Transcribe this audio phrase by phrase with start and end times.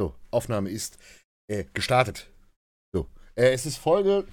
[0.00, 0.96] So, Aufnahme ist
[1.46, 2.30] äh, gestartet.
[2.90, 4.24] So, äh, es ist Folge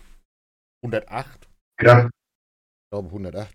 [0.81, 1.45] 108.
[1.81, 2.05] Ja.
[2.05, 3.49] Ich glaube 108.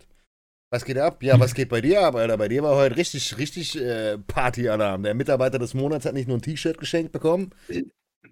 [0.71, 1.23] Was geht ab?
[1.23, 2.37] Ja, was geht bei dir ab, Alter?
[2.37, 5.05] Bei dir war heute richtig, richtig äh, Partyalarm.
[5.05, 7.55] Der Mitarbeiter des Monats hat nicht nur ein T-Shirt geschenkt bekommen,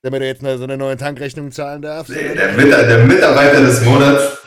[0.03, 2.07] damit er jetzt eine, so eine neue Tankrechnung zahlen darf.
[2.09, 4.47] Der, der, Mit der Mitarbeiter des Monats,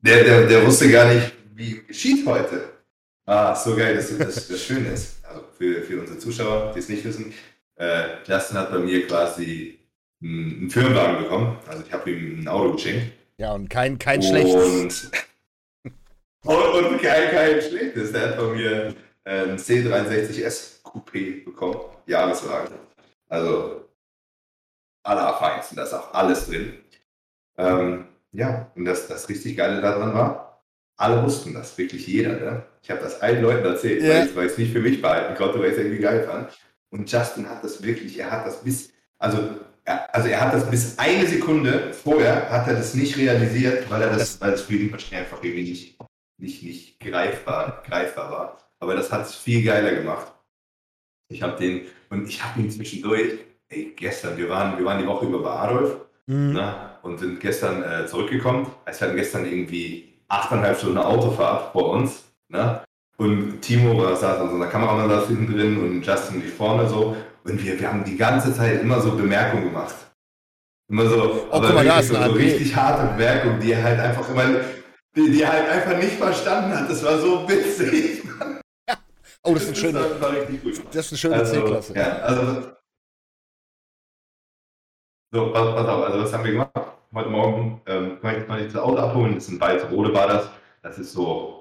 [0.00, 2.68] der, der, der wusste gar nicht, wie geschieht heute.
[3.24, 5.24] Ah, so geil, dass das, das schön ist.
[5.24, 7.32] Also für, für unsere Zuschauer, die es nicht wissen,
[7.78, 9.78] äh, Justin hat bei mir quasi
[10.22, 11.58] einen, Firmenwagen bekommen.
[11.66, 13.12] Also ich habe ihm ein Auto geschenkt.
[13.38, 15.10] Ja, und kein, kein schlechtes.
[16.44, 18.12] Und, und kein, kein schlechtes.
[18.12, 21.80] Der hat bei mir äh, ein C63S Coupé bekommen.
[22.06, 22.74] Jahreswagen.
[23.28, 23.88] Also
[25.04, 26.74] allerfeinsten, da ist auch alles drin.
[27.56, 30.62] Ähm, ja, und das, das richtig Geile daran war,
[30.96, 32.36] alle wussten das, wirklich jeder.
[32.36, 32.62] Ne?
[32.82, 34.26] Ich habe das allen Leuten erzählt, Ja.
[34.34, 36.50] weil ich es nicht für mich behalten konnte, weil ich es irgendwie geil fand.
[36.90, 39.38] Und Justin hat das wirklich, er hat das bis, also
[39.84, 44.02] er, also er hat das bis eine Sekunde vorher, hat er das nicht realisiert, weil
[44.02, 45.98] er das, weil das für ihn wahrscheinlich einfach irgendwie nicht,
[46.40, 48.58] nicht, nicht greifbar, greifbar war.
[48.80, 50.32] Aber das hat es viel geiler gemacht.
[51.30, 55.06] Ich habe den, und ich habe ihn zwischendurch, ey, gestern, wir waren, wir waren die
[55.06, 56.52] Woche über bei Adolf, Mhm.
[56.52, 58.66] ne, und sind gestern äh, zurückgekommen.
[58.84, 62.24] Es hatten gestern irgendwie achteinhalb Stunden Autofahrt vor uns.
[62.48, 62.82] Ne?
[63.20, 66.88] Und Timo war, saß an so einer Kameramann saß hinten drin und Justin die vorne
[66.88, 67.16] so.
[67.44, 69.94] Und wir, wir haben die ganze Zeit immer so Bemerkungen gemacht.
[70.90, 74.28] Immer so, Oh, guck mal, wirklich so, ein richtig harte Bemerkungen, die er halt einfach
[74.28, 74.44] immer,
[75.16, 76.88] die, die er halt einfach nicht verstanden hat.
[76.88, 78.22] Das war so witzig.
[79.44, 80.82] Oh, das ist eine schöne, war, war gut.
[80.90, 81.94] das ist eine schöne Also, C-Klasse.
[81.94, 82.72] ja, also.
[85.32, 86.72] So, pass, pass auf, also was haben wir gemacht?
[87.14, 90.26] Heute Morgen ähm, kann ich, kann ich das Auto abholen, das ist in Walsrode war
[90.26, 90.50] das.
[90.82, 91.57] Das ist so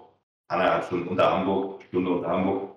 [0.48, 2.76] anderthalb Stunden unter Hamburg, Stunde unter Hamburg.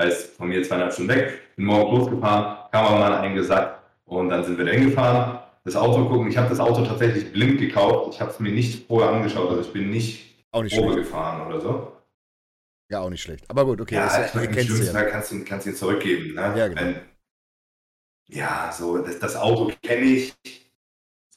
[0.00, 1.56] Heißt von mir zweieinhalb Stunden weg.
[1.56, 5.38] Bin morgen losgefahren, Kameramann eingesackt und dann sind wir da hingefahren.
[5.64, 8.14] Das Auto gucken, ich habe das Auto tatsächlich blind gekauft.
[8.14, 11.08] Ich habe es mir nicht vorher angeschaut, also ich bin nicht Auch nicht Probe schlecht.
[11.08, 11.92] gefahren oder so.
[12.88, 13.50] Ja, auch nicht schlecht.
[13.50, 15.02] Aber gut, okay, Ja, das, ich meine, im ja.
[15.04, 16.34] Kannst du, kannst ihn zurückgeben.
[16.34, 16.54] Ne?
[16.56, 16.80] Ja, genau.
[16.80, 17.00] Wenn,
[18.28, 20.34] ja, so, das, das Auto kenne ich.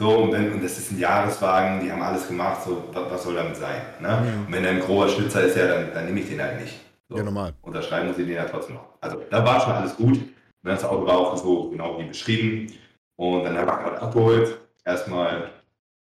[0.02, 3.36] So, und, wenn, und das ist ein Jahreswagen, die haben alles gemacht, so, was, soll
[3.36, 3.82] damit sein?
[4.00, 4.08] Ne?
[4.08, 4.46] Mhm.
[4.46, 6.80] Und wenn er ein grober Schlitzer ist, ja, dann, dann nehme ich den halt nicht.
[7.10, 7.18] So.
[7.18, 7.54] Ja, normal.
[7.62, 8.98] Unterschreiben muss ich den ja trotzdem noch.
[9.02, 10.18] Also, da war schon alles gut.
[10.18, 10.34] Und
[10.64, 12.72] das Auto war auch so genau wie beschrieben.
[13.18, 14.62] Und dann habe ich gerade abgeholt.
[14.86, 15.52] Erstmal,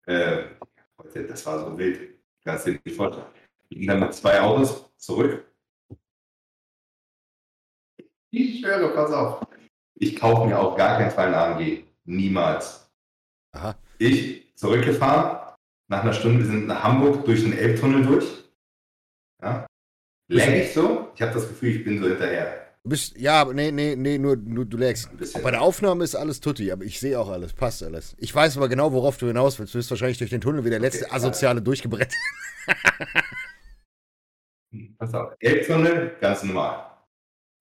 [0.04, 0.42] äh,
[1.14, 2.20] das war so wild.
[2.44, 3.26] Kannst du dir nicht vorstellen.
[3.70, 5.44] Und dann mit zwei Autos zurück.
[8.30, 9.46] Ich schwöre, pass auf.
[9.94, 11.84] Ich kaufe mir auf gar keinen Fall einen AMG.
[12.04, 12.90] Niemals.
[13.52, 13.77] Aha.
[13.98, 15.54] Ich zurückgefahren.
[15.90, 18.26] Nach einer Stunde, wir sind nach Hamburg durch den Elbtunnel durch.
[19.42, 19.66] Ja.
[20.28, 21.08] Lenk ich so.
[21.14, 22.68] Ich habe das Gefühl, ich bin so hinterher.
[22.84, 25.10] Du bist, ja, aber nee, nee, nee, nur, nur du lägst.
[25.42, 28.14] Bei der Aufnahme ist alles tutti, aber ich sehe auch alles, passt alles.
[28.18, 29.74] Ich weiß aber genau, worauf du hinaus willst.
[29.74, 32.14] Du bist wahrscheinlich durch den Tunnel wie der letzte Okay, Asoziale durchgebrettet.
[34.98, 36.84] Pass auf, Elbtunnel, ganz normal.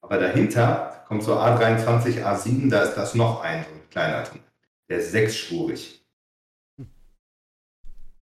[0.02, 4.44] Aber dahinter kommt so A23, A7, da ist das noch ein, so ein kleiner Tunnel.
[4.90, 5.97] Der ist sechsspurig.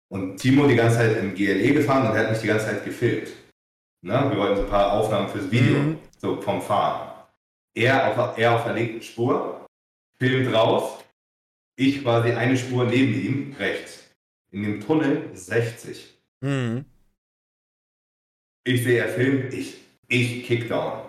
[0.09, 2.85] Und Timo die ganze Zeit im GLE gefahren und er hat mich die ganze Zeit
[2.85, 3.29] gefilmt.
[4.03, 4.13] Ne?
[4.31, 5.99] Wir wollten so ein paar Aufnahmen fürs Video, Mhm.
[6.19, 7.11] so vom Fahren.
[7.75, 9.67] Er auf, er auf der linken Spur,
[10.19, 11.03] filmt raus,
[11.77, 14.05] ich quasi eine Spur neben ihm, rechts.
[14.53, 16.15] In dem Tunnel ist 60.
[16.41, 16.85] Mhm.
[18.65, 19.79] Ich sehe, er filmt, ich,
[20.09, 21.03] ich Kickdown.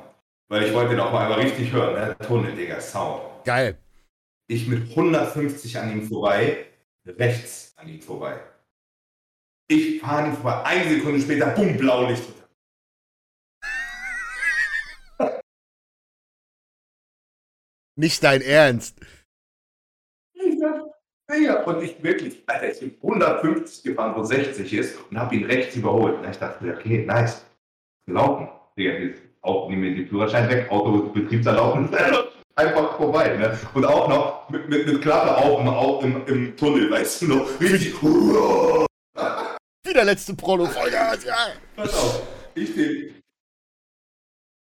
[0.47, 2.17] Weil ich wollte noch mal einmal richtig hören, ne?
[2.25, 3.21] Tunnel, Digga, Sound.
[3.45, 3.77] Geil.
[4.47, 6.65] Ich mit 150 an ihm vorbei,
[7.05, 8.39] rechts an ihm vorbei.
[9.67, 12.23] Ich fahre ihm vorbei, eine Sekunde später, bumm, Blaulicht.
[17.95, 18.99] Nicht dein Ernst.
[20.33, 20.59] Ich
[21.31, 25.45] Digga, und ich wirklich, Alter, ich bin 150 gefahren, wo 60 ist und habe ihn
[25.45, 26.19] rechts überholt.
[26.19, 27.43] Und ich dachte, okay, nice.
[28.05, 28.47] Gelaufen.
[28.77, 31.89] Digga, jetzt auch nehmen wir den Führerschein weg, Auto Betriebserlaubnis.
[32.55, 33.35] Einfach vorbei.
[33.35, 33.57] Ne?
[33.73, 37.27] Und auch noch mit, mit, mit Klappe auf im, auf im, im Tunnel, weißt du
[37.27, 37.59] noch?
[37.59, 37.95] Richtig.
[39.95, 40.65] Wieder letzte Prolo.
[40.65, 41.53] Vollgas, ja.
[41.73, 42.21] Pass auf,
[42.53, 43.15] ich dem,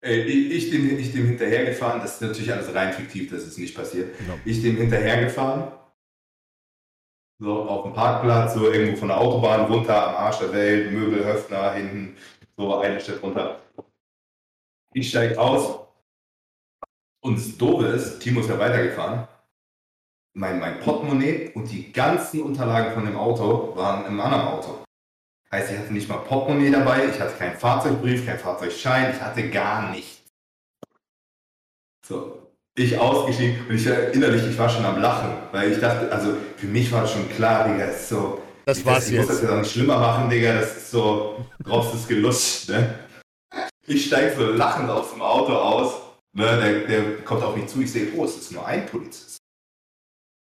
[0.02, 3.58] ey, ich, ich, dem, ich dem hinterhergefahren, das ist natürlich alles rein fiktiv, das ist
[3.58, 4.18] nicht passiert.
[4.18, 4.38] Genau.
[4.44, 5.72] Ich dem hinterhergefahren,
[7.40, 11.24] so auf dem Parkplatz, so irgendwo von der Autobahn runter, am Arsch der Welt, Möbel,
[11.24, 12.18] Höfner, hinten,
[12.58, 13.62] so eine Stück runter.
[14.94, 15.88] Ich steige aus
[17.22, 19.26] und das Doofe ist, Timo ist ja weitergefahren.
[20.36, 24.84] Mein, mein Portemonnaie und die ganzen Unterlagen von dem Auto waren im anderen Auto.
[25.54, 29.52] Heißt, ich hatte nicht mal Portemonnaie dabei, ich hatte keinen Fahrzeugbrief, keinen Fahrzeugschein, ich hatte
[29.52, 30.24] gar nichts.
[32.04, 36.12] So, Ich ausgestiegen und ich war innerlich, ich war schon am Lachen, weil ich dachte,
[36.12, 38.42] also für mich war schon klar, Digga, ist so.
[38.66, 39.44] Das ich, war's ich muss jetzt.
[39.44, 43.08] das ja nicht schlimmer machen, Digga, das ist so, drauf ist gelutscht, ne?
[43.86, 46.02] Ich steige so lachend aus dem Auto aus,
[46.32, 46.46] ne?
[46.46, 49.38] Der, der kommt auf mich zu, ich sehe, oh, es ist nur ein Polizist.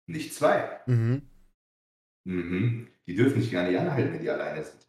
[0.07, 0.79] Nicht zwei.
[0.85, 1.23] Mhm.
[2.23, 2.87] Mhm.
[3.05, 4.83] Die dürfen dich gar nicht anhalten, wenn die alleine sind.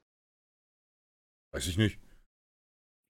[1.54, 2.00] Weiß ich nicht.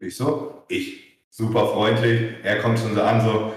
[0.03, 2.35] Ich so, ich, super freundlich.
[2.43, 3.55] Er kommt schon so an, so,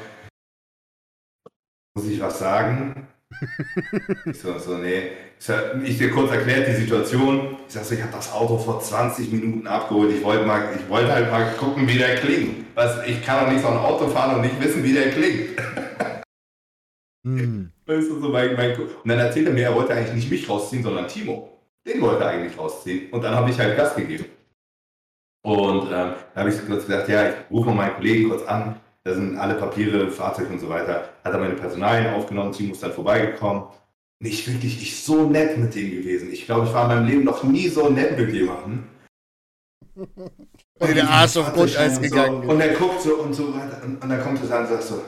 [1.94, 3.06] muss ich was sagen?
[4.26, 5.12] ich so, so, nee.
[5.38, 7.58] Ich, sag, ich dir kurz erklärt die Situation.
[7.68, 10.16] Ich sag so, ich habe das Auto vor 20 Minuten abgeholt.
[10.16, 12.68] Ich wollte mal, ich wollte halt mal gucken, wie der klingt.
[12.74, 15.50] Was, ich kann doch nicht so ein Auto fahren und nicht wissen, wie der klingt.
[17.26, 17.74] Hm.
[17.86, 20.50] Weißt du, so mein, mein, und dann erzählt er mir, er wollte eigentlich nicht mich
[20.50, 21.62] rausziehen, sondern Timo.
[21.86, 23.12] Den wollte er eigentlich rausziehen.
[23.12, 24.37] Und dann habe ich halt Gas gegeben.
[25.48, 28.82] Und ähm, da habe ich kurz gesagt, ja, ich rufe mal meinen Kollegen kurz an.
[29.06, 31.08] Da sind alle Papiere, Fahrzeug und so weiter.
[31.24, 33.64] Hat er meine Personalien aufgenommen, Timo ist dann vorbeigekommen.
[34.20, 36.34] Nicht wirklich, ich so nett mit dem gewesen.
[36.34, 38.84] Ich glaube, ich war in meinem Leben noch nie so nett mit jemandem.
[40.80, 43.82] Und der Arsch auf Grundeis und gegangen So, und er guckt so und so weiter.
[43.84, 45.02] Und, und dann kommt er an und sagt so,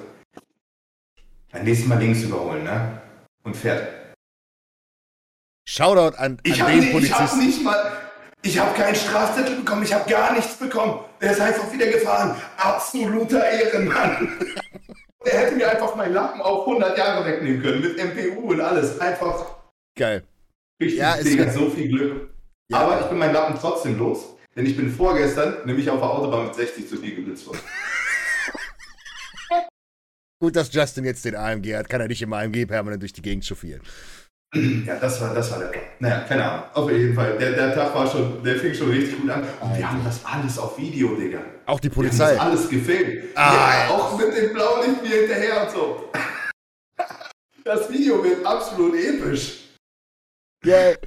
[1.51, 2.99] beim nächsten Mal links überholen, ne?
[3.43, 3.87] Und fährt.
[5.67, 7.45] Shoutout an, an Ich den nicht, ich hab Polizisten.
[7.45, 8.08] nicht mal,
[8.41, 10.99] ich habe keinen Strafzettel bekommen, ich habe gar nichts bekommen.
[11.21, 12.35] Der ist einfach wieder gefahren.
[12.57, 14.39] Absoluter Ehrenmann.
[15.25, 18.97] Der hätte mir einfach meinen Lappen auf 100 Jahre wegnehmen können, mit MPU und alles.
[18.99, 19.57] Einfach
[19.97, 20.23] Geil.
[20.81, 22.29] richtig, Ja, Digga, so viel Glück.
[22.69, 22.79] Ja.
[22.79, 26.45] Aber ich bin meinen Lappen trotzdem los, denn ich bin vorgestern nämlich auf der Autobahn
[26.45, 27.59] mit 60 zu dir geblitzt worden.
[30.41, 33.21] Gut, dass Justin jetzt den AMG hat, kann er nicht im AMG permanent durch die
[33.21, 33.81] Gegend chauffieren.
[34.53, 35.83] Ja, das war, das war der Plan.
[35.99, 36.65] Naja, keine Ahnung.
[36.73, 37.37] Auf jeden Fall.
[37.37, 39.43] Der, der Tag war schon, der fing schon richtig gut an.
[39.61, 41.39] Und wir haben das alles auf Video, Digga.
[41.67, 42.31] Auch die Wir haben Polizei.
[42.33, 43.25] das alles gefilmt.
[43.35, 46.11] Ah, ja, auch mit dem Blaulicht mir hinterher und so.
[47.63, 49.65] Das Video wird absolut episch.
[50.63, 50.97] Geil.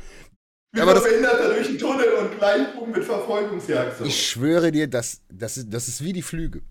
[0.74, 3.98] Wie Aber das- Behinderter durch den Tunnel und gleich mit Verfolgungsjagd.
[3.98, 4.04] So.
[4.04, 6.62] Ich schwöre dir, das, das, ist, das ist wie die Flüge.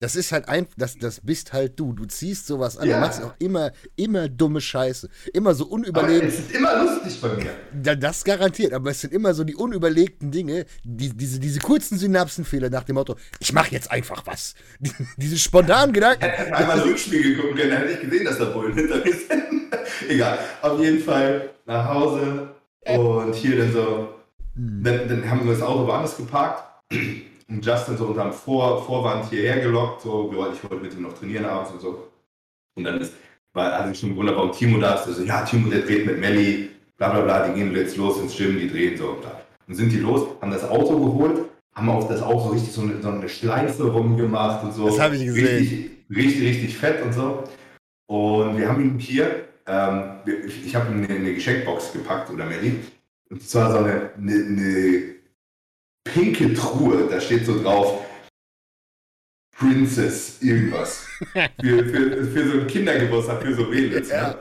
[0.00, 1.92] Das ist halt ein, das, das bist halt du.
[1.92, 2.88] Du ziehst sowas an.
[2.88, 3.00] Ja.
[3.00, 5.08] Du machst auch immer, immer dumme Scheiße.
[5.34, 6.22] Immer so unüberlegt.
[6.24, 7.50] es ist immer lustig bei mir.
[7.82, 11.98] Da- Das garantiert, aber es sind immer so die unüberlegten Dinge, die, diese, diese kurzen
[11.98, 14.54] Synapsenfehler nach dem Motto, ich mach jetzt einfach was.
[14.78, 16.22] Die, diese spontanen Gedanken.
[16.26, 19.74] Hätte einmal Rückspiegel gucken können, dann hätte ich gesehen, dass da Bullen hinter mir sind.
[20.08, 20.38] Egal.
[20.62, 22.50] Auf jeden Fall nach Hause
[22.86, 24.14] und hier dann so
[24.54, 24.82] Hm.
[24.82, 26.64] Dann, dann haben wir das Auto woanders geparkt
[27.48, 30.02] und Justin so unterm Vor Vorwand hierher gelockt.
[30.02, 32.08] So, wir wollten- ich wollte mit ihm noch trainieren abends und so.
[32.76, 33.14] Und dann ist,
[33.52, 35.06] war, hatte ich schon gewundert, warum Timo da ist.
[35.06, 38.36] Also, ja, Timo, der dreht mit Melli, bla bla bla, die gehen jetzt los ins
[38.36, 39.14] Gym, die drehen so.
[39.20, 39.40] Bla.
[39.66, 43.00] Dann sind die los, haben das Auto geholt, haben auf das Auto richtig so eine,
[43.02, 44.86] so eine Schleife rumgemacht und so.
[44.86, 45.46] Das habe ich gesehen.
[45.58, 47.44] Richtig, richtig, richtig fett und so.
[48.06, 50.02] Und wir haben ihm hier, ähm,
[50.46, 52.76] ich, ich habe ihm eine, eine Geschenkbox gepackt, oder Melli.
[53.30, 55.14] Und zwar so eine, eine, eine
[56.12, 58.04] pinke Truhe, da steht so drauf
[59.58, 61.06] Princess irgendwas.
[61.32, 64.08] für, für, für so einen Kindergeburtstag, für so Mädels.
[64.08, 64.28] Ja.
[64.28, 64.38] Ne?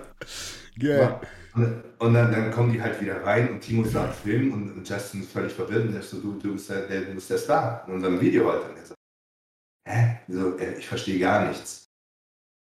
[0.80, 1.22] Geil.
[1.56, 5.24] Und, und dann, dann kommen die halt wieder rein und Timo sagt Film und, Justin
[5.24, 7.84] ist völlig verwirrt und sagt so, du, du, bist der, der, du bist der Star
[7.88, 8.69] in unserem Video heute.
[8.69, 9.00] Und er sagt,
[9.88, 10.19] hä?
[10.28, 11.90] So, äh, ich verstehe gar nichts.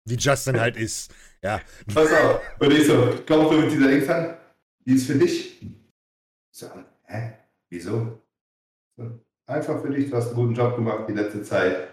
[0.04, 1.14] Wie Justin halt ist.
[1.42, 1.60] Ja.
[1.94, 2.40] Pass auf.
[2.58, 4.36] Und ich so, komm so mit dieser Dings an.
[4.84, 5.62] Die ist für dich.
[5.62, 5.78] Ich
[6.50, 6.66] so,
[7.04, 7.34] hä?
[7.70, 8.21] Wieso?
[9.46, 11.88] Einfach für dich, du hast einen guten Job gemacht die letzte Zeit.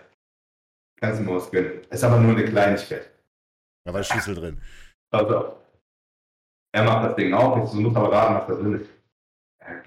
[1.00, 1.82] Kannst du mir was gönnen.
[1.89, 3.10] Ist aber nur eine Kleinigkeit.
[3.86, 4.62] Da war Schlüssel drin.
[5.12, 5.56] Auf.
[6.72, 8.89] Er macht das Ding auf, ich so, muss aber raten, was da drin ist.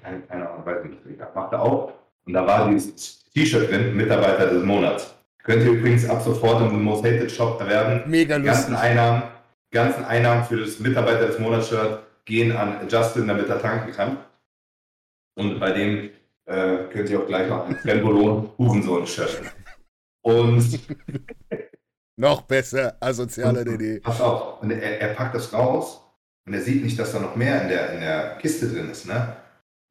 [0.02, 1.07] Keine, keine Ahnung, weiß nicht.
[1.07, 1.31] Egal.
[1.35, 1.92] Macht er auf
[2.26, 5.14] und da war dieses T-Shirt drin, Mitarbeiter des Monats.
[5.42, 8.09] Könnt ihr übrigens ab sofort im Most Hated Shop erwerben.
[8.11, 8.90] Mega Die ganzen lustig.
[8.90, 9.23] Einnahmen,
[9.71, 14.19] ganzen Einnahmen für das Mitarbeiter des Monats-Shirt gehen an Justin, damit er tanken kann.
[15.35, 16.11] Und bei dem
[16.46, 19.42] äh, könnt ihr auch gleich noch ein Fremdbelohn Hurensohn-Shirt.
[20.22, 20.80] Und
[22.16, 24.00] Noch besser, asozialer DD.
[24.00, 26.00] Pass auf, und er, er packt das raus
[26.46, 29.06] und er sieht nicht, dass da noch mehr in der, in der Kiste drin ist,
[29.06, 29.37] ne?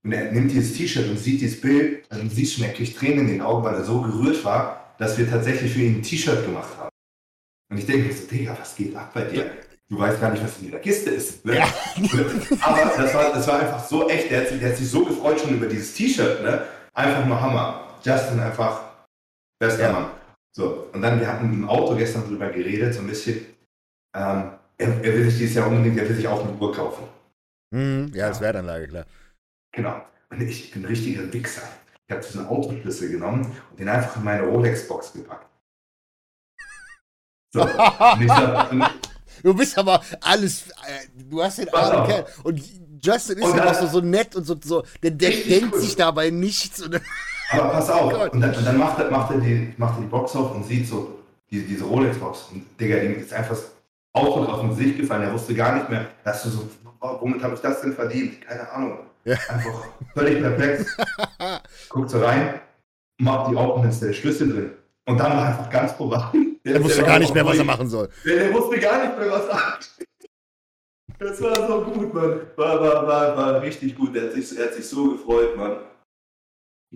[0.04, 3.34] Und er nimmt dieses T-Shirt und sieht dieses Bild und siehst er kriegt Tränen in
[3.34, 6.76] den Augen, weil er so gerührt war, dass wir tatsächlich für ihn ein T-Shirt gemacht
[6.78, 6.90] haben.
[7.72, 9.52] Und ich denke mir so, Digga, was geht ab bei dir?
[9.92, 11.44] Du weißt gar nicht, was in dieser Kiste ist.
[11.44, 11.58] Ne?
[11.58, 11.66] Ja.
[12.62, 15.04] Aber das war, das war einfach so echt, der hat, sich, der hat sich so
[15.04, 16.66] gefreut schon über dieses T-Shirt, ne?
[16.94, 17.98] Einfach nur Hammer.
[18.02, 18.84] Justin einfach
[19.60, 19.92] bester Ja.
[19.92, 20.12] Mann.
[20.56, 23.46] So, und dann, wir hatten im Auto gestern drüber geredet, so ein bisschen.
[24.16, 27.04] Ähm, er, er will sich dieses Jahr unbedingt, er will sich auch eine Uhr kaufen.
[27.74, 29.06] Hm, ja, als Wertanlage, klar.
[29.74, 30.02] Genau.
[30.30, 31.64] Und ich bin ein richtiger Wichser.
[32.08, 35.48] Ich habe diesen Autoschlüssel genommen und den einfach in meine Rolex-Box gepackt.
[37.54, 38.72] So, und ich sag,
[39.44, 42.08] Du bist aber alles, äh, du hast den armen.
[42.08, 42.26] Kerl.
[42.44, 42.62] Und
[43.04, 45.74] Justin ist Und ja dann- auch so, so nett und so, so der, der denkt
[45.74, 45.80] cool.
[45.82, 46.84] sich dabei nichts.
[47.52, 48.12] Aber pass auf.
[48.14, 48.34] Gott.
[48.34, 50.66] Und dann, und dann macht, er, macht, er die, macht er die Box auf und
[50.66, 51.20] sieht so
[51.50, 52.50] diese, diese Rolex-Box.
[52.52, 53.72] Und Digga, ihm ist einfach das
[54.14, 55.24] Ausdruck auf dem Gesicht gefallen.
[55.24, 56.70] Er wusste gar nicht mehr, dass du so,
[57.02, 58.42] oh, womit habe ich das denn verdient?
[58.42, 59.00] Keine Ahnung.
[59.26, 59.34] Ja.
[59.50, 59.84] Einfach
[60.14, 60.98] völlig perplex.
[61.90, 62.60] Guckt so rein,
[63.20, 64.72] macht die auf und ist der Schlüssel drin.
[65.06, 65.94] Und dann war einfach ganz
[66.64, 66.78] vorbei.
[66.78, 68.10] er wusste gar nicht mehr, was er machen soll.
[68.26, 69.80] Der, der wusste gar nicht mehr, was er
[71.20, 72.42] Das war so gut, Mann.
[72.56, 74.16] War, war, war, war richtig gut.
[74.16, 75.78] Er hat, sich, er hat sich so gefreut, Mann.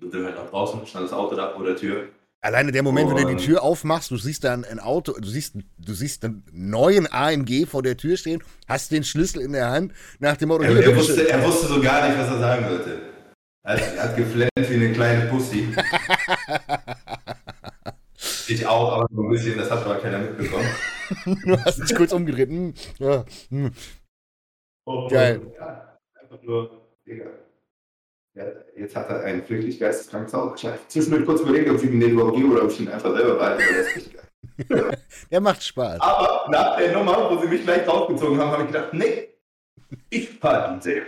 [0.01, 2.09] Und dann halt nach draußen, stand das Auto da vor der Tür.
[2.45, 5.55] Alleine der Moment, wenn du die Tür aufmachst, du siehst da ein, Auto, du siehst,
[5.79, 9.93] du siehst einen neuen AMG vor der Tür stehen, hast den Schlüssel in der Hand,
[10.19, 13.01] nach dem Motto, Er, er, wusste, er wusste so gar nicht, was er sagen sollte.
[13.63, 15.69] Er hat, er hat geflennt wie eine kleine Pussy.
[18.47, 20.67] Ich auch, aber so ein bisschen, das hat aber keiner mitbekommen.
[21.45, 22.49] du hast dich kurz umgedreht.
[22.49, 23.71] Hm, ja, hm.
[24.85, 25.41] Und, Geil.
[25.57, 27.25] Ja, einfach nur, Digga.
[28.35, 30.55] Ja, jetzt hat er ein wirklich geisteskrankes Auto.
[30.55, 32.89] Ich habe zwischendurch kurz überlegt, ob ich ihm den überhaupt gebe oder ob ich ihn
[32.89, 33.63] einfach selber behalte.
[33.63, 34.13] aber Das ist nicht
[34.69, 34.97] geil.
[35.31, 36.01] Der macht Spaß.
[36.01, 39.29] Aber nach der Nummer, wo sie mich gleich rausgezogen haben, habe ich gedacht, nee,
[40.09, 40.99] ich fahre DJ.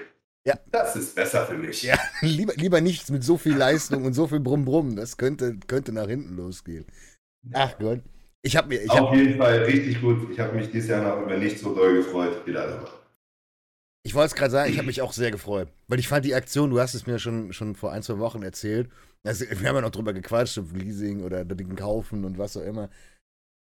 [0.46, 0.58] Ja.
[0.72, 1.84] Das ist besser für mich.
[1.84, 4.96] Ja, lieber, lieber nichts mit so viel Leistung und so viel Brumm-Brumm.
[4.96, 6.86] Das könnte, könnte nach hinten losgehen.
[7.54, 8.02] Ach Gott.
[8.42, 10.32] Ich habe mir, ich Auf hab, jeden Fall richtig gut.
[10.32, 12.90] Ich habe mich dieses Jahr noch über nichts so doll gefreut wie darüber.
[14.04, 15.70] ich wollte es gerade sagen, ich habe mich auch sehr gefreut.
[15.88, 18.44] Weil ich fand die Aktion, du hast es mir schon, schon vor ein, zwei Wochen
[18.44, 18.90] erzählt.
[19.26, 22.64] Also, wir haben ja noch drüber gequatscht, ob Leasing oder Ding kaufen und was auch
[22.64, 22.90] immer.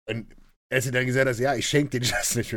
[0.09, 0.27] Und
[0.71, 2.57] als du dann gesagt hast, ja, ich schenke den Just nicht.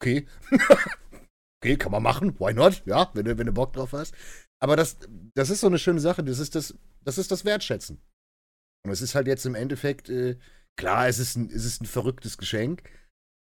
[0.00, 0.26] Okay.
[1.60, 2.38] okay, kann man machen.
[2.38, 2.82] Why not?
[2.86, 4.14] Ja, wenn du, wenn du Bock drauf hast.
[4.60, 4.98] Aber das,
[5.34, 6.22] das ist so eine schöne Sache.
[6.22, 8.00] Das ist das, das ist das Wertschätzen.
[8.84, 10.36] Und es ist halt jetzt im Endeffekt, äh,
[10.78, 12.82] klar, es ist, ein, es ist ein verrücktes Geschenk,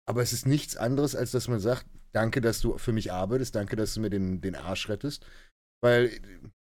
[0.07, 3.55] aber es ist nichts anderes, als dass man sagt, danke, dass du für mich arbeitest,
[3.55, 5.25] danke, dass du mir den, den Arsch rettest.
[5.83, 6.19] Weil, äh,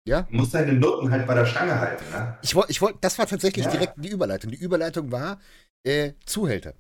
[0.08, 2.38] ja, Du musst deine Noten halt bei der Stange halten, ne?
[2.42, 3.72] ich wollte, ich wollt, das war tatsächlich Ja.
[3.72, 4.52] direkt die Überleitung.
[4.52, 5.40] Die Überleitung war
[5.86, 6.74] äh, Zuhälter.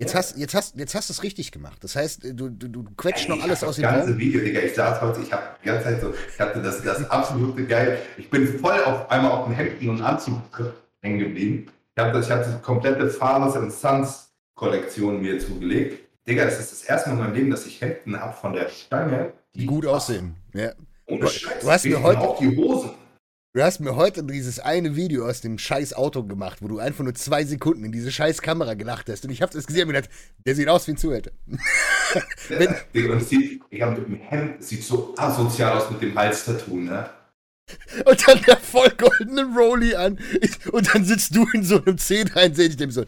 [0.00, 0.18] Jetzt Ja.
[0.18, 1.82] hast, jetzt hast, jetzt hast du es richtig gemacht.
[1.84, 4.18] Das heißt, äh, du, du, du quetscht Ey, noch alles aus das dem ganze Raum.
[4.18, 7.08] Video, Digga, ich saß heute, ich habe die ganze Zeit so, ich hatte das, das
[7.10, 7.98] absolute geil.
[8.16, 10.40] Ich bin voll auf einmal auf dem Hemden und Anzug
[11.02, 11.66] hängen geblieben.
[11.94, 16.00] Ich habe das, ich hab die komplette Fathers and Sons Kollektion mir zugelegt.
[16.26, 18.68] Digga, das ist das erste Mal in meinem Leben, dass ich Hemden habe von der
[18.68, 20.36] Stange, Die gut aussehen.
[20.54, 20.72] Ja.
[21.06, 21.60] Ohne Du- Scheiß.
[21.62, 22.90] du hast mir heute- auch die Hosen.
[23.54, 27.04] Du hast mir heute dieses eine Video aus dem scheiß Auto gemacht, wo du einfach
[27.04, 29.24] nur zwei Sekunden in diese scheiß Kamera gelacht hast.
[29.26, 30.10] Und ich habe das gesehen und mir gedacht,
[30.46, 31.32] der sieht aus wie ein Zuhälter.
[32.48, 35.90] Wenn- Digga, und es sieht, ich habe mit dem Hemd, es sieht so asozial aus
[35.90, 37.10] mit dem Hals-Tattoo, ne?
[38.04, 40.18] Und dann der voll goldene Rolli an.
[40.40, 43.04] Ich, und dann sitzt du in so einem 1063, dem so.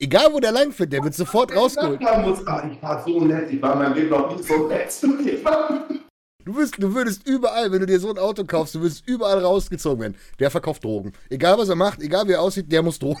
[0.00, 2.00] Egal wo der langfährt, der wird sofort rausgeholt.
[2.00, 4.92] Ich war, ich war so nett, ich war in meinem Leben noch nie so nett
[4.92, 6.00] zu jemandem.
[6.44, 9.40] Du, wirst, du würdest überall, wenn du dir so ein Auto kaufst, du würdest überall
[9.40, 10.16] rausgezogen werden.
[10.38, 11.12] Der verkauft Drogen.
[11.28, 13.20] Egal was er macht, egal wie er aussieht, der muss Drogen.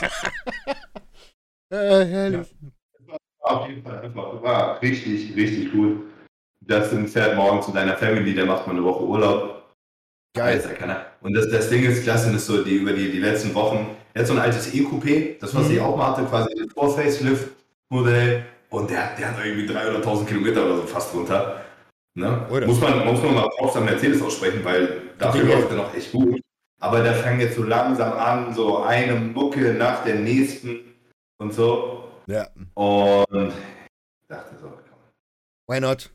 [1.70, 2.54] äh, herrlich.
[3.40, 6.02] Auf jeden Fall einfach, war richtig, richtig gut.
[6.68, 9.57] Justin fährt morgen zu deiner Family, der macht mal eine Woche Urlaub.
[10.38, 10.62] Geil.
[10.64, 11.06] Ja keiner.
[11.20, 14.20] Und das, das Ding ist, Justin ist so die, über die, die letzten Wochen, er
[14.22, 15.68] hat so ein altes E-Coupé, das was Mhm.
[15.68, 18.44] sie auch mal hatte, quasi das Vor-Facelift-Modell.
[18.70, 21.60] Und der, der hat irgendwie 300.000 Kilometer oder so fast runter.
[22.14, 22.46] Ne?
[22.50, 22.66] Oder?
[22.66, 26.12] Muss, man, muss man mal Props am Mercedes aussprechen, weil dafür läuft er noch echt
[26.12, 26.40] gut.
[26.80, 30.80] Aber der fängt jetzt so langsam an, so eine Mucke nach der nächsten
[31.38, 32.04] und so.
[32.26, 32.48] Ja.
[32.74, 34.98] Und ich dachte so, komm.
[35.74, 36.10] Why not?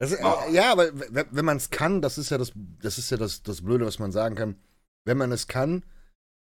[0.00, 0.22] Ist, äh,
[0.52, 3.62] ja, aber wenn man es kann, das ist ja das, das ist ja das, das
[3.62, 4.56] Blöde, was man sagen kann.
[5.06, 5.84] Wenn man es kann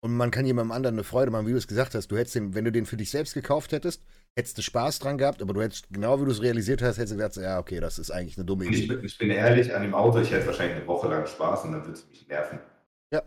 [0.04, 2.36] und man kann jemandem anderen eine Freude machen, wie du es gesagt hast, du hättest
[2.36, 4.02] den, wenn du den für dich selbst gekauft hättest,
[4.36, 7.14] hättest du Spaß dran gehabt, aber du hättest, genau wie du es realisiert hast, hättest
[7.14, 8.96] du gedacht, so, ja, okay, das ist eigentlich eine dumme Und ich, Idee.
[8.96, 11.74] bin- ich bin ehrlich, an dem Auto, ich hätte wahrscheinlich eine Woche lang Spaß und
[11.74, 12.60] dann würde es mich nerven.
[13.14, 13.22] Ja,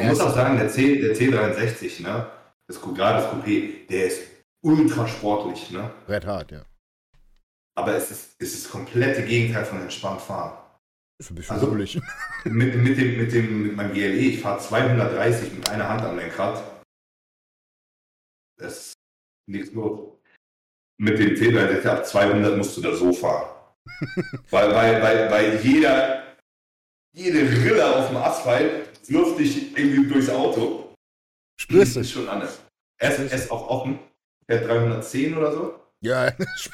[0.00, 2.26] Man muss erst- auch sagen, der, C, der C63, ne,
[2.66, 4.20] das, gerade das Coupé, der ist
[4.62, 5.90] ultra sportlich, ne?
[6.08, 6.62] Red hart, ja.
[7.78, 10.58] Aber es ist, es ist das komplette Gegenteil von entspannt fahren.
[11.20, 11.70] Ist ein bisschen Also-.
[12.44, 16.16] Mit, mit, dem, mit, dem, mit meinem GLE, ich fahre 230 mit einer Hand am
[16.16, 16.60] Lenkrad.
[18.58, 18.94] Das ist
[19.48, 20.18] nichts los.
[21.00, 23.48] Mit dem C63 ab 200 musst du da so fahren.
[24.50, 26.36] weil, weil, weil, weil jeder,
[27.14, 30.96] jede Rille auf dem Asphalt wirft dich irgendwie durchs Auto.
[31.60, 32.60] Spürst du ist schon anders.
[33.00, 34.00] Er ist, ist auch offen.
[34.48, 35.87] Er hat 310 oder so.
[36.00, 36.70] Ja, ist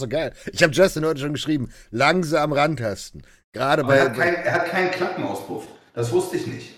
[0.00, 0.32] so geil.
[0.52, 3.22] Ich habe Justin heute schon geschrieben, langsam rantasten.
[3.52, 5.66] Gerade Aber er, bei, hat kein, er hat keinen Klappenauspuff.
[5.94, 6.74] Das wusste ich nicht.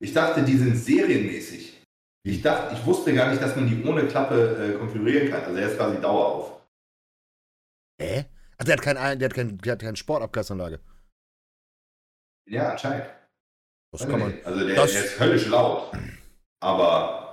[0.00, 1.80] Ich dachte, die sind serienmäßig.
[2.24, 5.44] Ich dachte, ich wusste gar nicht, dass man die ohne Klappe äh, konfigurieren kann.
[5.44, 6.60] Also er ist quasi Dauer auf.
[8.00, 8.26] Hä?
[8.58, 10.80] Ach, der hat, kein, der hat, kein, der hat keine Sportabgasanlage.
[12.48, 13.06] Ja, anscheinend.
[13.92, 14.34] Das kann man.
[14.44, 15.92] Also der, das- der ist höllisch laut.
[16.60, 17.27] Aber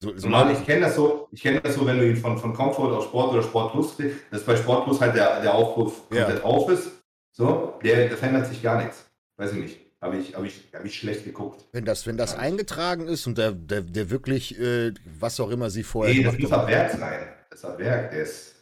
[0.00, 2.38] So, so normal, ich kenne das so, ich kenne das so, wenn du ihn von,
[2.38, 5.52] von Comfort auf Sport oder Sport Plus kriegst, dass bei Sport Plus halt der, der
[5.54, 6.24] Aufruf Ja.
[6.24, 6.90] komplett auf ist.
[7.32, 9.04] So, der, der verändert sich gar nichts.
[9.36, 9.80] Weiß ich nicht.
[10.00, 11.64] Habe ich, hab ich, hab ich schlecht geguckt.
[11.72, 15.70] wenn das, wenn das eingetragen ist und der, der, der wirklich, äh, was auch immer
[15.70, 17.28] sie vorher Nee, das muss ab Werk sein.
[17.50, 18.54] Das ist ab Werk, der ist.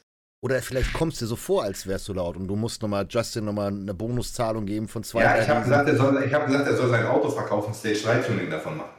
[0.42, 3.06] Oder vielleicht kommst du dir so vor, als wärst du laut und du musst nochmal
[3.08, 6.32] Justin nochmal eine Bonuszahlung geben von zwei, Ja, drei ich habe gesagt, er soll, ich
[6.32, 8.90] hab gesagt, er soll sein Auto verkaufen, Stage 3 Tuning davon machen.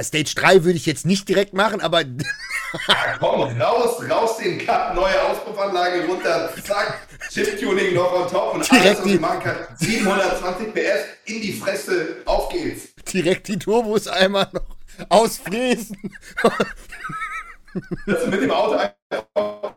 [0.00, 4.94] Stage 3 würde ich jetzt nicht direkt machen, aber Ja, komm, raus, raus den Cut,
[4.94, 9.40] neue Auspuffanlage runter, zack, Chip-Tuning noch on top und Direkt alles, was die- du machen
[9.42, 9.84] kannst.
[9.84, 12.88] 720 PS in die Fresse, auf geht's.
[13.12, 14.64] direkt die Turbos einmal noch
[15.10, 15.98] ausfräsen.
[18.06, 19.74] Dass du mit dem Auto einfach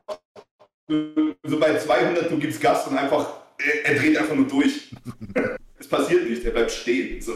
[0.87, 4.91] so bei 200, du gibst Gas und einfach, er, er dreht einfach nur durch.
[5.77, 7.21] Es passiert nicht, er bleibt stehen.
[7.21, 7.33] So.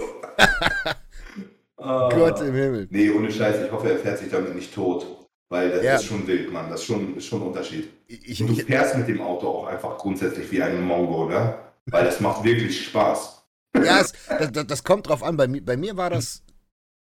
[1.79, 2.09] Ah.
[2.13, 2.87] Gott im Himmel.
[2.91, 5.05] Nee, ohne Scheiß, ich hoffe, er fährt sich damit nicht tot.
[5.51, 5.95] Weil das Ja.
[5.95, 6.69] ist schon wild, Mann.
[6.69, 7.89] Das ist schon, ist schon ein Unterschied.
[8.07, 11.55] Ich, Und du ich, fährst mit dem Auto auch einfach grundsätzlich wie ein Mongo, ne?
[11.87, 13.43] Weil das macht wirklich Spaß.
[13.83, 14.13] ja, es,
[14.51, 15.37] das, das, kommt drauf an.
[15.37, 16.43] Bei mir, bei mir war das,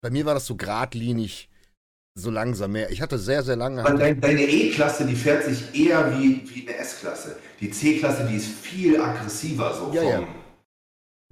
[0.02, 1.48] bei mir war das so geradlinig,
[2.14, 2.90] so langsam mehr.
[2.90, 3.84] Ich hatte sehr, sehr lange.
[3.84, 7.36] Aber dein, deine E-Klasse, die fährt sich eher wie, wie eine S-Klasse.
[7.60, 10.28] Die C-Klasse, die ist viel aggressiver so Ja, ja.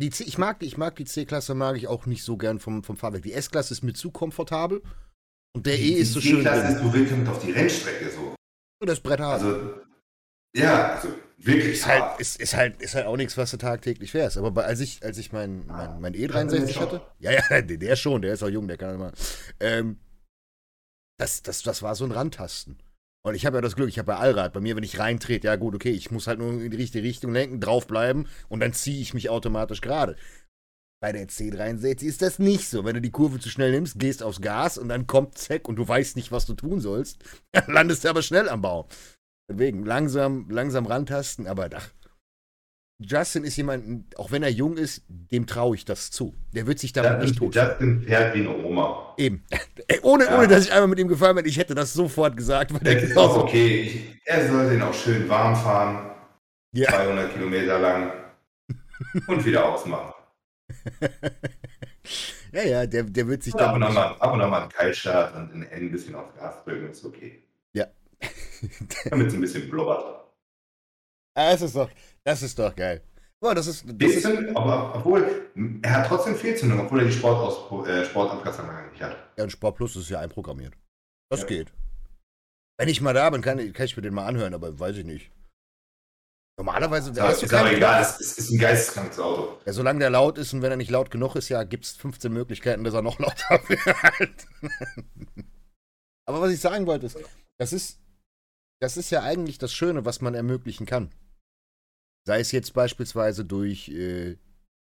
[0.00, 2.60] Die C, ich mag die, ich mag die C-Klasse, mag ich auch nicht so gern
[2.60, 3.22] vom, vom Fahrwerk.
[3.22, 4.82] Die S-Klasse ist mir zu komfortabel.
[5.54, 6.36] Und der E ist so die schön.
[6.38, 8.34] C-Klasse ist, willst damit auf die Rennstrecke so.
[8.84, 9.42] Das Brett hart.
[9.42, 9.80] Also,
[10.54, 14.10] ja, also wirklich ist halt, ist, ist halt, ist halt auch nichts, was du tagtäglich
[14.10, 14.36] fährst.
[14.36, 16.82] Aber bei, als ich, als ich mein, mein, mein Ja, E63 schon.
[16.82, 19.12] hatte, ja, ja, der, der schon, der ist auch jung, der kann immer.
[19.60, 19.98] Ähm,
[21.18, 22.78] das, das, das war so ein Randtasten.
[23.26, 24.52] Und ich habe ja das Glück, ich habe ja Allrad.
[24.52, 27.02] Bei mir, wenn ich reintrete, ja gut, okay, ich muss halt nur in die richtige
[27.02, 30.14] Richtung lenken, draufbleiben und dann ziehe ich mich automatisch gerade.
[31.02, 32.84] Bei der C63 ist das nicht so.
[32.84, 35.74] Wenn du die Kurve zu schnell nimmst, gehst aufs Gas und dann kommt Zeck und
[35.74, 37.18] du weißt nicht, was du tun sollst,
[37.66, 38.86] landest du aber schnell am Baum.
[39.50, 41.90] Deswegen langsam, langsam rantasten, aber ach.
[42.98, 46.34] Justin ist jemand, auch wenn er jung ist, dem traue ich das zu.
[46.54, 47.54] Der wird sich damit nicht Justin, tot.
[47.54, 49.14] Justin fährt wie eine Oma.
[49.18, 49.44] Eben.
[50.02, 50.38] Ohne, Ja.
[50.38, 52.72] ohne, dass ich einmal mit ihm gefahren bin, ich hätte das sofort gesagt.
[52.72, 53.80] Weil Das der ist auch genauso- okay.
[53.82, 56.10] Ich, er soll den auch schön warm fahren.
[56.72, 56.88] Ja.
[56.88, 58.12] 200 Kilometer lang.
[59.26, 60.14] Und wieder ausmachen.
[62.52, 64.62] ja, ja, der, der wird sich Ab und, damit an mal, ab und an mal
[64.62, 67.42] einen Kaltstart und in ein bisschen aufs Gas drücken, ist okay.
[67.74, 67.86] Ja.
[69.10, 70.24] Damit es ein bisschen blubbert.
[71.34, 71.90] Ah, das ist doch,
[72.26, 73.02] das ist doch geil.
[73.40, 75.48] Boah, das ist, das ist Bisschen, aber obwohl,
[75.82, 79.16] er hat trotzdem Fehlzündung, obwohl er die Sportaus äh, Sportabgasanlage nicht hat.
[79.36, 80.74] ja, und Sport Plus ist ja einprogrammiert.
[81.30, 81.46] Das Ja.
[81.46, 81.72] geht.
[82.78, 84.96] Wenn ich mal da bin, kann, ich- kann ich mir den mal anhören, aber weiß
[84.96, 85.30] ich nicht.
[86.58, 89.58] Normalerweise, Ist hast du ist aber egal, es ist, ist ein geisteskrankes Auto.
[89.66, 91.96] Ja, solange der laut ist und wenn er nicht laut genug ist, ja, gibt es
[91.96, 94.46] 15 Möglichkeiten, dass er noch lauter wird.
[96.26, 97.18] Aber was ich sagen wollte, ist,
[97.58, 98.00] das ist,
[98.80, 101.10] das ist ja eigentlich das Schöne, was man ermöglichen kann.
[102.26, 104.36] Sei es jetzt beispielsweise durch, äh,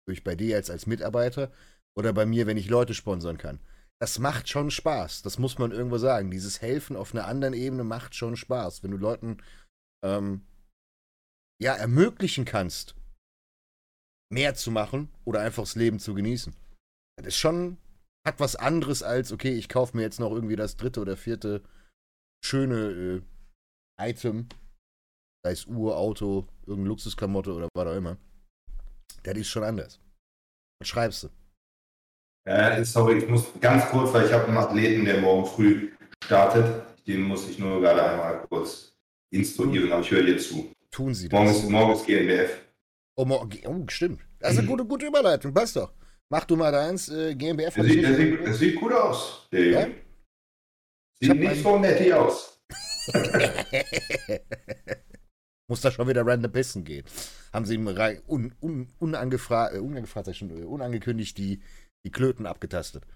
[0.06, 1.52] durch bei dir als, als Mitarbeiter
[1.96, 3.60] oder bei mir, wenn ich Leute sponsern kann.
[4.00, 6.30] Das macht schon Spaß, das muss man irgendwo sagen.
[6.30, 8.82] Dieses Helfen auf einer anderen Ebene macht schon Spaß.
[8.82, 9.38] Wenn du Leuten
[10.04, 10.46] ähm,
[11.60, 12.96] ja, ermöglichen kannst,
[14.32, 16.54] mehr zu machen oder einfach das Leben zu genießen.
[17.16, 17.76] Das ist schon,
[18.26, 21.62] hat was anderes als, okay, ich kaufe mir jetzt noch irgendwie das dritte oder vierte
[22.44, 23.22] schöne
[24.00, 24.48] äh, Item,
[25.44, 28.16] sei es Uhr, Auto, irgendeine Luxusklamotte oder was auch immer.
[29.24, 30.00] Das ist schon anders.
[30.80, 31.28] Was schreibst du?
[32.44, 35.92] Äh, sorry, ich muss ganz kurz, weil ich habe einen Athleten, der morgen früh
[36.24, 36.82] startet.
[37.06, 38.96] Den muss ich nur gerade einmal kurz
[39.32, 40.72] instruieren, aber ich höre dir zu.
[40.90, 41.58] Tun sie Morgen das?
[41.58, 42.60] ist, morgen ist GmbF.
[43.16, 44.20] Oh, mo- oh stimmt.
[44.38, 45.92] Das ist eine gute, gute Überleitung, passt doch.
[46.28, 47.74] Mach du mal deins, äh, GmbF.
[47.74, 49.86] Der sieht, sieht, sieht gut aus, der Ja?
[51.20, 52.60] Sieht nicht so nett aus.
[55.72, 57.06] Muss da schon wieder random pissen gehen.
[57.50, 61.62] Haben sie ihm un, un, unangefragt, äh, unangefragt, schon, äh, unangekündigt die,
[62.04, 63.06] die Klöten abgetastet.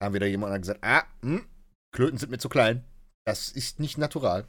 [0.00, 1.44] Haben wieder jemand gesagt, ah, hm,
[1.92, 2.84] Klöten sind mir zu klein.
[3.26, 4.46] Das ist nicht natural.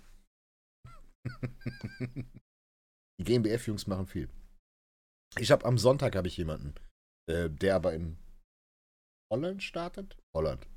[1.99, 4.29] die GmbF-Jungs machen viel.
[5.39, 6.75] Ich habe am Sonntag habe ich jemanden,
[7.27, 8.19] äh, der aber in
[9.33, 10.19] Holland startet.
[10.35, 10.67] Holland.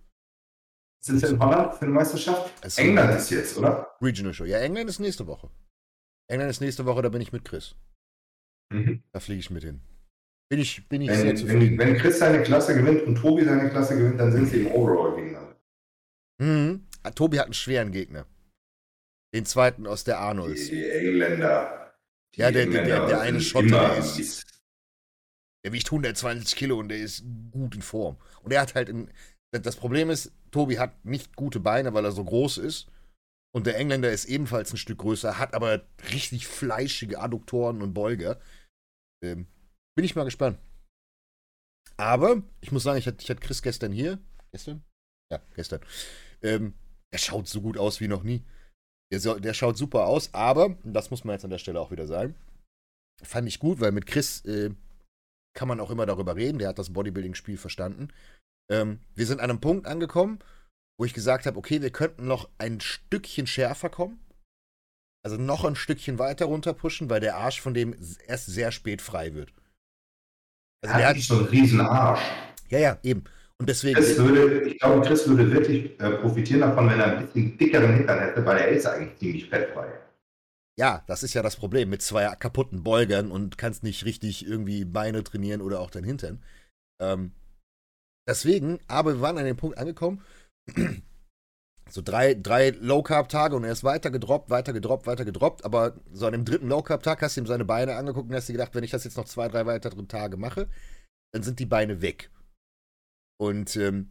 [1.04, 2.64] Sind Sie in Holland für eine Meisterschaft?
[2.64, 3.94] Es- England ist jetzt, oder?
[4.00, 4.46] Regional Show.
[4.46, 5.50] Ja, England ist nächste Woche.
[6.28, 7.74] England ist nächste Woche, da bin ich mit Chris.
[8.72, 9.02] Mhm.
[9.12, 9.80] Da fliege ich mit hin.
[10.50, 11.78] Bin ich, bin ich sehr Wenn, zufrieden.
[11.78, 14.72] wenn, wenn Chris seine Klasse gewinnt und Tobi seine Klasse gewinnt, dann sind sie im
[14.72, 15.56] Overall gegeneinander.
[16.40, 16.86] Mhm.
[17.02, 18.26] Ah, Tobi hat einen schweren Gegner.
[19.34, 20.66] Den zweiten aus der Arnolds.
[20.66, 21.94] Die, die Engländer.
[22.34, 24.46] Die Ja, der- der- Engländer der eine sind Schotte, immer der ist-.
[25.64, 28.16] Der wiegt 120 Kilo und der ist gut in Form.
[28.42, 29.10] Und er hat halt ein,
[29.50, 32.86] das Problem ist, Tobi hat nicht gute Beine, weil er so groß ist.
[33.54, 38.40] Und der Engländer ist ebenfalls ein Stück größer, hat aber richtig fleischige Adduktoren und Beuger.
[39.22, 39.46] Ähm,
[39.96, 40.58] bin ich mal gespannt.
[41.96, 44.18] Aber ich muss sagen, ich hatte, ich hatte Chris gestern hier.
[44.50, 44.82] Gestern?
[45.30, 45.80] Ja, gestern.
[46.42, 46.74] Ähm,
[47.12, 48.44] er schaut so gut aus wie noch nie.
[49.12, 52.08] Der, der schaut super aus, aber, das muss man jetzt an der Stelle auch wieder
[52.08, 52.34] sagen,
[53.22, 54.74] fand ich gut, weil mit Chris äh,
[55.56, 56.58] kann man auch immer darüber reden.
[56.58, 58.08] Der hat das Bodybuilding-Spiel verstanden.
[58.68, 60.40] Ähm, wir sind an einem Punkt angekommen,
[60.98, 64.20] wo ich gesagt habe, okay, wir könnten noch ein Stückchen schärfer kommen.
[65.24, 67.94] Also noch ein Stückchen weiter runter pushen, weil der Arsch von dem
[68.26, 69.52] erst sehr spät frei wird.
[70.82, 72.20] Also Er der hat so einen riesen Arsch.
[72.70, 73.24] ja, ja, eben.
[73.58, 77.26] Und deswegen, Chris würde, ich glaube, Chris würde wirklich äh, profitieren davon, wenn er ein
[77.26, 79.88] bisschen dickeren Hintern hätte, weil er ist eigentlich ziemlich fettfrei.
[80.78, 84.84] ja, das ist ja das Problem mit zwei kaputten Beugern und kannst nicht richtig irgendwie
[84.84, 86.42] Beine trainieren oder auch dein Hintern.
[87.00, 87.32] Ähm,
[88.28, 90.22] deswegen, aber wir waren an dem Punkt angekommen,
[91.90, 96.26] so drei, drei Low-Carb-Tage und er ist weiter gedroppt, weiter gedroppt, weiter gedroppt, aber so
[96.26, 98.84] an dem dritten Low-Carb-Tag hast du ihm seine Beine angeguckt und hast dir gedacht, wenn
[98.84, 100.68] ich das jetzt noch zwei, drei weitere Tage mache,
[101.32, 102.30] dann sind die Beine weg.
[103.40, 104.10] Und ähm,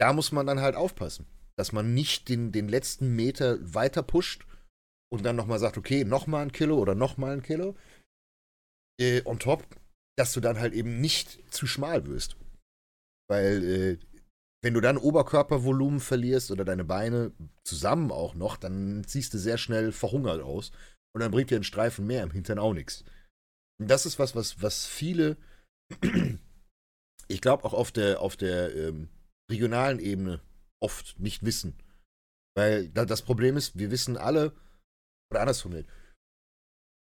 [0.00, 4.46] da muss man dann halt aufpassen, dass man nicht den, den letzten Meter weiter pusht
[5.10, 7.76] und dann nochmal sagt, okay, nochmal ein Kilo oder nochmal ein Kilo
[9.00, 9.66] äh, on top,
[10.16, 12.36] dass du dann halt eben nicht zu schmal wirst.
[13.28, 13.98] Weil äh,
[14.62, 17.32] wenn du dann Oberkörpervolumen verlierst oder deine Beine
[17.64, 20.72] zusammen auch noch, dann ziehst du sehr schnell verhungert aus
[21.14, 23.04] und dann bringt dir ein Streifen mehr im Hintern auch nichts.
[23.80, 25.36] Und das ist was, was, was viele,
[27.28, 29.08] ich glaube auch auf der, auf der ähm,
[29.50, 30.40] regionalen Ebene
[30.82, 31.80] oft nicht wissen.
[32.56, 34.52] Weil da, das Problem ist, wir wissen alle,
[35.30, 35.88] oder anders formuliert,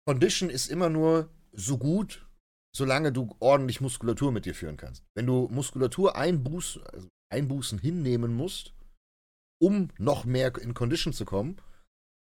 [0.05, 2.27] Condition ist immer nur so gut,
[2.75, 5.05] solange du ordentlich Muskulatur mit dir führen kannst.
[5.15, 8.73] Wenn du Muskulatur einbuß, also Einbußen hinnehmen musst,
[9.61, 11.61] um noch mehr in Condition zu kommen,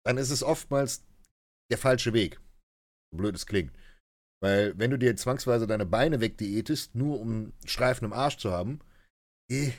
[0.05, 1.05] dann ist es oftmals
[1.71, 2.41] der falsche Weg.
[3.13, 3.73] So blöd es klingt.
[4.43, 8.81] Weil wenn du dir zwangsweise deine Beine wegdiätest, nur um Streifen im Arsch zu haben,
[9.51, 9.73] eh,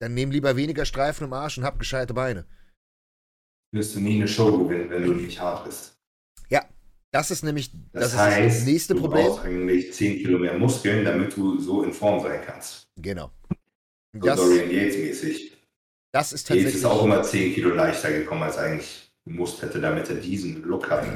[0.00, 2.46] dann nehm lieber weniger Streifen im Arsch und hab gescheite Beine.
[3.74, 5.96] Wirst du nie eine Show gewinnen, wenn du nicht hart bist.
[7.16, 9.26] Das ist nämlich Das, das, ist heißt, das nächste du Problem.
[9.26, 12.88] brauchst eigentlich 10 Kilo mehr Muskeln, damit du so in Form sein kannst.
[12.96, 13.30] Genau.
[14.20, 15.52] So Das, Dorian Yates mäßig.
[16.12, 16.74] das ist Yates tatsächlich.
[16.74, 20.90] ist auch immer 10 Kilo leichter gekommen, als eigentlich gemusst hätte, damit er diesen Look
[20.90, 21.06] hat.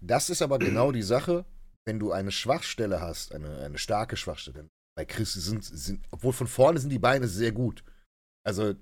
[0.00, 1.44] Das ist aber genau die Sache,
[1.86, 4.68] wenn du eine Schwachstelle hast, eine, eine starke Schwachstelle.
[4.96, 7.82] Bei Chris sind, sind, obwohl von vorne sind die Beine sehr gut.
[8.46, 8.74] Also,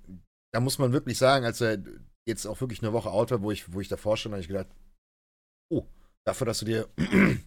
[0.52, 1.78] da muss man wirklich sagen, als er
[2.26, 4.48] jetzt auch wirklich eine Woche out war, wo ich, wo ich davor stand, habe ich
[4.48, 4.68] gedacht,
[5.72, 5.86] oh,
[6.26, 6.88] dafür, dass du dir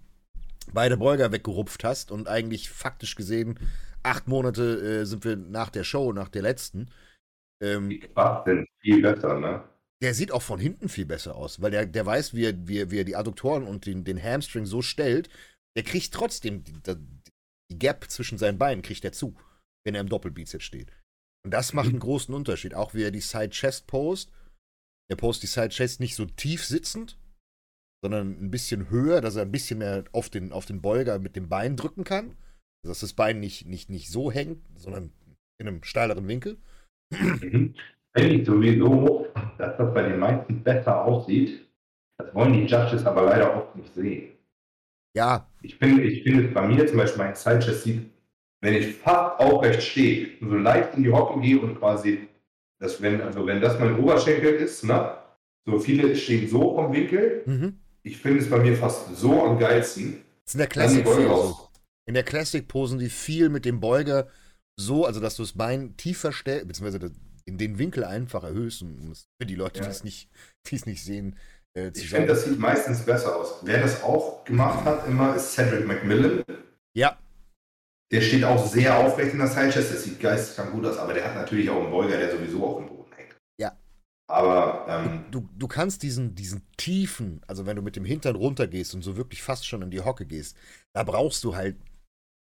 [0.73, 3.59] beide Beuger weggerupft hast und eigentlich faktisch gesehen
[4.05, 6.89] acht Monate äh, sind wir nach der Show, nach der letzten.
[7.61, 8.09] Ähm, Die
[8.45, 9.63] sind viel besser, ne?
[10.01, 12.79] der sieht auch von hinten viel besser aus, weil der, der weiß, wie er, wie,
[12.79, 15.29] er, wie er die Adduktoren und den, den Hamstring so stellt,
[15.75, 16.95] der kriegt trotzdem die, die,
[17.71, 19.35] die Gap zwischen seinen Beinen, kriegt er zu,
[19.83, 20.91] wenn er im Doppelbizeps steht.
[21.43, 22.73] Und das macht einen großen Unterschied.
[22.73, 24.31] Auch wie er die Side Chest post.
[25.09, 27.19] Er post die Side Chest nicht so tief sitzend,
[28.03, 31.35] sondern ein bisschen höher, dass er ein bisschen mehr auf den, auf den Beuger mit
[31.35, 32.35] dem Bein drücken kann.
[32.85, 35.11] Dass das Bein nicht, nicht, nicht so hängt, sondern
[35.57, 36.57] in einem steileren Winkel.
[37.11, 37.73] Mhm.
[38.15, 41.65] Finde ich sowieso, dass das bei den meisten besser aussieht.
[42.17, 44.31] Das wollen die Judges aber leider oft nicht sehen.
[45.15, 48.09] Ja, Ich finde, ich finde bei mir zum Beispiel mein Sidechest sieht,
[48.61, 52.27] wenn ich fast aufrecht stehe und so leicht in die Hocke gehe und quasi,
[52.79, 55.17] das, wenn, also wenn das mein Oberschenkel ist, ne?
[55.65, 57.43] So viele stehen so vom Winkel.
[57.45, 57.79] mhm.
[58.03, 60.21] Ich finde es bei mir fast so am geilsten.
[60.43, 61.69] Das ist der Classic so.
[62.07, 64.27] In der Classic posen die viel mit dem Beuger
[64.79, 67.11] so, also dass du das Bein tiefer stellst, beziehungsweise
[67.45, 69.91] in den Winkel einfach erhöhst, um es für die Leute, die Ja.
[69.91, 70.29] es nicht,
[70.67, 71.37] die es nicht sehen,
[71.77, 73.59] äh, zu Ich finde, das sieht meistens besser aus.
[73.63, 76.43] Wer das auch gemacht hat immer, ist Cedric McMillan.
[76.95, 77.17] Ja,
[78.11, 79.91] Der steht auch sehr aufrecht in der Sidechest.
[79.93, 82.77] Das sieht geisteskrank gut aus, aber der hat natürlich auch einen Beuger, der sowieso auf
[82.77, 83.35] dem Boden hängt.
[83.59, 83.77] Ja.
[84.27, 88.93] Aber ähm, du, du kannst diesen, diesen tiefen, also wenn du mit dem Hintern runtergehst
[88.95, 90.55] und so wirklich fast schon in die Hocke gehst,
[90.93, 91.77] da brauchst du halt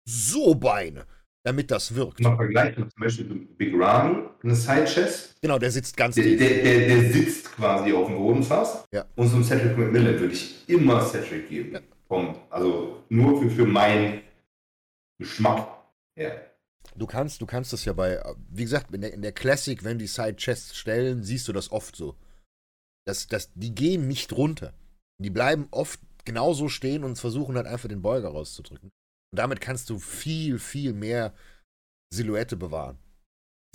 [0.05, 1.05] so Beine,
[1.43, 2.19] damit das wirkt.
[2.19, 3.25] mal vergleichen zum Beispiel
[3.57, 5.41] Big Ramy, eine Sidechest.
[5.41, 8.85] Genau, der sitzt ganz Der, der, der, der sitzt quasi auf dem Boden fast.
[8.93, 9.05] Ja.
[9.15, 11.79] Und so ein Cedric McMillan würde ich immer Cedric geben.
[12.07, 14.21] Vom, also nur für, für meinen
[15.19, 15.67] Geschmack.
[16.15, 16.31] Ja.
[16.95, 19.97] Du kannst, du kannst das ja bei, wie gesagt, in der, in der Classic, wenn
[19.97, 22.15] die Side Chests stellen, siehst du das oft so.
[23.05, 24.73] Das, das, die gehen nicht runter.
[25.17, 28.91] Die bleiben oft genauso stehen und versuchen halt einfach den Beuger rauszudrücken.
[29.33, 31.33] Und damit kannst du viel, viel mehr
[32.13, 32.99] Silhouette bewahren.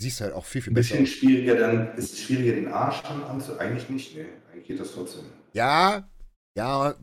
[0.01, 1.11] Siehst halt auch viel, viel Ein besser bisschen aus.
[1.11, 3.59] schwieriger dann, ist es schwieriger, den Arsch dann anzu...
[3.59, 4.25] Eigentlich nicht, ne?
[4.49, 5.25] Eigentlich geht das trotzdem.
[5.51, 6.09] Ja,
[6.57, 6.93] ja,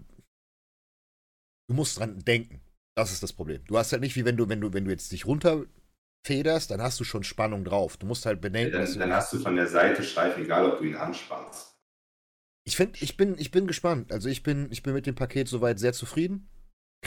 [1.69, 2.63] du musst dran denken.
[2.97, 3.63] Das ist das Problem.
[3.67, 6.81] Du hast halt nicht wie wenn du, wenn du, wenn du jetzt dich runterfederst, dann
[6.81, 7.99] hast du schon Spannung drauf.
[7.99, 10.79] Du musst halt bedenken, dass Dann, dann hast du von der Seite Streifen, egal ob
[10.79, 11.77] du ihn anspannst.
[12.67, 14.13] Ich finde, ich bin, ich bin gespannt.
[14.13, 16.49] Also ich bin, ich bin mit dem Paket soweit sehr zufrieden.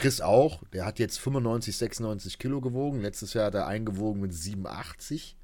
[0.00, 0.62] Chris auch.
[0.72, 3.00] Der hat jetzt 95, 96 Kilo gewogen.
[3.00, 5.36] Letztes Jahr hat er eingewogen mit 87.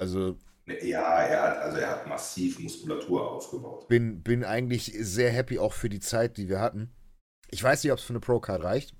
[0.00, 0.36] Also
[0.82, 3.88] Ja, er hat, also er hat massiv Muskulatur aufgebaut.
[3.88, 6.90] bin, bin eigentlich sehr happy auch für die Zeit, die wir hatten.
[7.50, 8.94] Ich weiß nicht, ob es für eine Pro-Card reicht.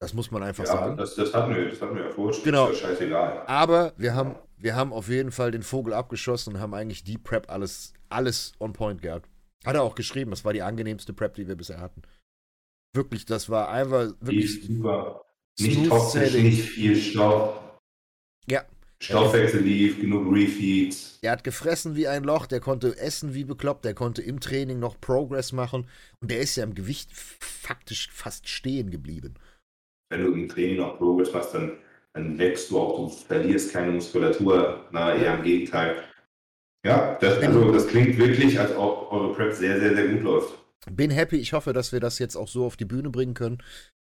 [0.00, 0.96] Das muss man einfach Ja, sagen.
[0.96, 2.34] das, das hatten wir, das hatten wir ja vorher.
[2.34, 2.44] schon.
[2.44, 2.68] Genau.
[2.68, 3.44] Ist ja scheißegal.
[3.46, 7.18] Aber wir haben, wir haben auf jeden Fall den Vogel abgeschossen und haben eigentlich die
[7.18, 9.28] Prep alles, alles on point gehabt.
[9.64, 12.02] Hat er auch geschrieben, das war die angenehmste Prep, die wir bisher hatten.
[12.94, 15.24] Wirklich, das war einfach Die wirklich ist super.
[15.58, 17.60] Nicht toxisch, nicht viel Stoff.
[18.48, 18.64] Ja.
[19.00, 21.20] Stoffwechsel lief, genug Refeeds.
[21.20, 24.78] Der hat gefressen wie ein Loch, der konnte essen wie bekloppt, der konnte im Training
[24.78, 25.88] noch Progress machen
[26.20, 29.34] und der ist ja im Gewicht faktisch fast stehen geblieben.
[30.10, 31.78] Wenn du im Training noch Progress machst, dann,
[32.14, 34.86] dann wächst du auch, du verlierst keine Muskulatur.
[34.92, 35.96] Na, eher im Gegenteil.
[36.86, 40.63] Ja, das, also, das klingt wirklich, als ob eure Prep sehr, sehr, sehr gut läuft.
[40.90, 43.62] Bin happy, ich hoffe, dass wir das jetzt auch so auf die Bühne bringen können.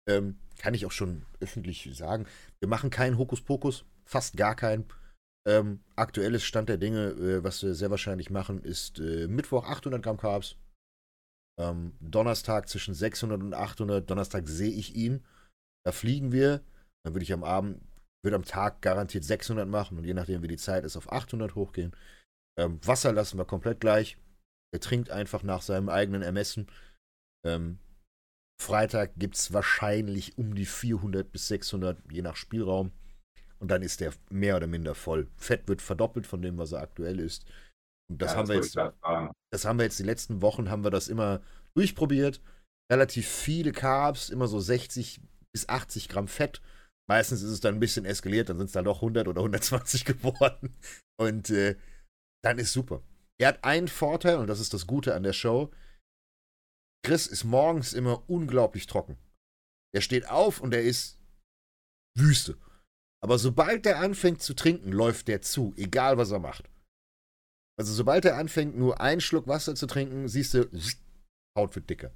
[0.07, 2.25] Ähm, kann ich auch schon öffentlich sagen.
[2.59, 4.85] Wir machen keinen Hokuspokus, fast gar keinen.
[5.47, 10.01] Ähm, aktuelles Stand der Dinge, äh, was wir sehr wahrscheinlich machen, ist äh, Mittwoch 800
[10.03, 10.55] Gramm Carbs.
[11.59, 14.09] Ähm, Donnerstag zwischen 600 und 800.
[14.09, 15.23] Donnerstag sehe ich ihn.
[15.85, 16.61] Da fliegen wir.
[17.03, 17.81] Dann würde ich am Abend,
[18.23, 21.55] würde am Tag garantiert 600 machen und je nachdem, wie die Zeit ist, auf 800
[21.55, 21.95] hochgehen.
[22.59, 24.17] Ähm, Wasser lassen wir komplett gleich.
[24.73, 26.67] Er trinkt einfach nach seinem eigenen Ermessen.
[27.45, 27.79] Ähm,
[28.61, 32.91] Freitag gibt es wahrscheinlich um die 400 bis 600, je nach Spielraum.
[33.59, 35.27] Und dann ist der mehr oder minder voll.
[35.37, 37.45] Fett wird verdoppelt von dem, was er aktuell ist.
[38.09, 38.75] Und das Ja, haben wir wollte jetzt
[39.53, 41.41] das haben wir jetzt die letzten Wochen, haben wir das immer
[41.75, 42.41] durchprobiert.
[42.91, 45.21] Relativ viele Carbs, immer so 60
[45.53, 46.61] bis 80 Gramm Fett.
[47.09, 50.05] Meistens ist es dann ein bisschen eskaliert, dann sind es dann doch 100 oder 120
[50.05, 50.75] geworden.
[51.19, 51.77] Und äh,
[52.43, 53.03] dann ist super.
[53.41, 55.71] Er hat einen Vorteil, und das ist das Gute an der Show.
[57.03, 59.17] Chris ist morgens immer unglaublich trocken.
[59.95, 61.19] Er steht auf und er ist
[62.15, 62.55] Wüste.
[63.23, 66.69] Aber sobald er anfängt zu trinken, läuft der zu, egal was er macht.
[67.79, 70.69] Also sobald er anfängt, nur einen Schluck Wasser zu trinken, siehst du,
[71.57, 72.13] Haut wird dicker.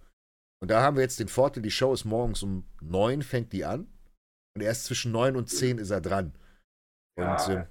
[0.62, 3.66] Und da haben wir jetzt den Vorteil, die Show ist morgens um neun, fängt die
[3.66, 3.92] an.
[4.56, 6.38] Und erst zwischen neun und zehn ist er dran.
[7.18, 7.68] Und Ja, ähm,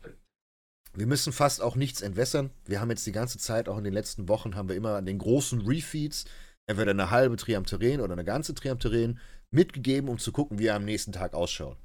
[0.97, 2.51] wir müssen fast auch nichts entwässern.
[2.67, 5.07] Wir haben jetzt die ganze Zeit, auch in den letzten Wochen, haben wir immer an
[5.07, 6.25] den großen Refeeds
[6.67, 9.19] entweder eine halbe Triamterän oder eine ganze Triamterän
[9.51, 11.79] mitgegeben, um zu gucken, wie er am nächsten Tag ausschaut.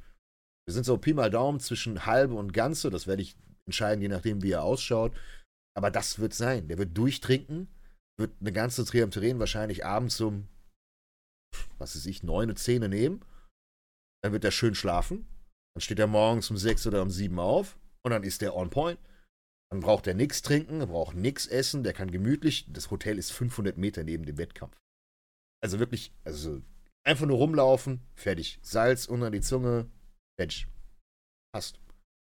[0.68, 2.92] Wir sind so Pi mal Daumen zwischen halbe und ganze.
[2.92, 5.16] Das werde ich entscheiden, je nachdem, wie er ausschaut.
[5.76, 6.68] Aber das wird sein.
[6.68, 7.68] Der wird durchtrinken,
[8.20, 10.48] wird eine ganze Triamterän wahrscheinlich abends um,
[11.80, 13.26] was weiß ich, neun, zehn nehmen.
[14.24, 15.28] Dann wird er schön schlafen.
[15.74, 18.70] Dann steht er morgens um sechs oder um sieben auf und dann ist der on
[18.70, 19.00] point.
[19.72, 22.66] Dann braucht er nichts trinken, er braucht nichts essen, der kann gemütlich.
[22.72, 24.76] Das Hotel ist 500 Meter neben dem Wettkampf.
[25.62, 26.62] Also wirklich, also
[27.04, 28.60] einfach nur rumlaufen, fertig.
[28.62, 29.88] Salz unter die Zunge,
[30.40, 30.68] fertig.
[31.54, 31.80] Passt.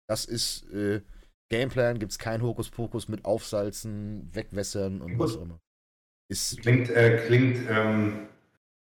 [0.08, 1.02] Das ist äh,
[1.50, 5.60] Gameplan, gibt's kein Hokuspokus mit Aufsalzen, Wegwässern und was auch immer.
[6.28, 8.28] Ist Klingt, äh, klingt ähm,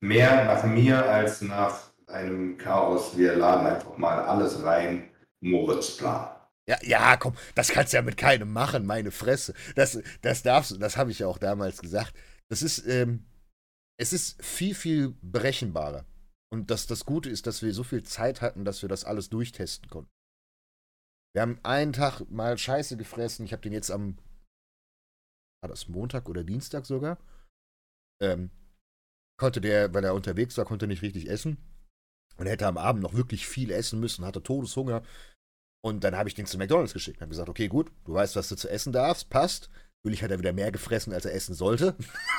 [0.01, 3.17] mehr nach mir als nach einem Chaos.
[3.17, 5.09] Wir laden einfach mal alles rein.
[5.39, 6.40] Moritz-Plan.
[6.69, 9.53] Ja, ja, komm, das kannst du ja mit keinem machen, meine Fresse.
[9.75, 12.13] Das, das darfst du, das habe ich ja auch damals gesagt.
[12.49, 13.25] Das ist, ähm,
[13.99, 16.05] es ist viel, viel berechenbarer.
[16.53, 19.29] Und das, das Gute ist, dass wir so viel Zeit hatten, dass wir das alles
[19.29, 20.11] durchtesten konnten.
[21.33, 23.45] Wir haben einen Tag mal Scheiße gefressen.
[23.45, 24.17] Ich habe den jetzt am,
[25.63, 27.17] war das Montag oder Dienstag sogar?
[28.21, 28.51] Ähm,
[29.39, 31.57] konnte der, weil er unterwegs war, konnte nicht richtig essen.
[32.37, 35.03] Und er hätte am Abend noch wirklich viel essen müssen, hatte Todeshunger.
[35.83, 38.35] Und dann habe ich den zu McDonalds geschickt und habe gesagt, okay, gut, du weißt,
[38.35, 39.69] was du zu essen darfst, passt.
[40.03, 41.95] Natürlich hat er wieder mehr gefressen, als er essen sollte.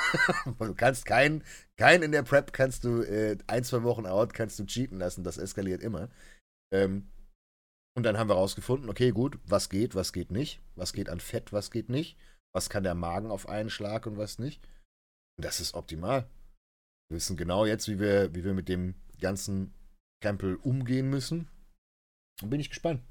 [0.59, 1.45] du kannst keinen,
[1.77, 5.23] keinen in der Prep kannst du äh, ein, zwei Wochen out, kannst du cheaten lassen,
[5.23, 6.09] das eskaliert immer.
[6.73, 7.09] Ähm,
[7.97, 11.21] und dann haben wir rausgefunden, okay, gut, was geht, was geht nicht, was geht an
[11.21, 12.17] Fett, was geht nicht,
[12.55, 14.67] was kann der Magen auf einen Schlag und was nicht.
[15.39, 16.29] Und das ist optimal.
[17.09, 19.75] Wir wissen genau jetzt, wie wir, wie wir mit dem ganzen
[20.23, 21.49] Krempel umgehen müssen.
[22.43, 23.03] Und bin ich gespannt.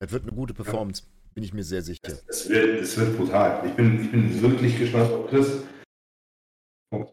[0.00, 1.02] Das wird eine gute Performance,
[1.34, 2.00] bin ich mir sehr sicher.
[2.26, 3.66] Es wird, es wird brutal.
[3.68, 5.62] Ich bin, ich bin wirklich gespannt auf Chris.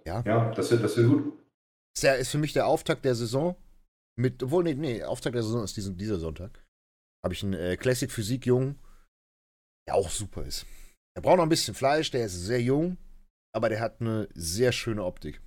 [0.06, 0.24] Ja.
[0.26, 1.34] Ja, das wird, das wird gut.
[1.96, 3.56] Ist, ja, ist für mich der Auftakt der Saison.
[4.20, 6.64] Mit, obwohl, nee, nee, Auftakt der Saison ist diesen, dieser Sonntag.
[7.24, 8.80] Habe ich einen äh, Classic Physik Jungen,
[9.88, 10.66] der auch super ist.
[11.16, 12.98] Er braucht noch ein bisschen Fleisch, der ist sehr jung,
[13.56, 15.42] aber der hat eine sehr schöne Optik.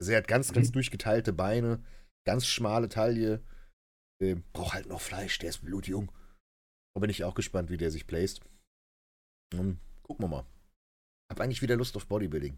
[0.00, 0.72] Also er hat ganz, ganz Mhm.
[0.72, 1.84] durchgeteilte Beine,
[2.26, 3.44] ganz schmale Taille.
[4.20, 6.10] Äh, braucht halt noch Fleisch, der ist blutjung.
[6.94, 8.40] Da bin ich auch gespannt, wie der sich placed.
[9.54, 10.44] Und gucken wir mal.
[11.30, 12.56] Hab eigentlich wieder Lust auf Bodybuilding.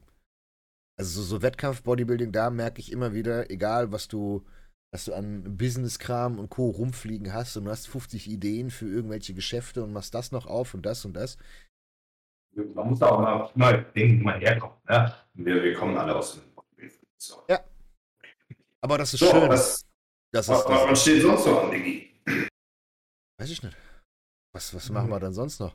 [0.98, 4.44] Also so, so Wettkampf-Bodybuilding, da merke ich immer wieder, egal was du,
[4.92, 6.68] was du an Business-Kram und Co.
[6.70, 10.74] rumfliegen hast und du hast 50 Ideen für irgendwelche Geschäfte und machst das noch auf
[10.74, 11.38] und das und das.
[12.54, 14.84] Man muss da auch mal, mal denken, wo man herkommt.
[14.88, 15.14] Ne?
[15.34, 16.50] Wir, wir kommen alle aus dem
[17.22, 17.42] so.
[18.82, 19.48] Aber das ist So, schön.
[19.48, 19.84] was,
[20.32, 22.10] das was, ist, das, was steht sonst so an, Diggi?
[23.38, 23.76] weiß ich nicht.
[24.52, 25.74] Was, was machen wir dann sonst noch?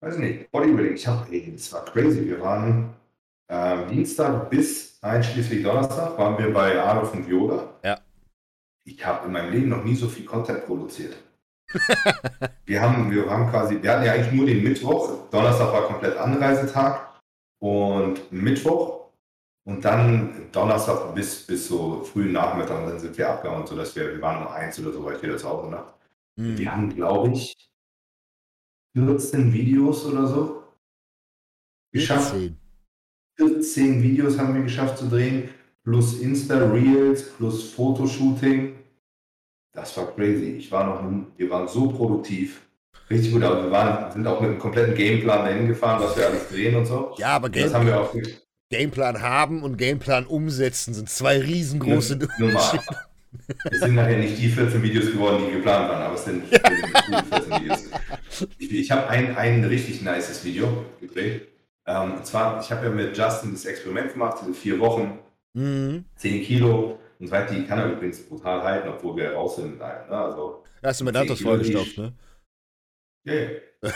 [0.00, 0.50] Weiß ich nicht.
[0.50, 0.94] Bodybuilding.
[0.94, 2.24] Ich hab, ey, das war crazy.
[2.26, 2.94] Wir waren
[3.48, 7.68] ähm, Dienstag bis einschließlich Donnerstag waren wir bei Adolf und Viola.
[7.84, 7.98] Ja.
[8.84, 11.16] Ich habe in meinem Leben noch nie so viel Content produziert.
[12.64, 15.28] wir, haben, wir haben quasi, wir hatten ja eigentlich nur den Mittwoch.
[15.30, 17.20] Donnerstag war komplett Anreisetag
[17.58, 19.06] und Mittwoch.
[19.64, 24.12] Und dann Donnerstag bis, bis so frühen Nachmittag, und dann sind wir abgehauen, sodass wir,
[24.12, 25.70] wir waren um eins oder so weit wieder zu Hause.
[25.70, 25.82] Ne?
[26.38, 26.58] Hm.
[26.58, 27.54] Wir haben, glaube ich,
[28.94, 30.64] 14 Videos oder so
[31.92, 32.32] geschafft.
[32.32, 32.58] 14.
[33.38, 35.50] 14 Videos haben wir geschafft zu drehen,
[35.84, 38.76] plus Insta-Reels, plus Fotoshooting.
[39.72, 40.56] Das war crazy.
[40.56, 42.62] Ich war noch, wir waren so produktiv.
[43.10, 46.26] Richtig gut, aber wir waren, sind auch mit einem kompletten Gameplan dahin gefahren, was wir
[46.26, 47.14] alles drehen und so.
[47.18, 48.14] Ja, aber Das Game, haben wir auch
[48.70, 52.80] Gameplan haben und Gameplan umsetzen sind zwei riesengroße normal.
[53.70, 57.24] Es sind nachher nicht die 14 Videos geworden, die geplant waren, aber es sind, gute
[57.24, 57.90] 14 Videos.
[58.58, 61.48] Ich, ich habe ein, ein richtig nices Video gedreht.
[61.86, 65.18] Ähm, und zwar, ich habe ja mit Justin das Experiment gemacht, diese vier Wochen,
[65.54, 66.04] Mhm.
[66.16, 66.98] 10 Kilo.
[67.18, 69.78] Und seit die kann er übrigens brutal halten, obwohl wir raus sind.
[69.78, 70.16] Nein, ne?
[70.18, 72.12] Also, Da hast du mir Zehn Dantos Kilo vollgestopft, ne?
[73.24, 73.48] ja, ja.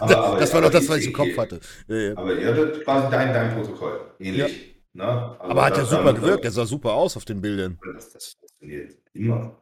[0.00, 1.60] Aber- aber- das war doch das, was ich- im Kopf hatte.
[1.88, 2.16] Ja, ja.
[2.16, 4.00] Aber ja, das ist quasi dein, dein Protokoll.
[4.18, 4.74] Ähnlich.
[4.92, 5.04] Ne?
[5.04, 7.78] Also Aber hat ja das- super gewirkt, der sah super aus auf den Bildern.
[7.94, 9.56] Das, das funktioniert immer.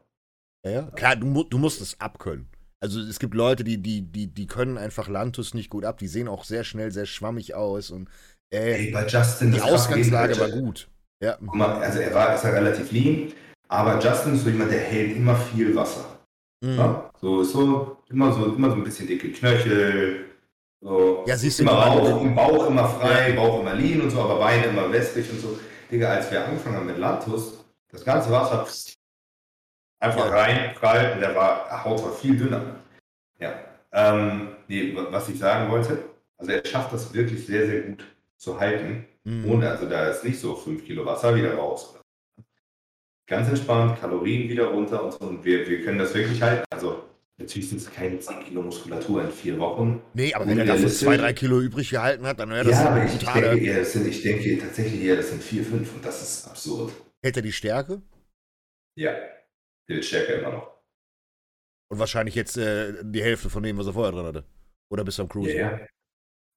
[0.64, 0.82] Ja, ja.
[0.94, 2.48] Klar, du, du musst es abkönnen.
[2.80, 5.98] Also es gibt Leute, die, die, die, die können einfach Lantus nicht gut ab.
[5.98, 8.08] Die sehen auch sehr schnell sehr schwammig aus und
[8.52, 10.88] äh, Ey, bei Justin, die Ausgangslage war gut.
[11.22, 11.36] Ja.
[11.40, 13.32] Guck mal, also er war, ist ja relativ lean,
[13.68, 16.04] aber Justin ist so jemand, der hält immer viel Wasser.
[16.62, 16.76] Mhm.
[16.76, 17.10] Ne?
[17.20, 20.26] So ist so immer so immer so ein bisschen dicke Knöchel.
[20.82, 21.72] So, Ja, siehst du immer.
[21.72, 25.58] Bauch, Bauch immer frei, Bauch immer lean und so, aber Beine immer westlich und so.
[25.90, 27.63] Digga, als wir angefangen haben mit Lantus,
[27.94, 28.66] das ganze Wasser
[30.00, 30.32] einfach Ja.
[30.32, 32.76] rein, und der war, Haut war viel dünner.
[33.38, 33.54] Ja.
[33.92, 35.98] Ähm, nee, wa- was ich sagen wollte,
[36.36, 38.04] also er schafft das wirklich sehr, sehr gut
[38.36, 39.06] zu halten.
[39.24, 39.50] Mhm.
[39.50, 41.94] Ohne, also da ist nicht so 5 Kilo Wasser wieder raus.
[43.26, 45.18] Ganz entspannt, Kalorien wieder runter und so.
[45.20, 46.64] Und wir, wir können das wirklich halten.
[46.70, 47.04] Also
[47.38, 50.02] natürlich sind es keine 10 Kilo Muskulatur in vier Wochen.
[50.12, 51.00] Nee, aber wenn er Unrealistisch.
[51.06, 53.92] zwei, drei Kilo übrig gehalten hat, dann wäre das ja, aber ich, denke eher, das
[53.92, 56.92] sind, ich denke tatsächlich eher, das sind 4, 5 und das ist absurd.
[57.24, 58.02] Hält er die Stärke?
[58.98, 60.82] Ja, der wird stärker immer noch.
[61.90, 64.44] Und wahrscheinlich jetzt äh, die Hälfte von dem, was er vorher drin hatte.
[64.92, 65.50] Oder bis am Cruise.
[65.50, 65.86] Ja, ja.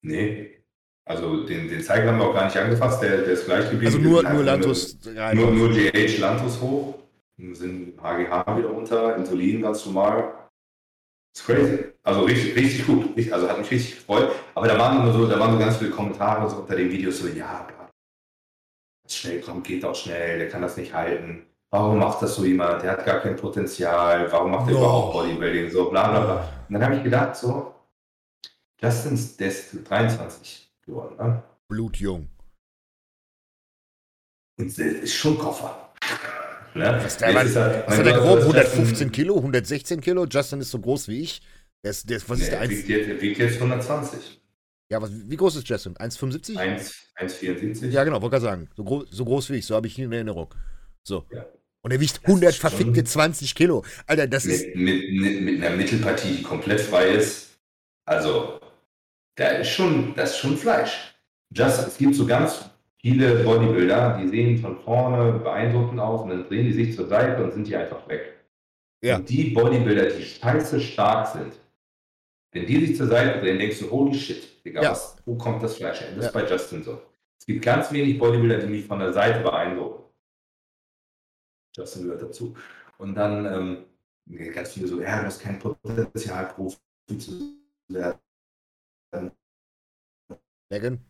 [0.04, 0.62] Nee.
[1.06, 3.86] Also den, den Zeiger haben wir auch gar nicht angefasst, der, der ist gleich geblieben.
[3.86, 5.38] Also nur, sind nur Lantus rein.
[5.38, 6.98] Nur, nur GH Lantus hoch.
[7.38, 10.50] Dann sind HGH wieder runter, Insulin ganz normal.
[11.32, 11.84] Das ist crazy.
[12.02, 13.32] Also richtig, richtig gut.
[13.32, 14.32] Also hat mich richtig gefreut.
[14.54, 17.20] Aber da waren immer so, da waren so ganz viele Kommentare so unter den Videos
[17.20, 17.66] so, ja,
[19.14, 21.44] schnell kommt, geht auch schnell, der kann das nicht halten.
[21.70, 22.82] Warum macht das so jemand?
[22.82, 24.30] Der hat gar kein Potenzial.
[24.32, 24.78] Warum macht er No.
[24.78, 25.70] überhaupt Bodybuilding?
[25.70, 26.48] So, bla bla bla.
[26.68, 27.74] Und dann habe ich gedacht, so,
[28.80, 31.42] Justin ist der ist 23 geworden, ne?
[31.68, 32.28] Blutjung.
[34.58, 35.92] Und der ist schon Koffer.
[36.74, 37.00] Ne?
[37.02, 38.54] Was, der ist er- was hat er Gott, grob?
[38.54, 40.26] das ist 115 Kilo, 116 Kilo?
[40.26, 41.42] Justin ist so groß wie ich.
[41.84, 42.60] Der ist, der ist, was ist der?
[42.60, 44.37] 1, wiegt, jetzt, wiegt jetzt 120.
[44.90, 45.94] ja, was, wie groß ist Justin?
[45.94, 46.56] 1,75?
[46.56, 47.88] 1 1,74.
[47.88, 48.68] Ja, genau, wollte gerade sagen.
[48.76, 50.54] So, gro so groß wie ich, so habe ich ihn in Erinnerung.
[51.02, 51.26] So.
[51.32, 51.46] Ja.
[51.82, 53.84] Und er wiegt Das 100 ist schon- verfickte 20 Kilo.
[54.06, 54.74] Alter, das ist.
[54.74, 57.58] Mit, mit, mit, mit einer Mittelpartie, die komplett frei ist.
[58.06, 58.60] Also,
[59.36, 61.14] da ist schon, das ist schon Fleisch.
[61.54, 62.68] Just, es gibt so ganz
[63.00, 67.42] viele Bodybuilder, die sehen von vorne beeindruckend aus und dann drehen die sich zur Seite
[67.42, 68.34] und sind die einfach weg.
[69.02, 69.16] Ja.
[69.16, 71.52] Und die Bodybuilder, die scheiße stark sind,
[72.52, 74.90] wenn die sich zur Seite drehen, denkst du, holy shit, Digga, Ja.
[74.90, 76.08] was, wo kommt das Fleisch her?
[76.14, 76.26] Das Ja.
[76.28, 77.00] ist bei Justin so.
[77.40, 80.04] Es gibt ganz wenig Bodybuilder, die mich von der Seite beeindrucken.
[81.74, 82.54] Justin gehört dazu.
[82.98, 83.86] Und dann, ähm,
[84.52, 86.76] ganz viele so, ja, du hast kein Potenzial, Profi
[87.18, 87.56] zu
[87.88, 88.20] werden.
[90.70, 91.00] Megan?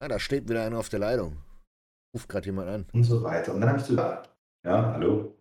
[0.00, 1.36] Ah, da steht wieder einer auf der Leitung.
[2.14, 2.86] Ruft gerade jemand an.
[2.92, 3.52] Und so weiter.
[3.52, 5.36] Und dann habe ich so gesagt, ja, hallo,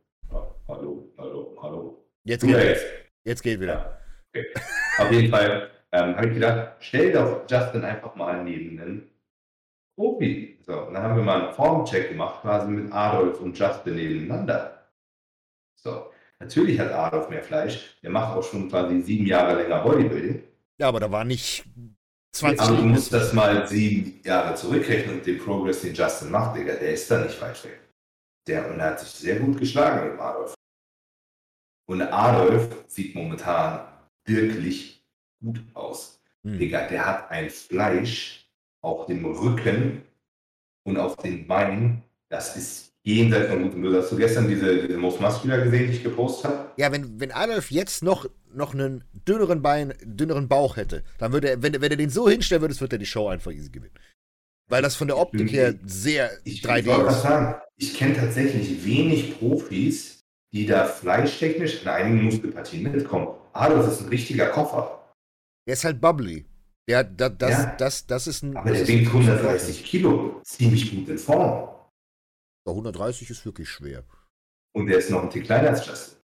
[0.67, 2.05] hallo, hallo, hallo.
[2.25, 2.81] Jetzt geht, ja jetzt.
[2.83, 3.11] jetzt.
[3.23, 3.73] jetzt geht wieder.
[3.73, 3.99] Ja,
[4.33, 4.45] okay.
[4.97, 9.09] Auf jeden Fall ähm, habe ich gedacht, stell doch Justin einfach mal neben einen
[9.95, 10.57] Profi.
[10.65, 14.89] So, und dann haben wir mal einen Formcheck gemacht, quasi mit Adolf und Justin nebeneinander.
[15.75, 17.97] So, natürlich hat Adolf mehr Fleisch.
[18.01, 20.41] Der macht auch schon quasi sieben Jahre länger Bodybuilding.
[20.79, 21.65] Ja, aber da war nicht
[22.33, 26.57] 20 Aber du musst das mal sieben Jahre zurückrechnen und den Progress, den Justin macht,
[26.57, 27.79] Digga, der ist da nicht weit weg.
[28.47, 30.55] Der, und er hat sich sehr gut geschlagen mit Adolf.
[31.85, 33.92] Und Adolf sieht momentan
[34.25, 35.03] wirklich
[35.41, 36.21] gut aus.
[36.43, 36.57] Hm.
[36.59, 38.49] Digga, der hat ein Fleisch
[38.81, 40.03] auf dem Rücken
[40.83, 42.03] und auf den Beinen.
[42.29, 44.01] Das ist jenseits von gutem Böse.
[44.01, 46.71] Hast du gestern diese, diese Most Muscular gesehen, die ich gepostet habe?
[46.77, 51.49] Ja, wenn, wenn Adolf jetzt noch, noch einen dünneren Bein, dünneren Bauch hätte, dann würde
[51.49, 53.93] er, wenn, wenn er den so hinstellen würde, würde er die Show einfach easy gewinnen.
[54.69, 57.23] Weil das von der Optik her sehr Ich 3D wollte was ist.
[57.23, 57.61] sagen.
[57.77, 60.21] Ich kenne tatsächlich wenig Profis,
[60.53, 63.27] die da fleischtechnisch in einigen Muskelpartien mitkommen.
[63.53, 65.13] Adolf ist ein richtiger Koffer.
[65.67, 66.45] Der ist halt bubbly.
[66.89, 67.75] Der, da, das, Ja.
[67.77, 68.57] das, das ist ein.
[68.57, 70.41] Aber das der wiegt großer 130 Kilo.
[70.43, 71.69] Ziemlich gut in Form.
[72.65, 72.73] Vorteil.
[72.73, 74.03] 130 ist wirklich schwer.
[74.75, 76.17] Und der ist noch ein Tick kleiner als Justin.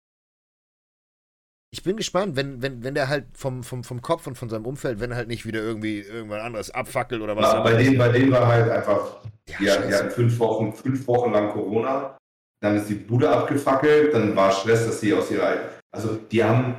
[1.72, 4.64] Ich bin gespannt, wenn, wenn, wenn der halt vom, vom, vom Kopf und von seinem
[4.66, 7.46] Umfeld, wenn er halt nicht wieder irgendwie irgendwann anderes abfackelt oder was.
[7.46, 9.98] Aber bei dem, bei dem war halt einfach, Ja, ja, die scheiße.
[9.98, 12.16] hatten fünf Wochen, fünf Wochen lang Corona.
[12.62, 14.14] Dann ist die Bude abgefackelt.
[14.14, 15.58] Dann war Stress, dass sie aus ihrer,
[15.94, 16.78] also die haben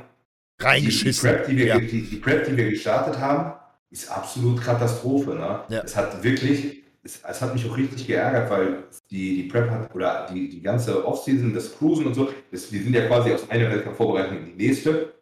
[0.58, 1.30] die, die, Reingeschissen.
[1.30, 1.78] Prep, die, wir, ja.
[1.78, 3.52] die, die Prep, die wir gestartet haben,
[3.90, 5.30] ist absolut Katastrophe.
[5.30, 5.60] Ne?
[5.68, 5.82] Ja.
[5.82, 9.94] Es hat wirklich, es, es hat mich auch richtig geärgert, weil die, die Prep hat,
[9.94, 13.48] oder die, die ganze Offseason, das Cruisen und so, das, wir sind ja quasi aus
[13.50, 15.14] einer Weltcup-Vorbereitung in die nächste,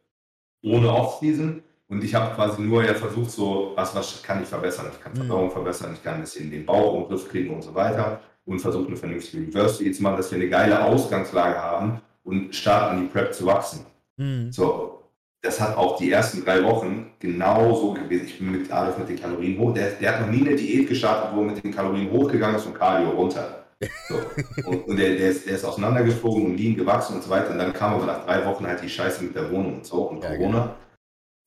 [0.62, 1.62] ohne Offseason.
[1.88, 4.86] Und ich habe quasi nur ja versucht, so, was, was kann ich verbessern?
[4.92, 5.18] Ich kann Mhm.
[5.18, 8.20] Verdauung verbessern, ich kann ein bisschen den Bauch im Griff kriegen und so weiter.
[8.44, 13.00] Und versucht eine vernünftige Reverse zu machen, dass wir eine geile Ausgangslage haben und starten,
[13.00, 13.86] die Prep zu wachsen.
[14.18, 14.52] Hm.
[14.52, 15.05] So,
[15.46, 18.26] das hat auch die ersten drei Wochen genauso gewesen.
[18.26, 19.72] Ich bin mit Adolf mit den Kalorien hoch.
[19.72, 22.66] Der, der hat noch nie eine Diät gestartet, wo er mit den Kalorien hochgegangen ist
[22.66, 23.62] und Cardio runter.
[24.08, 24.14] So.
[24.70, 27.50] Und, und der, der, ist, der ist auseinandergeflogen und lean gewachsen und so weiter.
[27.50, 30.02] Und dann kam aber nach drei Wochen halt die Scheiße mit der Wohnung und so
[30.04, 30.76] und Ja, Corona.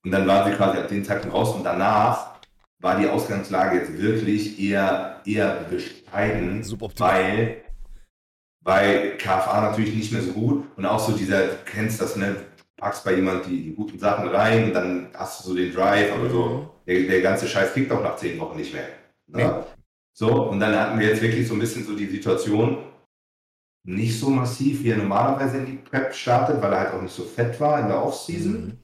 [0.06, 2.36] Und dann waren sie quasi ab den Zeitpunkt raus und danach
[2.80, 6.64] war die Ausgangslage jetzt wirklich eher, eher bescheiden,
[6.98, 7.64] weil,
[8.62, 12.36] weil KFA natürlich nicht mehr so gut und auch so dieser, du kennst das, ne?
[12.80, 16.12] Packst bei jemand die, die guten Sachen rein und dann hast du so den Drive,
[16.12, 16.32] aber Mhm.
[16.32, 18.88] so, der, der ganze Scheiß kickt auch nach zehn Wochen nicht mehr.
[19.28, 19.44] Ne?
[19.44, 19.64] Nee.
[20.18, 22.78] So, und dann hatten wir jetzt wirklich so ein bisschen so die Situation,
[23.86, 27.16] nicht so massiv, wie er normalerweise in die Prep startet, weil er halt auch nicht
[27.16, 28.54] so fett war in der Offseason.
[28.54, 28.78] Mhm.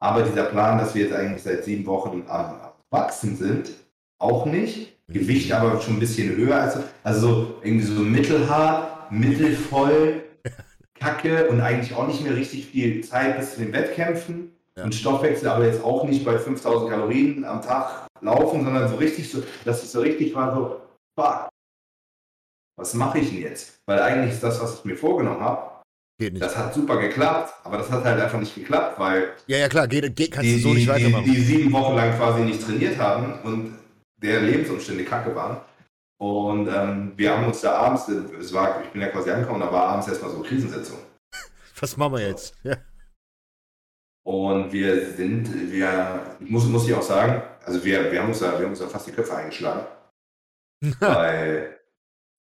[0.00, 2.60] Aber dieser Plan, dass wir jetzt eigentlich seit sieben Wochen am
[2.90, 3.70] Wachsen sind,
[4.20, 4.96] auch nicht.
[5.08, 6.60] Gewicht aber schon ein bisschen höher.
[6.60, 10.22] als Also so irgendwie so mittelhart, mittelvoll,
[10.98, 14.52] Kacke und eigentlich auch nicht mehr richtig viel Zeit bis zu den Wettkämpfen.
[14.76, 14.84] Ja.
[14.84, 19.30] Und Stoffwechsel aber jetzt auch nicht bei 5000 Kalorien am Tag laufen, sondern so richtig
[19.30, 20.80] so, dass es so richtig war so,
[21.18, 21.48] fuck,
[22.76, 23.80] was mache ich denn jetzt?
[23.86, 25.82] Weil eigentlich ist das, was ich mir vorgenommen habe,
[26.20, 26.42] Geht nicht.
[26.44, 29.88] das hat super geklappt, aber das hat halt einfach nicht geklappt, weil Ja, ja, klar,
[29.88, 31.24] geht, geht, kannst die, du so die, nicht die, weitermachen.
[31.24, 33.78] die sieben Wochen lang quasi nicht trainiert haben und
[34.22, 35.58] deren Lebensumstände kacke waren.
[36.20, 39.72] Und ähm, wir haben uns da abends, es war, ich bin ja quasi angekommen, da
[39.72, 40.98] war abends erstmal so Krisensitzung.
[41.80, 42.54] Was machen wir jetzt?
[42.64, 42.76] Ja.
[44.26, 48.58] Und wir sind, wir, muss, muss ich auch sagen, also wir, wir, haben uns da,
[48.58, 49.86] wir haben uns da fast die Köpfe eingeschlagen.
[51.00, 51.78] weil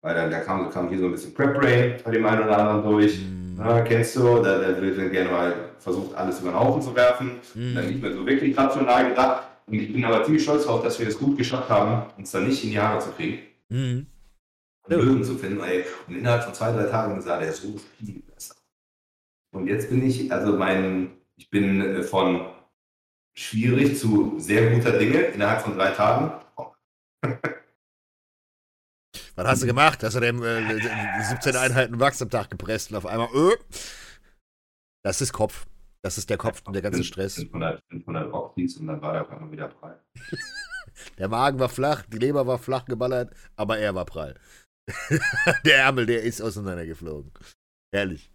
[0.01, 2.57] weil dann, da kam, kam hier so ein bisschen Prep Brain bei dem einen oder
[2.57, 3.17] anderen durch.
[3.17, 3.55] Hm.
[3.57, 6.95] Na, kennst du, da, da wird dann gerne mal versucht, alles über den Haufen zu
[6.95, 7.39] werfen.
[7.53, 7.75] Hm.
[7.75, 9.43] dann nicht mehr so wirklich rational gedacht.
[9.65, 12.47] Und ich bin aber ziemlich stolz darauf, dass wir es gut geschafft haben, uns dann
[12.47, 13.39] nicht in die Haare zu kriegen
[13.71, 14.07] Hm.
[14.83, 14.91] und.
[14.91, 15.61] Löwen zu finden.
[15.61, 15.85] Ey.
[16.07, 18.55] Und innerhalb von zwei, drei Tagen sah der so viel besser.
[19.53, 22.47] Und jetzt bin ich, also mein, ich bin äh, von
[23.35, 26.31] schwierig zu sehr guter Dinge innerhalb von drei Tagen.
[29.35, 30.03] Was hast du gemacht?
[30.03, 33.55] Hast du dem äh, 17 Einheiten Wachs am Tag gepresst und auf einmal, öh.
[35.03, 35.67] Das ist Kopf.
[36.01, 37.35] Das ist der Kopf und der ganze Stress.
[37.35, 39.95] 500, 500 Rockdies und dann war der auf einmal wieder frei.
[41.17, 44.35] Der Magen war flach, die Leber war flach geballert, aber er war prall.
[45.65, 47.31] der Ärmel, der ist auseinandergeflogen.
[47.93, 48.31] Ehrlich.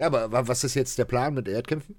[0.00, 1.96] Ja, aber wa- was ist jetzt der Plan mit Erdkämpfen?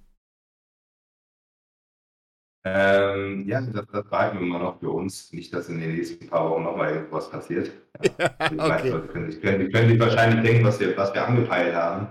[2.65, 5.33] Ähm, ja, das, das wir immer noch für uns.
[5.33, 7.71] Nicht, dass in den nächsten paar Wochen nochmal irgendwas passiert.
[8.17, 8.89] Ja, die okay.
[8.89, 12.07] Leute können, sich- können, die können sich wahrscheinlich denken, was wir, was wir angepeilt haben.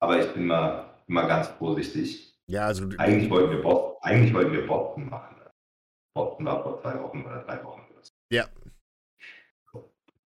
[0.00, 2.38] Aber ich bin mal, immer ganz vorsichtig.
[2.46, 5.33] Ja, also Eigentlich wollten wir Boston, eigentlich wollten wir Boston machen.
[6.14, 7.82] Boston war vor zwei Wochen oder drei Wochen.
[8.30, 8.48] Ja.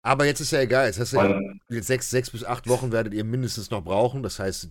[0.02, 0.86] Aber jetzt ist ja egal.
[0.86, 4.22] Jetzt hast du jetzt sechs, sechs bis acht Wochen werdet ihr mindestens noch brauchen.
[4.22, 4.70] Das heißt,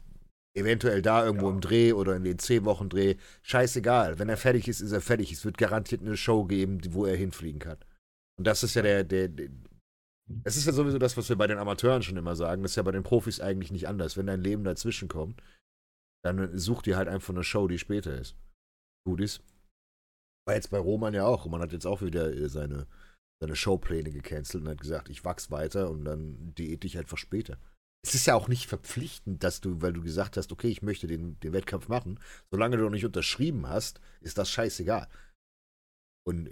[0.55, 1.53] eventuell da irgendwo Ja.
[1.53, 3.16] im Dreh oder in den zehn Wochen Dreh.
[3.43, 4.20] Scheißegal.
[4.20, 5.32] Wenn er fertig ist, ist er fertig.
[5.32, 7.78] Es wird garantiert eine Show geben, wo er hinfliegen kann.
[8.38, 9.49] Und das ist ja der, der, der
[10.43, 12.62] es ist ja sowieso das, was wir bei den Amateuren schon immer sagen.
[12.62, 14.18] Das ist ja bei den Profis eigentlich nicht anders.
[14.18, 15.41] Wenn dein Leben dazwischen kommt,
[16.24, 18.36] dann such dir halt einfach eine Show, die später ist.
[19.05, 19.41] Gut ist.
[20.48, 21.45] War jetzt bei Roman ja auch.
[21.45, 22.88] Roman hat jetzt auch wieder äh, seine,
[23.41, 27.60] seine Showpläne gecancelt und hat gesagt, ich wachs weiter und dann diäte ich einfach später.
[28.06, 31.08] Es ist ja auch nicht verpflichtend, dass du, weil du gesagt hast, okay, ich möchte
[31.08, 32.20] den, den Wettkampf machen,
[32.50, 35.10] solange du noch nicht unterschrieben hast, ist das scheißegal.
[36.26, 36.50] Und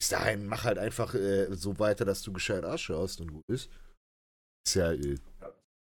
[0.00, 3.70] bis dahin mach halt einfach äh, so weiter, dass du gescheit ausschaust und gut ist.
[4.66, 5.18] Ist ja äh,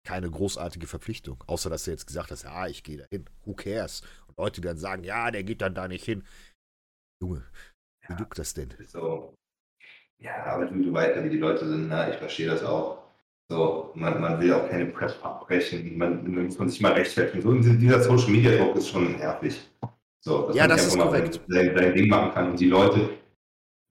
[0.06, 1.44] keine großartige Verpflichtung.
[1.48, 3.26] Außer, dass du jetzt gesagt hast, ja, ich gehe da hin.
[3.46, 4.02] Who cares?
[4.28, 6.24] Und Leute, die dann sagen, ja, der geht dann da nicht hin.
[7.24, 7.44] Junge,
[8.08, 8.20] wie Ja.
[8.20, 8.74] juckt das denn?
[8.86, 9.34] So.
[10.20, 12.10] Ja, aber du, du weißt ja, wie die Leute sind, ne?
[12.12, 13.00] ich verstehe das auch.
[13.50, 17.42] So, man, man will auch keine Prep abbrechen, man, man muss man sich mal rechtfertigen.
[17.42, 19.62] So, dieser Social Media Druck ist schon nervig.
[20.22, 21.42] So, dass Ja, man das ist einfach mal korrekt.
[21.48, 23.10] Sein, sein Ding machen kann und die Leute,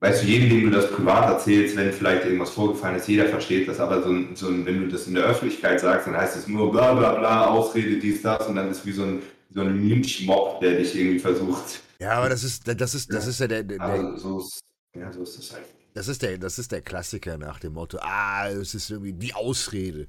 [0.01, 3.67] weißt du, jedem, dem du das privat erzählst, wenn vielleicht irgendwas vorgefallen ist, jeder versteht
[3.67, 6.37] das, aber so ein, so ein, wenn du das in der Öffentlichkeit sagst, dann heißt
[6.37, 9.21] es nur bla bla bla, Ausrede, dies, das und dann ist wie so ein,
[9.51, 11.82] so ein Lynchmob, der dich irgendwie versucht.
[11.99, 14.59] Ja, aber das ist, das ist, das ist ja der, der, der Also, so ist,
[14.95, 15.65] ja, so ist das halt.
[15.93, 19.33] Das ist der, das ist der Klassiker nach dem Motto, ah, es ist irgendwie die
[19.33, 20.07] Ausrede.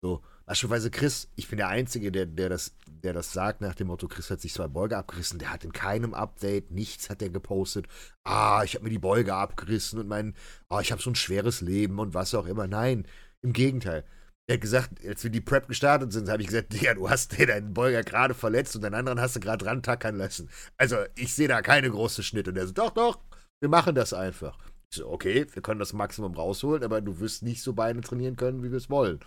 [0.00, 3.88] So, beispielsweise Chris, ich bin der Einzige, der, der, das, der das sagt nach dem
[3.88, 7.30] Motto, Chris hat sich zwei Beuge abgerissen, der hat in keinem Update, nichts hat er
[7.30, 7.86] gepostet,
[8.24, 10.34] ah, ich habe mir die Beuge abgerissen und mein,
[10.68, 12.66] ah, ich habe so ein schweres Leben und was auch immer.
[12.66, 13.06] Nein,
[13.42, 14.04] im Gegenteil.
[14.48, 17.36] Er hat gesagt, als wir die Prep gestartet sind, habe ich gesagt, Digga, du hast
[17.36, 20.48] dir deinen Beuger gerade verletzt und deinen anderen hast du gerade dran tackern lassen.
[20.78, 22.50] Also, ich sehe da keine große Schnitte.
[22.50, 23.18] Und er so, doch, doch,
[23.60, 24.58] wir machen das einfach.
[24.90, 28.36] Ich so, okay, wir können das Maximum rausholen, aber du wirst nicht so Beine trainieren
[28.36, 29.20] können, wie wir es wollen.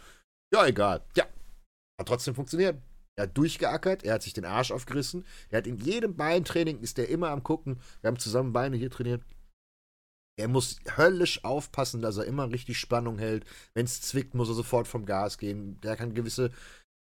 [0.52, 1.02] Ja, egal.
[1.16, 1.26] Ja,
[2.00, 2.78] hat trotzdem funktioniert.
[3.16, 5.26] Er hat durchgeackert, er hat sich den Arsch aufgerissen.
[5.50, 7.80] Er hat in jedem Beintraining, ist er immer am gucken.
[8.02, 9.22] Wir haben zusammen Beine hier trainiert.
[10.42, 13.46] Er muss höllisch aufpassen, dass er immer richtig Spannung hält.
[13.74, 15.80] Wenn es zwickt, muss er sofort vom Gas gehen.
[15.82, 16.52] Der kann gewisse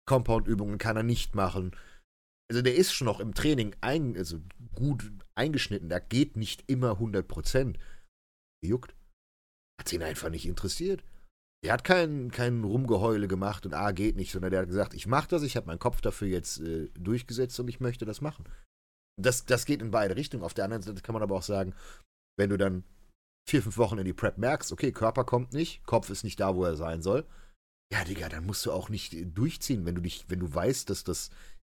[0.07, 1.75] Compound-Übungen kann er nicht machen.
[2.49, 4.39] Also der ist schon noch im Training ein, also
[4.75, 5.89] gut eingeschnitten.
[5.89, 7.79] Da geht nicht immer 100 Prozent.
[8.63, 8.95] Juckt.
[9.79, 11.03] Hat ihn einfach nicht interessiert.
[11.63, 15.07] Der hat keinen kein Rumgeheule gemacht und ah, geht nicht, sondern der hat gesagt, ich
[15.07, 18.45] mache das, ich habe meinen Kopf dafür jetzt äh, durchgesetzt und ich möchte das machen.
[19.19, 20.43] Das, das geht in beide Richtungen.
[20.43, 21.73] Auf der anderen Seite kann man aber auch sagen,
[22.38, 22.83] wenn du dann
[23.48, 26.56] vier, fünf Wochen in die Prep merkst, okay, Körper kommt nicht, Kopf ist nicht da,
[26.56, 27.26] wo er sein soll,
[27.91, 30.89] ja, Digga, dann musst du auch nicht äh, durchziehen, wenn du dich, wenn du weißt,
[30.89, 31.30] dass das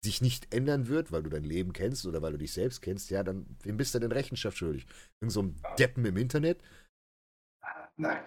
[0.05, 3.11] sich nicht ändern wird, weil du dein Leben kennst oder weil du dich selbst kennst,
[3.11, 4.87] ja, dann wem bist du denn Rechenschaft schuldig?
[5.21, 6.63] Irgend so einem Deppen im Internet?
[7.97, 8.23] Nein.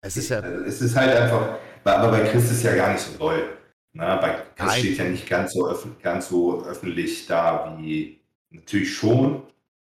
[0.00, 3.02] Es ist ja, Also es ist halt einfach, aber bei Chris ist ja gar nicht
[3.02, 3.58] so doll.
[3.92, 4.78] Na, bei Chris Nein.
[4.78, 8.20] steht ja nicht ganz so, öff ganz so öffentlich da wie
[8.50, 9.42] natürlich schon,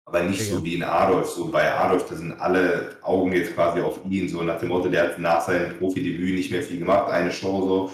[0.10, 0.56] aber nicht Ja.
[0.58, 1.30] so wie in Adolf.
[1.30, 4.90] So bei Adolf, da sind alle Augen jetzt quasi auf ihn, so nach dem Motto,
[4.90, 7.92] der hat nach seinem Profidebüt nicht mehr viel gemacht, eine Show so.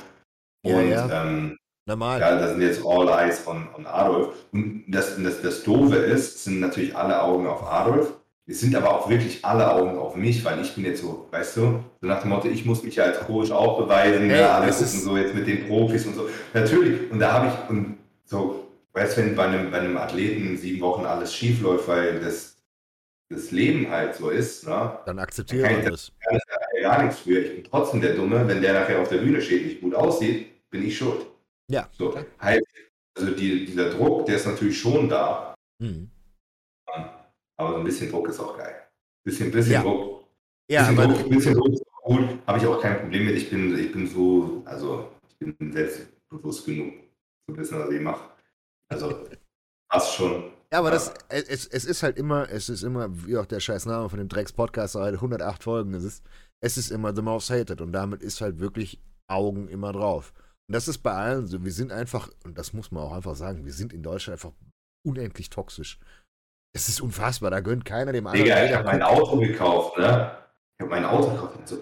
[0.69, 1.23] Ja, Und ja.
[1.25, 2.19] Ähm, normal.
[2.19, 4.33] ja, da sind jetzt All Eyes von, von Adolf.
[4.51, 8.13] Und das, das, das Doofe ist, sind natürlich alle Augen auf Adolf.
[8.47, 11.57] Es sind aber auch wirklich alle Augen auf mich, weil ich bin jetzt so, weißt
[11.57, 11.61] du,
[12.01, 14.67] so nach dem Motto, ich muss mich ja als Coach auch beweisen, Hey, ja, alle
[14.67, 16.29] das gucken ist- so jetzt mit den Profis und so.
[16.53, 18.64] Natürlich, und da habe ich, und so,
[18.95, 22.57] weißt du, wenn bei einem, bei einem Athleten sieben Wochen alles schief läuft, weil das,
[23.29, 24.99] das Leben halt so ist, ne?
[25.05, 26.11] Dann akzeptiere ich das.
[26.29, 27.39] da gar nichts für.
[27.39, 30.47] Ich bin trotzdem der Dumme, wenn der nachher auf der Bühne steht, nicht gut aussieht,
[30.69, 31.25] bin ich schuld.
[31.69, 31.89] Ja.
[31.97, 32.63] So, heißt,
[33.17, 36.09] also die, dieser Druck, der ist natürlich schon da, Mhm.
[37.57, 38.75] aber so ein bisschen Druck ist auch geil.
[39.25, 39.81] Bisschen, bisschen Ja.
[39.83, 40.23] Druck.
[40.71, 43.35] Ja, bisschen, Druck, bisschen Druck ist auch gut, habe ich auch kein Problem mit.
[43.35, 46.93] Ich bin, ich bin so, also ich bin selbstbewusst genug
[47.49, 48.34] zu wissen, was ich mache.
[48.91, 49.27] Also
[49.89, 50.51] passt schon.
[50.71, 53.85] Ja, aber das, es, es ist halt immer, es ist immer, wie auch der scheiß
[53.85, 56.23] Name von dem Drecks-Podcast, halt 108 Folgen, es ist,
[56.61, 60.33] es ist immer The Most Hated und damit ist halt wirklich Augen immer drauf.
[60.67, 63.35] Und das ist bei allen so, wir sind einfach, und das muss man auch einfach
[63.35, 64.55] sagen, wir sind in Deutschland einfach
[65.05, 65.99] unendlich toxisch.
[66.75, 68.43] Es ist unfassbar, da gönnt keiner dem anderen.
[68.43, 70.31] Digga, ich habe mein Auto gekauft, ne?
[70.77, 71.57] Ich habe mein Auto gekauft.
[71.57, 71.75] Und, so.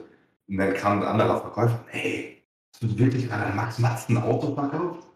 [0.48, 4.18] und dann kam ein anderer Verkäufer, hey, hast du wirklich gerade an Max Matz ein
[4.18, 5.08] Auto verkauft?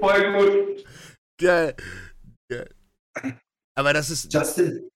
[0.00, 0.84] Voll gut.
[1.40, 1.74] Geil.
[2.48, 2.68] Geil.
[3.74, 4.32] Aber das ist.
[4.32, 4.88] Justin,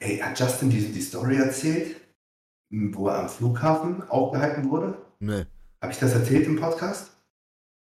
[0.00, 1.96] ey, hat Justin die, die Story erzählt,
[2.70, 4.96] wo er am Flughafen aufgehalten wurde?
[5.20, 5.46] Ne.
[5.80, 7.10] Habe ich das erzählt im Podcast?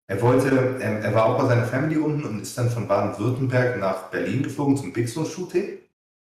[0.08, 0.50] Er wollte,
[0.80, 4.44] er, er war auch bei seiner Family unten und ist dann von Baden-Württemberg nach Berlin
[4.44, 5.80] geflogen zum Big Shooting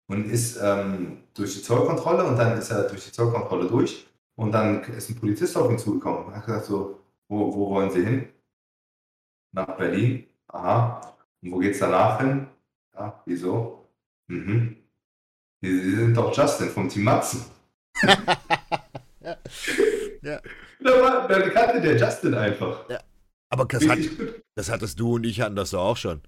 [0.10, 4.08] und ist ähm, durch die Zollkontrolle und dann ist er durch die Zollkontrolle durch
[4.38, 7.92] und dann ist ein Polizist auf ihn zugekommen und hat gesagt so, wo, wo wollen
[7.92, 8.30] Sie hin?
[9.52, 10.28] Nach Berlin.
[10.48, 11.16] Aha.
[11.42, 12.48] Und wo geht's danach hin?
[12.94, 13.88] Ja, wieso?
[14.28, 14.78] Mhm.
[15.62, 17.46] Sie, Sie sind doch Justin vom Team Matzen.
[18.04, 19.38] ja.
[20.22, 20.42] ja.
[20.80, 22.90] Da, war, da kannte der Justin einfach.
[22.90, 23.00] Ja.
[23.50, 24.00] Aber das, hat,
[24.56, 26.22] das hattest du und ich hatten das doch auch schon.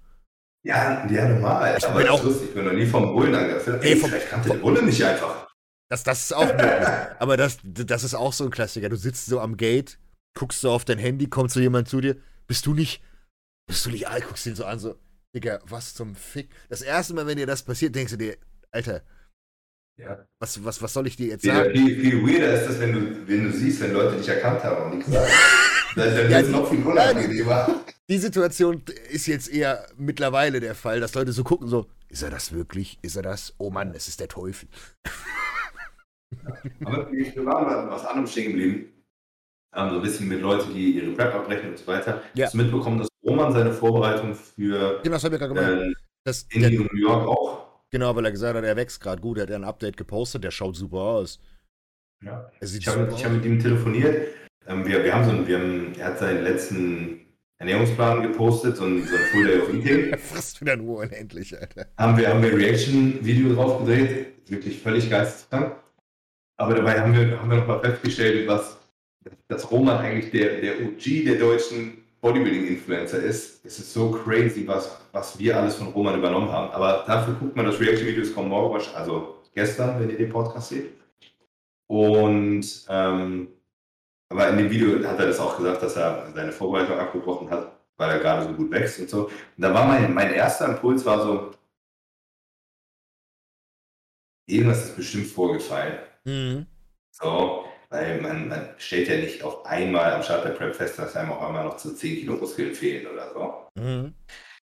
[0.62, 1.76] Ja, ja, normal.
[1.78, 2.48] Ich bin auch lustig.
[2.48, 3.82] Ich bin noch nie vom Bullen angefüllt.
[3.82, 5.48] Ey, vom, vielleicht kannte vom, der Bulle nicht einfach.
[5.88, 6.88] Das, das ist auch möglich.
[7.18, 8.88] Aber das, das ist auch so ein Klassiker.
[8.88, 9.98] Du sitzt so am Gate,
[10.34, 12.16] guckst so auf dein Handy, kommt so jemand zu dir.
[12.46, 13.02] Bist du nicht,
[13.70, 14.26] bist du nicht alt?
[14.26, 14.96] Guckst ihn so an, so,
[15.34, 16.50] Digga, was zum Fick?
[16.68, 18.36] Das erste Mal, wenn dir das passiert, denkst du dir,
[18.72, 19.02] Alter,
[19.96, 20.26] ja.
[20.40, 21.72] was, was, was soll ich dir jetzt sagen?
[21.72, 24.84] Viel, viel weirder ist das, wenn du, wenn du siehst, wenn Leute dich erkannt haben
[24.84, 25.32] und nichts sagen.
[25.96, 27.80] Das ist ja, noch viel unangenehmer.
[28.08, 32.30] Die Situation ist jetzt eher mittlerweile der Fall, dass Leute so gucken, so, ist er
[32.30, 33.00] das wirklich?
[33.02, 33.54] Ist er das?
[33.58, 34.68] Oh Mann, es ist der Teufel.
[36.84, 38.92] Aber wir waren bei was anderem stehen geblieben.
[39.74, 42.22] So ein bisschen mit Leuten, die ihre Prep abbrechen und so weiter.
[42.34, 42.46] Ja.
[42.46, 45.92] Hast du mitbekommen, dass Roman seine Vorbereitung für genau, das ich gerade.
[46.24, 47.66] Äh, Indie und New York auch?
[47.90, 50.50] Genau, weil er gesagt hat, er wächst gerade gut, er hat ein Update gepostet, der
[50.50, 51.40] schaut super aus.
[52.22, 52.50] Ja.
[52.60, 54.28] ich habe hab mit ihm telefoniert.
[54.66, 57.20] Ähm, wir, wir haben so ein, wir haben, er hat seinen letzten
[57.58, 60.04] Ernährungsplan gepostet, so ein, so ein Full Day of Eating.
[60.12, 61.86] Er frisst wieder nur unendlich, Alter.
[61.96, 65.76] Haben wir, haben wir Reaction-Video drauf gedreht, wirklich völlig geisteskrank.
[66.58, 68.78] Aber dabei haben wir, haben wir noch mal festgestellt, was,
[69.48, 73.64] dass Roman eigentlich der, der OG der deutschen Bodybuilding-Influencer ist.
[73.64, 76.70] Es ist so crazy, was, was wir alles von Roman übernommen haben.
[76.72, 80.68] Aber dafür guckt man das Reaction-Video, es kommt morgen, also gestern, wenn ihr den Podcast
[80.68, 80.94] seht.
[81.88, 83.48] Und ähm,
[84.30, 87.72] aber in dem Video hat er das auch gesagt, dass er seine Vorbereitung abgebrochen hat,
[87.96, 89.26] weil er gerade so gut wächst und so.
[89.26, 91.50] Und da war mein, mein erster Impuls war so,
[94.46, 95.98] irgendwas ist bestimmt vorgefallen.
[96.24, 96.66] Mhm.
[97.10, 101.16] So, weil man, man stellt ja nicht auf einmal am Start der Prep fest, dass
[101.16, 103.80] einem auch einmal noch zu 10 Kilo Muskeln fehlen oder so.
[103.80, 104.14] Mhm.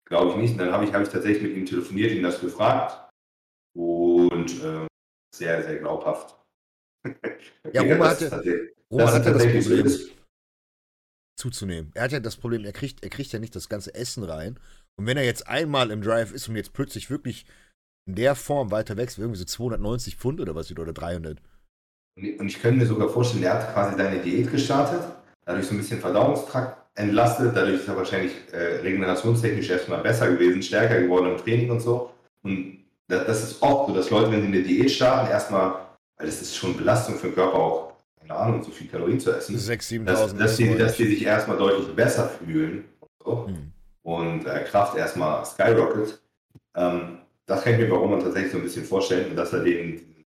[0.06, 0.52] Glaube ich nicht.
[0.52, 3.10] Und dann habe ich, hab ich tatsächlich mit ihm telefoniert, ihn das gefragt.
[3.76, 4.86] Und äh,
[5.34, 6.36] sehr, sehr glaubhaft.
[7.72, 10.10] ja, Oma hatte, Roman hat ja das Problem, so
[11.38, 11.90] zuzunehmen.
[11.94, 14.58] Er hat ja das Problem, er kriegt, er kriegt ja nicht das ganze Essen rein.
[14.96, 17.46] Und wenn er jetzt einmal im Drive ist und jetzt plötzlich wirklich
[18.06, 21.40] in der Form weiter wächst, irgendwie so 290 Pfund oder was wieder, oder 300.
[22.38, 25.00] Und ich könnte mir sogar vorstellen, er hat quasi seine Diät gestartet,
[25.44, 30.62] dadurch so ein bisschen Verdauungstrakt entlastet, dadurch ist er wahrscheinlich äh, regenerationstechnisch erstmal besser gewesen,
[30.62, 32.10] stärker geworden im Training und so.
[32.42, 35.74] Und das, das ist oft so, dass Leute, wenn sie eine Diät starten, erstmal,
[36.16, 39.32] weil das ist schon Belastung für den Körper auch, keine Ahnung, so viel Kalorien zu
[39.32, 39.56] essen.
[39.56, 40.04] 6.000, 7.000.
[40.04, 42.84] Dass, dass, die, dass die sich erstmal deutlich besser fühlen
[43.24, 43.46] so.
[43.46, 43.72] hm.
[44.02, 46.20] und äh, Kraft erstmal skyrocket.
[46.76, 50.19] Ähm, das kann ich mir bei Roman tatsächlich so ein bisschen vorstellen, dass er den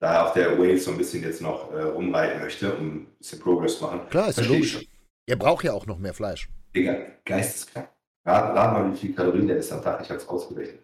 [0.00, 3.38] da auf der Wave so ein bisschen jetzt noch äh, rumreiten möchte, um ein bisschen
[3.38, 4.08] Progress zu machen.
[4.08, 4.86] Klar, ist ja logisch.
[5.26, 6.48] Er braucht ja auch noch mehr Fleisch.
[6.74, 7.88] Digga, geisteskrank.
[8.24, 10.00] Rat, rat mal, wie viel Kalorien der ist am Tag.
[10.02, 10.80] Ich hab's ausgerechnet.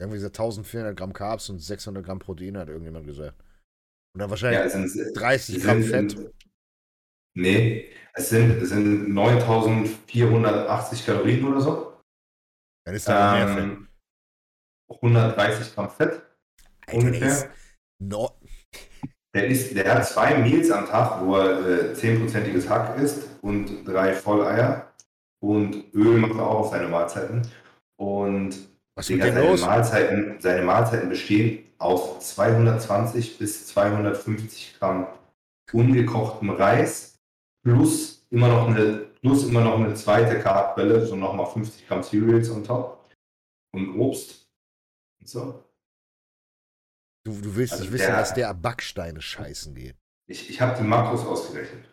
[0.00, 3.38] Irgendwie so 1400 Gramm Carbs und 600 Gramm Protein, hat irgendjemand gesagt.
[4.14, 6.34] Und dann wahrscheinlich ja, sind, 30 Gramm sind, Fett.
[7.34, 12.00] Nee, es sind, es sind 9480 Kalorien oder so.
[12.84, 13.78] Dann ist da ähm, mehr Fett.
[15.02, 16.22] 130 Gramm Fett.
[16.86, 17.50] Alter, ungefähr.
[18.08, 18.30] No
[19.34, 23.84] der, ist, der hat zwei Meals am Tag, wo er äh, 10%iges Hack isst und
[23.84, 24.92] drei Volleier.
[25.40, 27.42] Und Öl macht er auch auf seine Mahlzeiten.
[27.96, 28.56] Und
[28.94, 29.62] Was ist seine, los?
[29.62, 35.06] Mahlzeiten, seine Mahlzeiten bestehen aus 220 bis 250 Gramm
[35.72, 37.18] ungekochtem Reis
[37.64, 42.50] plus immer noch eine, plus immer noch eine zweite Kartquelle, so nochmal 50 Gramm Cereals
[42.50, 43.10] on top
[43.72, 44.46] und Obst.
[45.20, 45.64] Und so.
[47.24, 49.96] Du, du willst also nicht wissen, der, dass der Backsteine scheißen geht.
[50.26, 51.84] Ich, ich habe die Makros ausgerechnet.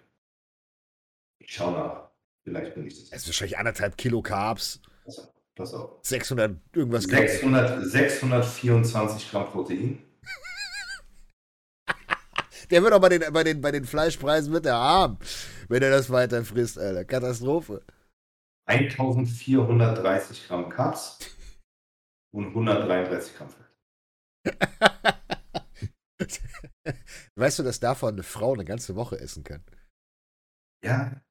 [1.40, 2.10] Ich schau nach.
[2.44, 3.12] Vielleicht bin ich das.
[3.12, 4.82] Es ist wahrscheinlich anderthalb Kilo Carbs.
[5.06, 5.34] Pass auf.
[5.56, 6.00] Pass auf.
[6.02, 10.02] 600 irgendwas 600, 624 Gramm Protein.
[12.72, 15.20] der wird auch bei den, bei, den, bei den Fleischpreisen wird er arm,
[15.68, 17.06] wenn er das weiter frisst, Alter.
[17.06, 17.84] Katastrophe.
[18.66, 21.20] 1430 Gramm Carbs
[22.34, 23.60] und 133 Gramm Fett.
[27.36, 29.64] weißt du, dass davon eine Frau eine ganze Woche essen kann?
[30.84, 31.22] Ja.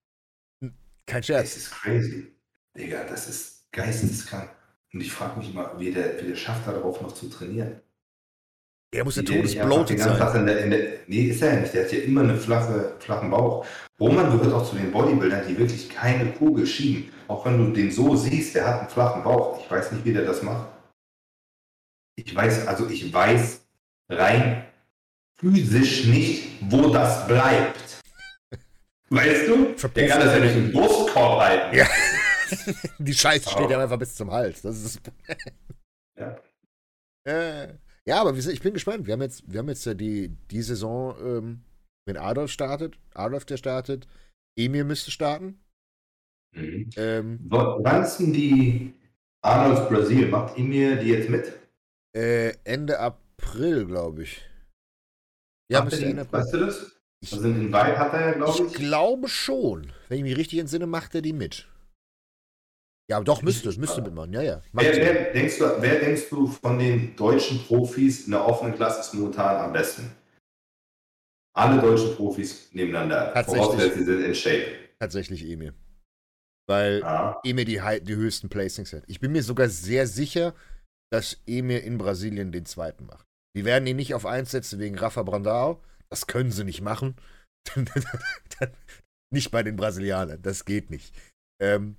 [1.06, 1.54] Kein Scherz.
[1.54, 2.34] Das ist crazy.
[2.76, 4.50] Digga, das ist geisteskrank.
[4.92, 7.80] Und ich frage mich immer, wie der, wie der schafft, darauf noch zu trainieren.
[8.90, 10.40] Er muss ja todesbloated ganzen sein.
[10.40, 11.74] In der, in der, nee, ist er ja nicht.
[11.74, 13.66] Der hat ja immer einen flache, flachen Bauch.
[14.00, 17.12] Roman gehört auch zu den Bodybuildern, die wirklich keine Kugel schieben.
[17.26, 19.60] Auch wenn du den so siehst, der hat einen flachen Bauch.
[19.62, 20.68] Ich weiß nicht, wie der das macht.
[22.16, 23.66] Ich weiß, also ich weiß
[24.08, 24.67] rein
[25.38, 28.00] physisch nicht, wo das bleibt.
[29.10, 29.74] Weißt du?
[29.94, 31.76] Der kann das ja nicht im Brustkorb halten.
[31.76, 31.86] Ja.
[32.98, 33.70] Die Scheiße steht Oh.
[33.70, 34.62] ja einfach bis zum Hals.
[34.62, 35.00] Das ist
[36.18, 36.36] Ja.
[37.26, 37.74] Äh,
[38.06, 39.06] ja, aber ich bin gespannt.
[39.06, 41.64] Wir haben jetzt, wir haben jetzt ja die, die Saison, ähm,
[42.06, 44.08] wenn Adolf startet, Adolf der startet,
[44.56, 45.60] Emil müsste starten.
[46.56, 46.88] Mhm.
[46.96, 48.94] Ähm, Wann ist denn die
[49.42, 50.28] Arnolds Brasil?
[50.28, 51.52] Macht mir die jetzt mit?
[52.16, 54.42] äh, Ende April, glaube ich.
[55.70, 56.26] Ja, Macht April.
[56.30, 56.92] weißt du das?
[57.20, 58.74] Ich, Also in Weit hat er ja, glaube ich ich.
[58.74, 59.92] glaube schon.
[60.08, 61.68] Wenn ich mich richtig entsinne, macht er die mit.
[63.10, 64.32] Ja, doch, müsste, müsste mitmachen.
[64.34, 64.62] Ja, ja.
[64.72, 69.00] Wer, wer, denkst du, wer denkst du von den deutschen Profis in der offenen Klasse
[69.00, 70.10] ist momentan am besten?
[71.56, 73.32] Alle deutschen Profis nebeneinander.
[73.32, 73.64] Tatsächlich.
[73.64, 74.66] Vorausgesetzt, sie sind in Shape.
[75.00, 75.74] Tatsächlich Emil.
[76.68, 77.40] Weil Ja.
[77.44, 79.02] Emir die, die höchsten Placings hat.
[79.06, 80.54] Ich bin mir sogar sehr sicher,
[81.10, 83.26] dass Emir in Brasilien den zweiten macht.
[83.58, 85.82] Die werden ihn nicht auf eins setzen wegen Rafa Brandao.
[86.10, 87.16] Das können sie nicht machen.
[89.34, 90.40] nicht bei den Brasilianern.
[90.40, 91.12] Das geht nicht.
[91.60, 91.96] Ähm,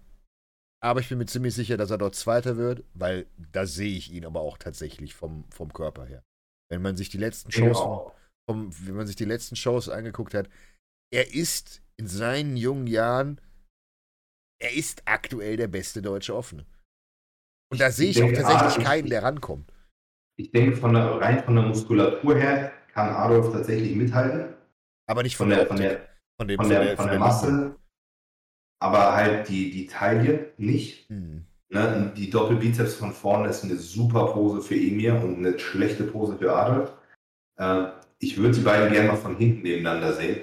[0.82, 4.10] aber ich bin mir ziemlich sicher, dass er dort Zweiter wird, weil da sehe ich
[4.10, 6.24] ihn aber auch tatsächlich vom, vom Körper her.
[6.72, 8.16] Wenn man sich die letzten Shows Genau.
[8.50, 10.50] vom, wenn man sich die letzten Shows angeguckt hat,
[11.12, 13.42] er ist in seinen jungen Jahren,
[14.62, 16.66] er ist aktuell der beste deutsche Offene.
[17.70, 19.70] Und da sehe ich auch tatsächlich keinen, der rankommt.
[20.40, 24.54] Ich denke, von der, rein von der Muskulatur her kann Adolf tatsächlich mithalten.
[25.06, 26.00] Aber nicht von, Von der, der, von der,
[26.38, 27.20] von, dem, von der, von der.
[27.20, 27.76] Masse.
[28.82, 31.10] Aber halt die, die Taille nicht.
[31.10, 31.44] Hm.
[31.72, 36.38] Ne, die Doppelbizeps von vorne ist eine super Pose für Emir und eine schlechte Pose
[36.38, 36.94] für Adolf.
[37.58, 37.88] Äh,
[38.20, 40.40] ich würde die beiden gerne mal von hinten nebeneinander sehen.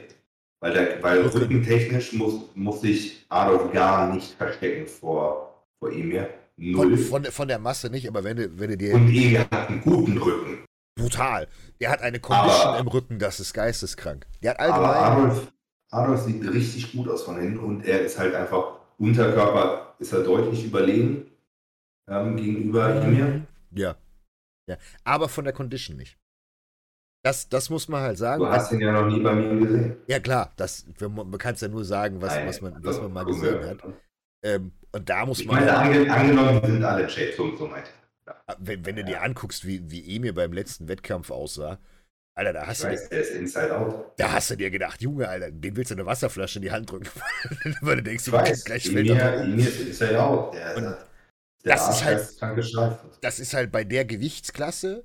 [0.61, 1.39] Weil, der, weil Okay.
[1.39, 6.29] rückentechnisch muss, muss sich Adolf gar nicht verstecken vor, vor Emir.
[6.59, 6.97] Von, Null.
[6.97, 9.69] von, der- von der Masse nicht, aber wenn du, wenn du dir und Emir hat
[9.69, 10.65] einen guten Rücken.
[10.99, 11.49] brutal,
[11.81, 14.27] der hat eine Condition Aber- im Rücken, das ist geisteskrank.
[14.43, 15.29] Der hat Aber allgemein.
[15.29, 15.53] Adolf,
[15.91, 20.23] Adolf sieht richtig gut aus von hinten und er ist halt einfach, Unterkörper ist er
[20.23, 21.27] deutlich überlegen
[22.09, 23.43] ähm, gegenüber Emir.
[23.73, 23.97] Ja.
[24.67, 24.77] ja.
[25.05, 26.17] Aber von der Condition nicht.
[27.23, 28.41] Das, das muss man halt sagen.
[28.41, 29.97] Du hast ihn ja noch nie bei mir gesehen.
[30.07, 33.01] Ja, klar, das, man kann es ja nur sagen, was, Nein, was, man, also, was
[33.03, 33.79] man mal gesehen hat.
[34.45, 37.91] Ähm, und da muss Ich man, meine, ange, angenommen, sind alle Shape, so, so meint.
[38.59, 41.79] wenn, wenn du dir anguckst, wie, wie Emir beim letzten Wettkampf aussah,
[42.39, 44.13] Alter, da Ich hast, du dir, weiß, der ist inside out.
[44.19, 46.91] da hast du dir gedacht, Junge, Alter, den willst du eine Wasserflasche in die Hand
[46.91, 47.09] drücken.
[47.81, 49.23] Weil du denkst, Ich du weiß, kriegst gleich Emir.
[49.23, 50.55] Emir ist inside out.
[50.55, 50.99] Der, Und der
[51.65, 55.05] das ist halt- das ist halt bei der Gewichtsklasse,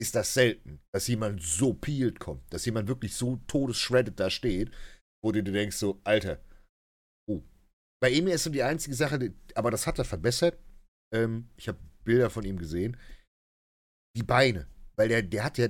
[0.00, 4.70] ist das selten, dass jemand so peeled kommt, dass jemand wirklich so todesshredded da steht,
[5.22, 6.38] wo du dir denkst, so, Alter.
[8.02, 10.58] Bei Emir ist so die einzige Sache, die, aber das hat er verbessert.
[11.12, 12.96] Ähm, ich habe Bilder von ihm gesehen.
[14.16, 15.68] Die Beine, weil der, der hat ja,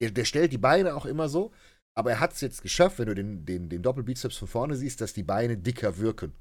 [0.00, 1.52] der, der stellt die Beine auch immer so,
[1.96, 5.00] aber er hat es jetzt geschafft, wenn du den, den, den Doppelbizeps von vorne siehst,
[5.00, 6.32] dass die Beine dicker wirken.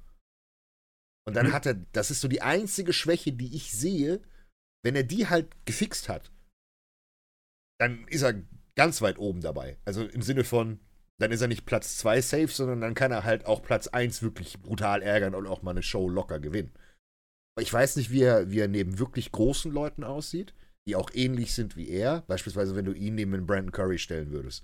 [1.27, 1.53] Und dann Mhm.
[1.53, 4.21] hat er, das ist so die einzige Schwäche, die ich sehe,
[4.83, 6.31] wenn er die halt gefixt hat,
[7.79, 8.41] dann ist er
[8.75, 9.77] ganz weit oben dabei.
[9.85, 10.79] Also im Sinne von,
[11.19, 14.23] dann ist er nicht Platz 2 safe, sondern dann kann er halt auch Platz 1
[14.23, 16.71] wirklich brutal ärgern und auch mal eine Show locker gewinnen.
[17.59, 20.53] Ich weiß nicht, wie er, wie er neben wirklich großen Leuten aussieht,
[20.87, 22.21] die auch ähnlich sind wie er.
[22.27, 24.63] Beispielsweise, wenn du ihn neben Brandon Curry stellen würdest.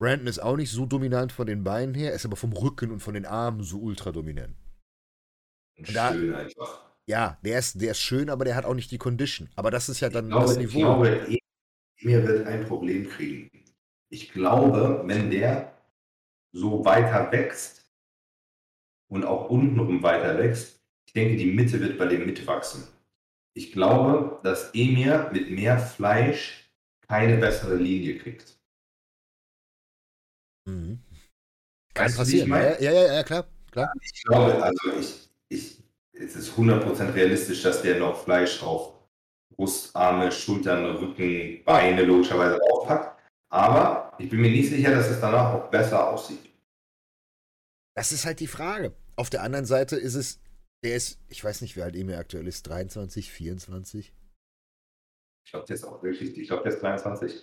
[0.00, 3.00] Brandon ist auch nicht so dominant von den Beinen her, ist aber vom Rücken und
[3.00, 4.56] von den Armen so ultra dominant.
[5.76, 6.84] Und da- schön einfach.
[7.08, 9.48] Ja, der ist, der ist schön, aber der hat auch nicht die Condition.
[9.56, 10.80] Aber das ist ja dann Ich glaube, das ich Niveau.
[10.80, 11.38] glaube,
[12.00, 13.57] Emir wird ein Problem kriegen.
[14.10, 15.72] Ich glaube, wenn der
[16.52, 17.90] so weiter wächst
[19.08, 22.86] und auch untenrum weiter wächst, ich denke, die Mitte wird bei dem mitwachsen.
[23.54, 26.70] Ich glaube, dass Emir mit mehr Fleisch
[27.08, 28.58] keine bessere Linie kriegt.
[30.66, 31.00] Mhm.
[31.94, 32.50] Kann Weißt passieren.
[32.50, 33.46] ja, ja, ja, klar.
[33.70, 33.92] klar.
[34.02, 35.82] Ich glaube, also ich, ich,
[36.12, 38.94] es ist 100% realistisch, dass der noch Fleisch auf
[39.56, 43.17] Brust, Arme, Schultern, Rücken, Beine logischerweise aufpackt.
[43.50, 46.40] Aber ich bin mir nicht sicher, dass es danach auch besser aussieht.
[47.96, 48.94] Das ist halt die Frage.
[49.16, 50.40] Auf der anderen Seite ist es,
[50.84, 54.12] der ist, ich weiß nicht, wie alt Emir aktuell ist, 23, 24?
[55.44, 57.42] Ich glaube, der ist auch wirklich, ich glaube, der ist 23.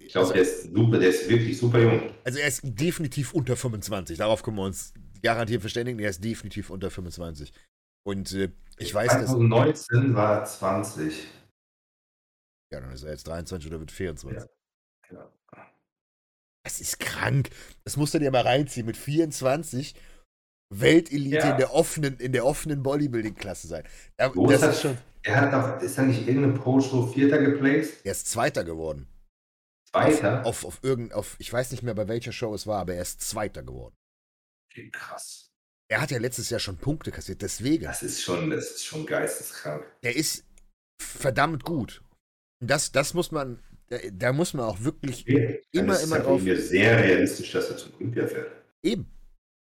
[0.00, 2.14] Ich Also, glaube, der ist super, der ist wirklich super jung.
[2.24, 4.18] also er ist definitiv unter 25.
[4.18, 5.98] Darauf können wir uns garantiert verständigen.
[5.98, 7.52] Er ist definitiv unter 25.
[8.06, 9.30] Und äh, ich weiß, dass.
[9.30, 11.26] 2019 war er 20.
[12.72, 14.42] Ja, dann ist er jetzt 23 oder wird 24.
[14.42, 14.48] Ja.
[15.10, 15.32] Ja.
[16.64, 17.50] Das ist krank.
[17.84, 18.86] Das musst du dir mal reinziehen.
[18.86, 19.94] Mit 24
[20.74, 21.50] Weltelite Ja.
[21.52, 23.84] in der offenen, in der offenen Bodybuilding-Klasse sein.
[24.18, 24.98] Ja, das ist ist schon.
[25.22, 28.04] Er hat doch, ist da nicht irgendeine Pro-Show Vierter geplaced?
[28.04, 29.08] Er ist Zweiter geworden.
[29.90, 30.44] Zweiter?
[30.44, 33.02] Auf, auf irgend, auf, ich weiß nicht mehr, bei welcher Show es war, aber er
[33.02, 33.94] ist Zweiter geworden.
[34.70, 35.50] Okay, krass.
[35.88, 37.84] Er hat ja letztes Jahr schon Punkte kassiert, deswegen.
[37.84, 39.84] Das ist schon, das ist schon geisteskrank.
[40.02, 40.44] Der ist
[41.00, 42.02] verdammt gut.
[42.60, 45.62] Und das, das muss man, da, da muss man auch wirklich Okay.
[45.72, 46.42] Immer, das ist immer drauf.
[46.42, 48.50] mir sehr realistisch, dass er zum Olympia fährt.
[48.84, 49.10] Eben.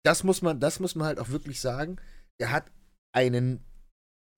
[0.05, 1.97] Das muss man, das muss man halt auch wirklich sagen.
[2.39, 2.71] Er hat
[3.15, 3.63] einen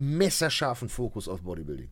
[0.02, 1.92] messerscharfen Fokus auf Bodybuilding.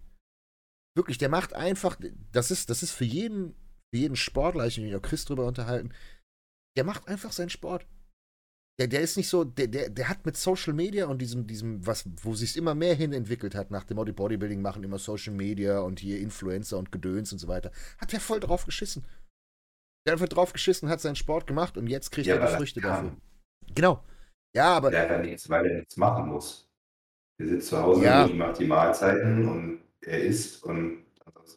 [0.95, 1.97] Wirklich, der macht einfach,
[2.31, 3.55] das ist, das ist für jeden,
[3.91, 5.91] für jeden Sportler, ich habe mich auch Chris drüber unterhalten,
[6.77, 7.87] der macht einfach seinen Sport.
[8.80, 11.86] Der, der ist nicht so, der, der, der hat mit Social Media und diesem, diesem,
[11.86, 15.34] was, wo sich immer mehr hin entwickelt hat, nach dem Body- Bodybuilding machen immer Social
[15.34, 19.05] Media und hier Influencer und Gedöns und so weiter, hat der voll drauf geschissen.
[20.05, 22.55] Der hat einfach drauf geschissen, hat seinen Sport gemacht und jetzt kriegt Ja, er die
[22.57, 23.15] Früchte dafür.
[23.76, 24.03] Genau.
[24.55, 26.67] Ja, aber Der hat ja nichts, weil er nichts machen muss.
[27.39, 28.26] Er sitzt zu Hause Ja.
[28.26, 31.03] und macht die Mahlzeiten und er isst und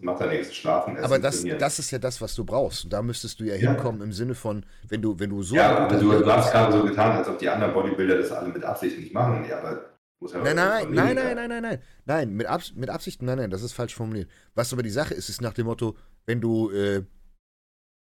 [0.00, 0.54] macht er nichts.
[0.54, 1.58] Schlafen, essen, Aber das, trainieren.
[1.58, 2.84] das ist ja das, was du brauchst.
[2.84, 3.70] Und da müsstest du ja, Ja.
[3.72, 5.54] hinkommen im Sinne von, wenn du, wenn du so.
[5.54, 8.32] ja, aber guter du, du hast gerade so getan, als ob die anderen Bodybuilder das
[8.32, 9.44] alle mit Absicht nicht machen.
[9.48, 11.78] Ja, aber muss ja Nein, nein, nein, nein, nein, nein, nein.
[12.04, 14.30] Nein, mit, Abs mit Absicht, nein, nein, das ist falsch formuliert.
[14.54, 17.02] Was aber die Sache ist, ist nach dem Motto, wenn du, äh,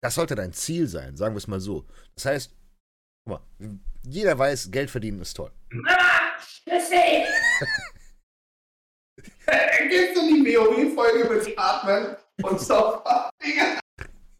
[0.02, 1.86] das sollte dein Ziel sein, sagen wir es mal so.
[2.14, 2.54] Das heißt,
[3.26, 3.68] guck mal,
[4.06, 5.50] jeder weiß, Geld verdienen ist toll.
[9.46, 13.30] Kennst du die WoW-Folge mit Atmen und Sofa?
[13.42, 13.78] Digga,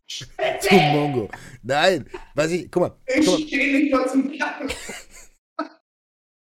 [0.61, 1.31] Zum Mongo.
[1.63, 4.71] Nein, was ich, guck mal, ich stehe nicht mal zum Kacken.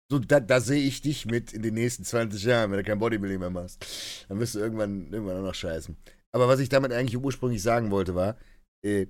[0.10, 3.00] so, da, da sehe ich dich mit in den nächsten 20 Jahren, wenn du kein
[3.00, 4.26] Bodybuilding mehr machst.
[4.28, 5.98] Dann wirst du irgendwann, irgendwann auch noch scheißen.
[6.32, 8.38] Aber was ich damit eigentlich ursprünglich sagen wollte, war,
[8.86, 9.08] äh,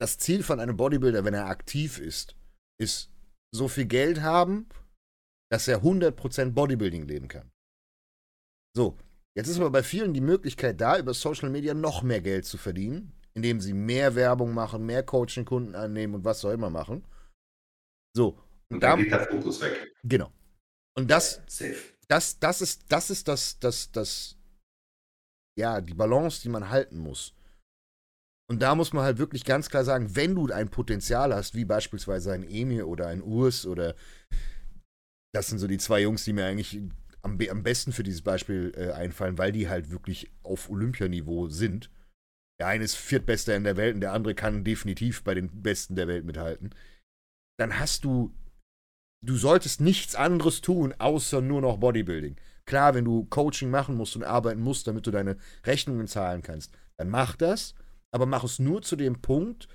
[0.00, 2.36] das Ziel von einem Bodybuilder, wenn er aktiv ist,
[2.80, 3.10] ist
[3.54, 4.68] so viel Geld haben,
[5.50, 7.50] dass er 100% Bodybuilding leben kann.
[8.76, 8.94] So,
[9.34, 12.58] jetzt ist aber bei vielen die Möglichkeit da, über Social Media noch mehr Geld zu
[12.58, 17.02] verdienen, indem sie mehr Werbung machen, mehr Coaching-Kunden annehmen und was auch immer machen.
[18.14, 18.38] So,
[18.70, 19.94] Und da, dann geht der Fokus weg.
[20.04, 20.30] genau.
[20.94, 21.94] Und das, Safe.
[22.08, 24.36] das, das ist, das ist das, das, das,
[25.58, 27.34] ja, die Balance, die man halten muss.
[28.50, 31.64] Und da muss man halt wirklich ganz klar sagen, wenn du ein Potenzial hast, wie
[31.64, 33.96] beispielsweise ein Emir oder ein Urs oder
[35.34, 36.78] das sind so die zwei Jungs, die mir eigentlich
[37.26, 41.90] am, am besten für dieses Beispiel äh, einfallen, weil die halt wirklich auf Olympianiveau sind.
[42.60, 45.96] Der eine ist Viertbester in der Welt und der andere kann definitiv bei den Besten
[45.96, 46.70] der Welt mithalten.
[47.58, 48.32] Dann hast du,
[49.24, 52.36] du solltest nichts anderes tun, außer nur noch Bodybuilding.
[52.64, 56.72] Klar, wenn du Coaching machen musst und arbeiten musst, damit du deine Rechnungen zahlen kannst,
[56.98, 57.74] dann mach das,
[58.12, 59.68] aber mach es nur zu dem Punkt,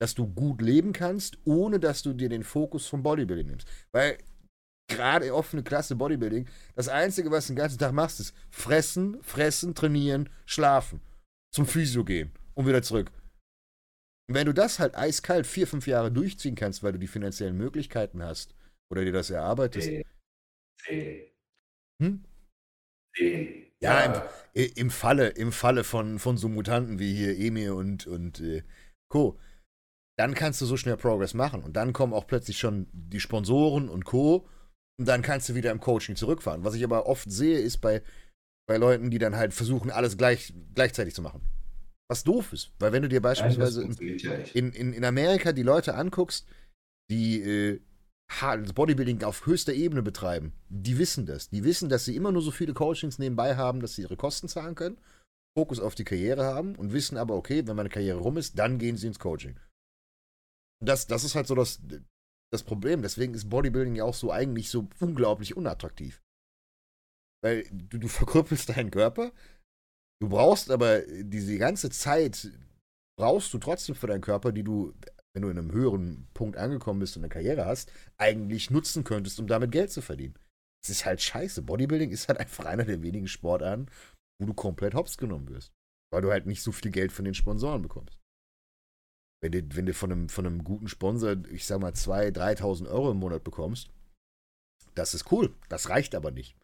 [0.00, 3.68] dass du gut leben kannst, ohne dass du dir den Fokus vom Bodybuilding nimmst.
[3.92, 4.18] Weil
[4.88, 9.74] gerade offene Klasse Bodybuilding, das Einzige, was du den ganzen Tag machst, ist fressen, fressen,
[9.74, 11.00] trainieren, schlafen,
[11.52, 13.10] zum Physio gehen und wieder zurück.
[14.28, 17.56] Und wenn du das halt eiskalt vier, fünf Jahre durchziehen kannst, weil du die finanziellen
[17.56, 18.54] Möglichkeiten hast
[18.90, 19.88] oder dir das erarbeitest.
[22.02, 22.24] Hm?
[23.80, 28.40] Ja, I- Im Falle, im Falle von, von so Mutanten wie hier Emir und, und
[28.40, 28.62] äh,
[29.10, 29.38] Co.,
[30.18, 31.62] dann kannst du so schnell Progress machen.
[31.62, 34.48] Und dann kommen auch plötzlich schon die Sponsoren und Co.
[34.98, 36.64] Und dann kannst du wieder im Coaching zurückfahren.
[36.64, 38.02] Was ich aber oft sehe, ist bei,
[38.68, 41.40] bei Leuten, die dann halt versuchen, alles gleich, gleichzeitig zu machen.
[42.08, 42.72] Was doof ist.
[42.78, 43.92] Weil wenn du dir beispielsweise in,
[44.54, 46.46] in, in, in Amerika die Leute anguckst,
[47.10, 47.80] die äh,
[48.74, 51.50] Bodybuilding auf höchster Ebene betreiben, die wissen das.
[51.50, 54.48] Die wissen, dass sie immer nur so viele Coachings nebenbei haben, dass sie ihre Kosten
[54.48, 54.98] zahlen können,
[55.56, 58.78] Fokus auf die Karriere haben und wissen aber, okay, wenn meine Karriere rum ist, dann
[58.78, 59.58] gehen sie ins Coaching.
[60.84, 61.80] Das, das ist halt so das,
[62.52, 63.02] das Problem.
[63.02, 66.22] Deswegen ist Bodybuilding ja auch so eigentlich so unglaublich unattraktiv.
[67.42, 69.32] Weil du, du verkrüppelst deinen Körper,
[70.20, 72.50] du brauchst aber diese ganze Zeit,
[73.18, 74.94] brauchst du trotzdem für deinen Körper, die du,
[75.34, 79.38] wenn du in einem höheren Punkt angekommen bist und eine Karriere hast, eigentlich nutzen könntest,
[79.40, 80.38] um damit Geld zu verdienen.
[80.82, 81.62] Es ist halt scheiße.
[81.62, 83.88] Bodybuilding ist halt einfach einer der wenigen Sportarten,
[84.38, 85.72] wo du komplett hops genommen wirst.
[86.12, 88.18] Weil du halt nicht so viel Geld von den Sponsoren bekommst.
[89.44, 92.88] Wenn du, wenn du von, einem, von einem guten Sponsor, ich sag mal, 2.000, 3.000
[92.88, 93.90] Euro im Monat bekommst,
[94.94, 95.52] das ist cool.
[95.68, 96.56] Das reicht aber nicht.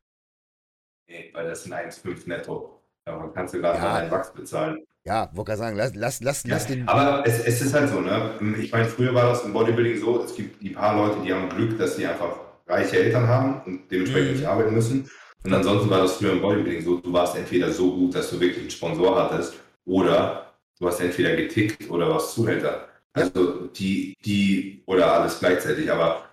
[1.07, 2.81] Nee, weil das sind 1,5 netto.
[3.05, 3.85] Daran kannst du gerade Ja.
[3.85, 4.83] mal deinen Wachs bezahlen.
[5.05, 6.89] Ja, wollte gerade sagen, lass, lass, lass, lass Ja, den.
[6.89, 8.39] aber es, es ist halt so, ne?
[8.59, 11.51] Ich meine, früher war das im Bodybuilding so, es gibt die paar Leute, die haben
[11.51, 14.37] Glück, dass sie einfach reiche Eltern haben und dementsprechend Mhm.
[14.39, 15.11] nicht arbeiten müssen.
[15.45, 18.41] Und ansonsten war das früher im Bodybuilding so, du warst entweder so gut, dass du
[18.41, 19.55] wirklich einen Sponsor hattest,
[19.85, 20.50] oder
[20.81, 22.89] du hast entweder getickt oder warst Zuhälter.
[23.13, 26.29] Also die, die, oder alles gleichzeitig, aber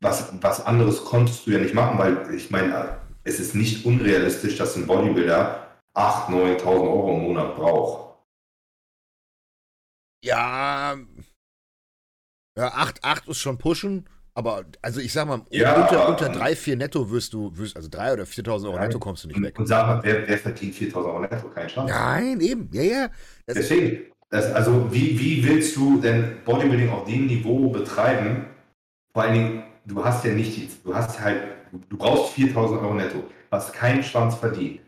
[0.00, 4.56] was, was anderes konntest du ja nicht machen, weil ich meine, es ist nicht unrealistisch,
[4.56, 8.18] dass ein Bodybuilder 8.000, 9.000 Euro im Monat braucht.
[10.24, 10.96] Ja.
[12.56, 14.08] Ja, 8, 8 ist schon pushen.
[14.38, 17.88] Aber, also ich sag mal, Ja, unter, unter 3, 4 netto wirst du, wirst, also
[17.90, 18.86] 3 oder 4.000 Euro Nein.
[18.86, 19.58] netto kommst du nicht weg.
[19.58, 21.48] und sag mal, wer, wer verdient 4.000 Euro netto?
[21.48, 21.92] Kein Chance.
[21.92, 23.08] Nein, eben, ja, ja.
[23.46, 28.46] Das, Deswegen, das, also wie, wie willst du denn Bodybuilding auf dem Niveau betreiben?
[29.12, 31.42] Vor allen Dingen, du hast ja nicht, die, du hast halt,
[31.88, 34.78] du brauchst 4000 Euro netto, was keinen Schwanz verdient.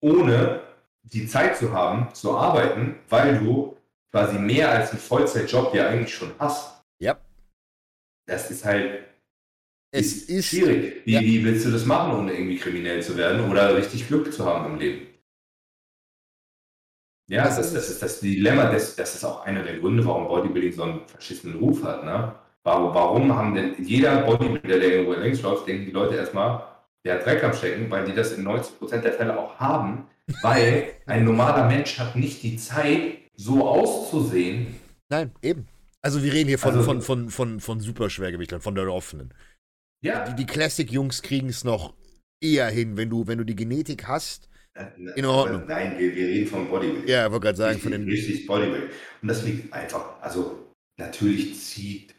[0.00, 0.60] Ohne
[1.02, 3.76] die Zeit zu haben, zu arbeiten, weil du
[4.10, 6.80] quasi mehr als einen Vollzeitjob ja eigentlich schon hast.
[7.00, 7.18] ja,
[8.28, 9.04] Das ist halt
[9.90, 11.02] es ist, schwierig.
[11.06, 11.20] Wie, ja.
[11.20, 14.72] wie willst du das machen, ohne irgendwie kriminell zu werden oder richtig Glück zu haben
[14.72, 15.06] im Leben?
[17.30, 18.70] Ja, Das das, ist das, ist das Dilemma.
[18.70, 22.04] Das, das ist auch einer der Gründe, warum Bodybuilding so einen verschissenen Ruf hat.
[22.04, 22.34] Ne?
[22.64, 26.66] Warum, warum haben denn jeder Bodybuilder, der irgendwo längs läuft, denken die Leute erstmal,
[27.04, 30.06] der hat Dreck am Stecken, weil die das in 90% der Fälle auch haben,
[30.42, 34.74] weil ein normaler Mensch hat nicht die Zeit, so auszusehen.
[35.08, 35.66] Nein, eben.
[36.08, 39.34] Also wir reden hier von, Also- von, von, von, von Superschwergewichtlern, von der offenen.
[40.02, 41.92] Ja, Die, die Classic-Jungs kriegen es noch
[42.42, 44.48] eher hin, wenn du, wenn du die Genetik hast.
[45.16, 45.66] In Ordnung.
[45.66, 47.06] Nein, wir, wir reden von Bodybuilding.
[47.08, 48.10] Ja, ich wollte gerade sagen, von richtig, den.
[48.10, 48.88] richtig Bodybuilding.
[49.20, 52.14] Und das liegt einfach, also natürlich zieht,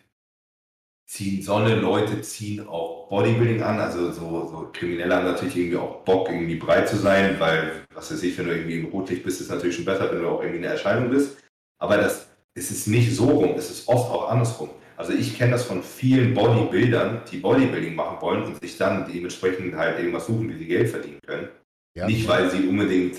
[1.09, 6.03] ziehen Sonne, Leute ziehen auch Bodybuilding an, also so, so Kriminelle haben natürlich irgendwie auch
[6.03, 9.41] Bock, irgendwie breit zu sein, weil, was weiß ich, wenn du irgendwie im Rotlicht bist,
[9.41, 11.37] ist natürlich schon besser, wenn du auch irgendwie eine Erscheinung bist.
[11.81, 12.28] Aber das,
[12.59, 14.69] es ist nicht so rum, es ist oft auch andersrum.
[14.97, 19.73] Also ich kenne das von vielen Bodybuildern, die Bodybuilding machen wollen und sich dann dementsprechend
[19.75, 21.47] halt irgendwas suchen, wie sie Geld verdienen können.
[21.95, 23.17] Ja, Nicht, weil sie unbedingt,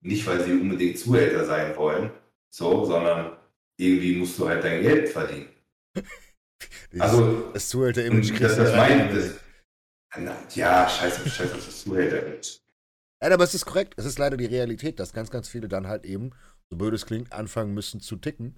[0.00, 2.10] nicht, weil sie unbedingt Zuhälter sein wollen,
[2.50, 3.36] so, sondern
[3.76, 5.48] irgendwie musst du halt dein Geld verdienen.
[5.94, 6.04] das,
[6.98, 9.14] Also, das Zuhälter-Image das, kriegst das meine rein.
[9.14, 9.34] das,
[10.16, 12.62] na, ja, scheiße, scheiße, das Zuhälter ist.
[13.20, 13.94] Nein, aber es ist korrekt.
[13.98, 16.30] Es ist leider die Realität, dass ganz, ganz viele dann halt eben,
[16.70, 18.54] so blöd es klingt, anfangen müssen zu ticken,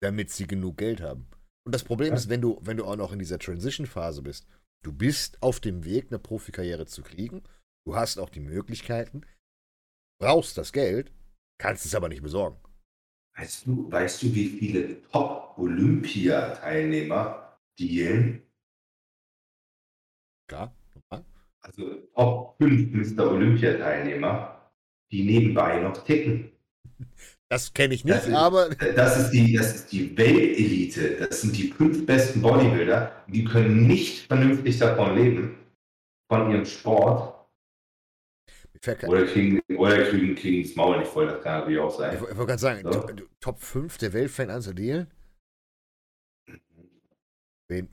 [0.00, 1.28] damit sie genug Geld haben.
[1.66, 2.14] Und das Problem Ja.
[2.14, 4.46] ist, wenn du, wenn du auch noch in dieser Transition-Phase bist,
[4.82, 7.42] du bist auf dem Weg, eine Profikarriere zu kriegen,
[7.86, 9.22] du hast auch die Möglichkeiten,
[10.20, 11.12] brauchst das Geld,
[11.58, 12.56] kannst es aber nicht besorgen.
[13.36, 18.42] Weißt du, weißt du, wie viele Top-Olympiateilnehmer dealen?
[20.48, 21.24] Klar, normal.
[21.62, 23.30] Also Top 5 Mr.
[23.30, 24.72] Olympiateilnehmer,
[25.12, 26.52] die nebenbei noch ticken.
[27.50, 31.16] Das kenne ich nicht, Das ist- aber Das ist die, das ist die Weltelite.
[31.16, 33.24] Das sind die fünf besten Bodybuilder.
[33.26, 35.58] Die können nicht vernünftig davon leben,
[36.30, 37.36] von ihrem Sport.
[39.06, 41.26] Oder kriegen, oder kriegen, kriegen das Maul nicht voll.
[41.26, 42.14] Das kann natürlich auch sein.
[42.14, 43.00] ich wollte gerade sagen, So.
[43.00, 45.10] to- Top 5 der Welt fängt an zu dealen.
[47.68, 47.88] Wen?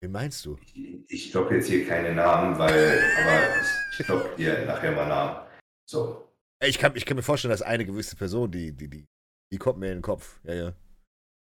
[0.00, 0.56] Wen meinst du?
[0.74, 5.06] Ich, ich droppe jetzt hier keine Namen, weil, aber ich, ich droppe dir nachher mal
[5.06, 5.46] Namen.
[5.88, 6.25] So.
[6.64, 9.06] Ich kann, ich kann mir vorstellen, dass eine gewisse Person, die, die, die,
[9.52, 10.40] die kommt mir in den Kopf.
[10.44, 10.76] Ja, ja.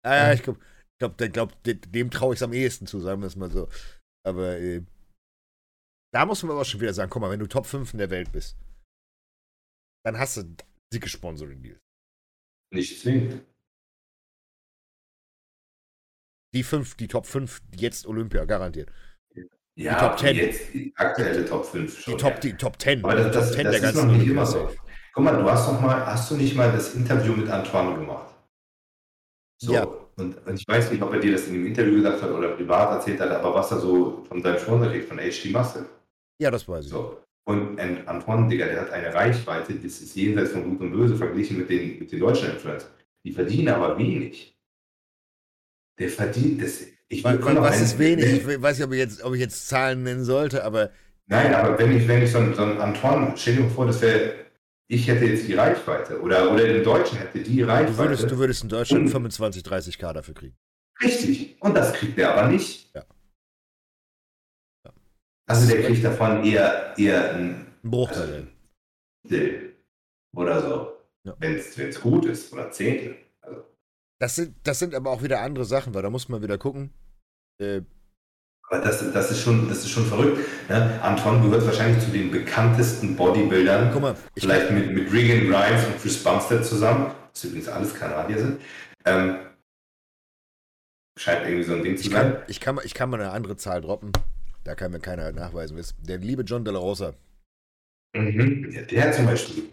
[0.04, 2.88] Ah, ja, ich glaube, ich glaub, der glaub, dem, dem traue ich es am ehesten
[2.88, 3.70] zu, sagen wir es mal so.
[4.26, 4.84] Aber äh,
[6.14, 8.00] da muss man aber auch schon wieder sagen, guck mal, wenn du Top 5 in
[8.00, 8.58] der Welt bist,
[10.06, 10.56] dann hast du
[10.94, 11.80] dicke Sponsoring-Deals.
[12.74, 13.46] Nicht zwingend.
[16.54, 18.92] Die fünf, die Top 5, jetzt Olympia, garantiert.
[19.78, 20.36] Ja, Top 10.
[20.36, 22.18] jetzt die aktuelle Top 5 Die schon.
[22.18, 22.40] Top, ja.
[22.40, 23.04] die Top 10.
[23.04, 24.76] Aber das, die das, Top 10 das der ist noch ganzen nicht Olympia immer so.
[25.18, 28.36] Guck mal, du hast doch mal, hast du nicht mal das Interview mit Antoine gemacht?
[29.60, 29.74] So.
[29.74, 29.84] Ja.
[30.16, 32.50] Und, und ich weiß nicht, ob er dir das in dem Interview gesagt hat oder
[32.50, 35.88] privat erzählt hat, aber was er so von seinem kriegt, von HD Muscle.
[36.40, 36.92] Ja, das weiß ich.
[36.92, 37.20] So.
[37.48, 41.58] Und Antoine, Digga, der hat eine Reichweite, das ist jenseits von Gut und Böse verglichen
[41.58, 42.92] mit den, mit den deutschen Influencern.
[43.26, 44.56] Die verdienen aber wenig.
[45.98, 46.84] Der verdient das.
[47.08, 48.48] Ich was einen- ist wenig?
[48.48, 50.92] Ich weiß nicht, ob ich, jetzt, ob ich jetzt Zahlen nennen sollte, aber
[51.26, 53.88] Nein, aber wenn ich, wenn ich so einen, so einen Antoine, stell dir mal vor,
[53.88, 54.47] das wäre,
[54.90, 57.92] ich hätte jetzt die Reichweite oder, oder im Deutschen hätte die Reichweite.
[57.94, 60.56] du würdest, du würdest in Deutschland Und- 25, 30k dafür kriegen.
[61.02, 61.62] Richtig.
[61.62, 62.94] Und das kriegt er aber nicht.
[62.96, 63.06] Ja.
[64.86, 64.94] Ja.
[65.48, 68.48] Also der kriegt davon eher, eher ein Ein Bruchteil.
[69.30, 69.38] also,
[70.36, 70.98] oder so.
[71.26, 71.36] Ja.
[71.40, 72.54] Wenn es gut ist.
[72.54, 73.18] Oder Zehntel.
[73.42, 73.64] Also,
[74.20, 76.94] Das sind, das sind aber auch wieder andere Sachen, weil da muss man wieder gucken.
[77.62, 77.82] Äh,
[78.70, 80.40] aber das, das, ist schon, das ist schon verrückt.
[80.70, 81.00] Ne?
[81.02, 83.92] Anton gehört wahrscheinlich zu den bekanntesten Bodybuildern.
[83.94, 87.94] guck mal, ich Vielleicht mit, mit Regan Grimes und Chris Bumstead zusammen, was übrigens alles
[87.96, 88.62] Kanadier sind.
[89.06, 89.38] Ähm,
[91.18, 92.38] Scheint irgendwie so ein Ding zu sein.
[92.48, 94.12] ich, kann, mal- ich kann mal eine andere Zahl droppen.
[94.64, 95.82] Da kann mir keiner nachweisen.
[96.00, 97.14] Der liebe John De La Rosa,
[98.16, 98.72] Mhm.
[98.72, 99.64] Ja, der zum Beispiel.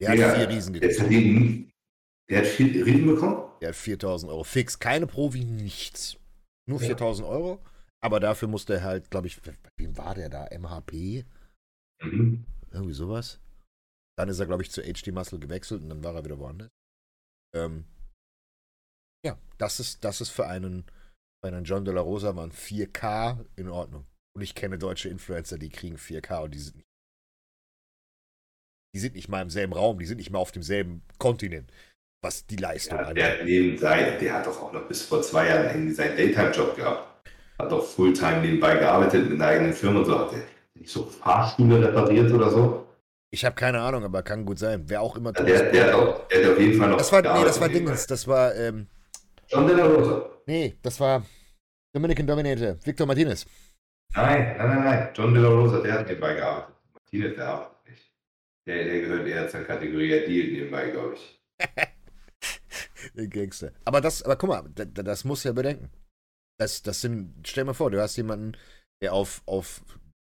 [0.00, 1.70] der hat Ja, vier Riesen Der gekriegt.
[2.28, 3.36] Der hat viel Riesen bekommen?
[3.60, 4.78] Der hat 4000 Euro fix.
[4.78, 6.16] Keine Provi, nichts.
[6.66, 6.86] Nur Ja.
[6.88, 7.60] 4000 Euro.
[8.04, 9.40] Aber dafür musste er halt, glaube ich,
[9.78, 10.44] wem war der da?
[10.50, 11.24] MHP?
[12.02, 12.44] Mhm.
[12.70, 13.40] Irgendwie sowas.
[14.18, 16.68] Dann ist er, glaube ich, zu HD Muscle gewechselt und dann war er wieder woanders.
[17.56, 17.86] Ähm,
[19.24, 20.84] ja, das ist, das ist für einen,
[21.42, 24.06] für einen John De La Rosa waren 4K in Ordnung.
[24.36, 26.86] Und ich kenne deutsche Influencer, die kriegen 4K und die sind nicht.
[28.94, 31.72] Die sind nicht mal im selben Raum, die sind nicht mal auf demselben Kontinent,
[32.22, 33.80] was die Leistung Ja, angeht.
[33.80, 37.13] der, der hat doch auch noch bis vor zwei Jahren seinen Daytime-Job gehabt.
[37.58, 40.18] Hat doch Fulltime nebenbei gearbeitet mit einer eigenen Firma und so.
[40.18, 40.42] Hat der
[40.74, 42.86] nicht so Fahrstühle repariert oder so?
[43.30, 44.84] Ich habe keine Ahnung, aber kann gut sein.
[44.86, 45.32] Wer auch immer.
[45.36, 46.98] Ja, der, der, hat auch, der hat auf jeden Fall noch.
[46.98, 47.68] das war, nee, das war.
[47.68, 48.86] Dingens, das war, ähm,
[49.48, 50.30] John De La Rosa.
[50.46, 51.24] nee, das war
[51.94, 53.46] Dominican Dominator, Victor Martinez.
[54.14, 55.08] Nein, nein, nein, nein.
[55.14, 56.74] John De La Rosa, der hat nebenbei gearbeitet.
[56.92, 58.12] Martinez, der arbeitet nicht.
[58.66, 61.40] Der, der gehört eher zur Kategorie Deal nebenbei, glaube ich.
[63.14, 63.70] Der Gangster.
[63.84, 65.90] Aber das, aber guck mal, da- da- das muss ja bedenken.
[66.58, 68.56] Das, das sind, stell mal vor, du hast jemanden,
[69.02, 69.82] der auf, auf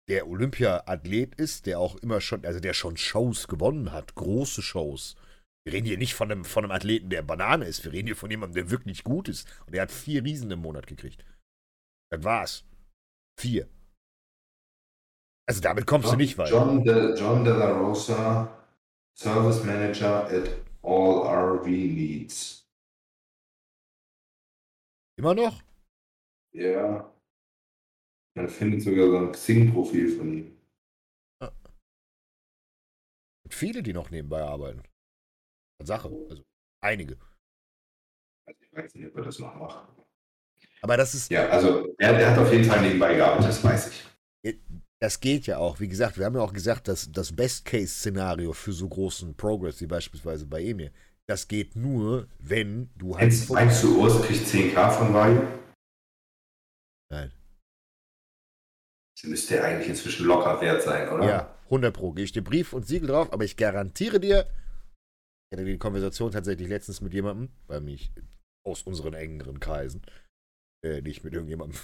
[0.10, 5.16] der Olympia-Athlet ist, der auch immer schon, also der schon Shows gewonnen hat, große Shows.
[5.66, 7.84] Wir reden hier nicht von einem, von einem Athleten, der Banane ist.
[7.84, 9.48] Wir reden hier von jemandem, der wirklich gut ist.
[9.66, 11.24] Und der hat vier Riesen im Monat gekriegt.
[12.12, 12.66] Das war's.
[13.40, 13.70] Vier.
[15.48, 16.50] Also damit kommst du nicht weit.
[16.50, 18.66] John De, John De La Rosa,
[19.18, 20.50] Service Manager at
[20.82, 22.68] All RV Needs.
[25.18, 25.62] Immer noch?
[26.60, 27.14] Ja.
[28.36, 30.57] Man findet sogar so ein Xing-Profil von ihm.
[33.43, 34.84] Gibt viele, die noch nebenbei arbeiten.
[35.82, 36.10] Sache.
[36.30, 36.43] Also
[36.84, 37.18] einige.
[38.45, 39.88] Also ich weiß nicht, ob er das noch macht.
[40.82, 43.91] Aber das ist, Ja, also er, der hat auf jeden Fall nebenbei gearbeitet, das weiß
[44.43, 44.60] ich.
[45.01, 45.80] das geht ja auch.
[45.80, 49.88] Wie gesagt, wir haben ja auch gesagt, dass das Best-Case-Szenario für so großen Progress wie
[49.88, 50.91] beispielsweise bei Emir,
[51.26, 53.49] das geht nur, wenn du halt.
[53.49, 55.47] Meinst, du, Urs kriegt 10k von Value?
[59.20, 61.28] Sie müsste ja eigentlich inzwischen locker wert sein, oder?
[61.28, 62.13] Ja, 100 Pro.
[62.13, 64.45] Gehe ich dir Brief und Siegel drauf, aber ich garantiere dir,
[65.51, 68.13] ich hatte die Konversation tatsächlich letztens mit jemandem, bei mich
[68.65, 70.03] aus unseren engeren Kreisen,
[70.86, 71.78] äh, nicht mit irgendjemandem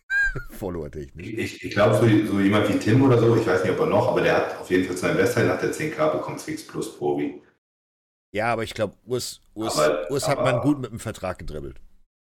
[0.50, 1.26] Follower-technisch.
[1.28, 3.86] Ich, ich, glaube, so, so jemand wie Tim oder so, ich weiß nicht, ob er
[3.86, 6.66] noch, aber der hat auf jeden Fall zu seiner Bestzeit nach der 10k bekommen, Fix
[6.66, 7.42] Plus Probi.
[8.34, 11.38] Ja, aber ich glaube, Urs, Urs, Aber- Urs hat aber- man gut mit dem Vertrag
[11.38, 11.80] gedribbelt.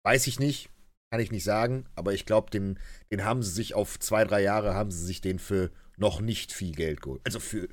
[0.04, 0.68] Weiß ich nicht,
[1.11, 2.78] kann ich nicht sagen, aber ich glaube, den,
[3.11, 6.52] den haben sie sich auf zwei, drei Jahre, haben sie sich den für noch nicht
[6.52, 7.20] viel Geld geholt.
[7.24, 7.68] Also für,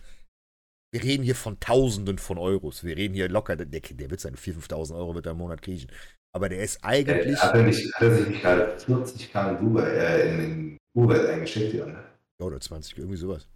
[0.91, 2.83] wir reden hier von Tausenden von Euros.
[2.83, 5.61] Wir reden hier locker, der, der wird seine 4.000, 5.000 Euro wird er im Monat
[5.61, 5.87] kriegen.
[6.35, 9.89] Aber der ist eigentlich, hat, er nicht, hat er sich nicht gerade 40k in Dubai,
[9.89, 12.03] äh, in, in Kuwait eingeschickt, ja, ne?
[12.39, 13.47] ja, oder 20, irgendwie sowas.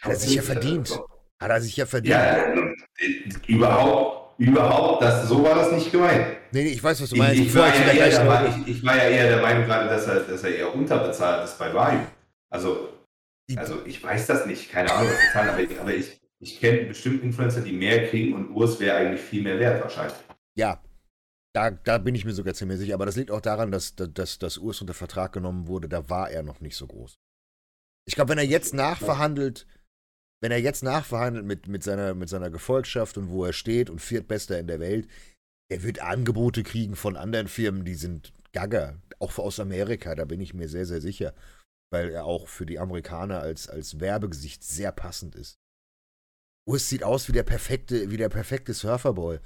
[0.00, 0.90] Hat er sich ja verdient.
[1.40, 2.14] Hat er sich ja verdient.
[2.14, 2.72] Ja, äh,
[3.46, 6.36] überhaupt, überhaupt, das, so war das nicht gemeint.
[6.52, 7.40] Nee, nee, ich weiß, was du Ich, meinst.
[7.40, 9.64] ich, Bevor war ich ja eher der, Meinung- ich, ich war ja eher der Meinung
[9.64, 12.00] gerade, dass er, dass er eher unterbezahlt ist bei Vayu.
[12.50, 12.88] Also,
[13.56, 16.60] also ich weiß das nicht, keine Ahnung, was die Zahlen, aber ich, aber ich, ich
[16.60, 20.16] kenne bestimmt Influencer, die mehr kriegen und Urs wäre eigentlich viel mehr wert wahrscheinlich.
[20.56, 20.80] Ja,
[21.54, 22.94] da, da bin ich mir sogar ziemlich sicher.
[22.94, 25.88] Aber das liegt auch daran, dass, dass, dass Urs unter Vertrag genommen wurde.
[25.88, 27.18] Da war er noch nicht so groß.
[28.06, 29.66] Ich glaube, wenn er jetzt nachverhandelt,
[30.40, 34.00] wenn er jetzt nachverhandelt mit, mit, seiner, mit seiner Gefolgschaft und wo er steht und
[34.00, 35.08] Viertbester in der Welt,
[35.70, 38.96] er wird Angebote kriegen von anderen Firmen, die sind gaga.
[39.18, 41.34] Auch aus Amerika, da bin ich mir sehr, sehr sicher.
[41.90, 45.58] Weil er auch für die Amerikaner als, als Werbegesicht sehr passend ist.
[46.68, 49.38] Urs sieht aus wie der perfekte, wie der perfekte Surferboy.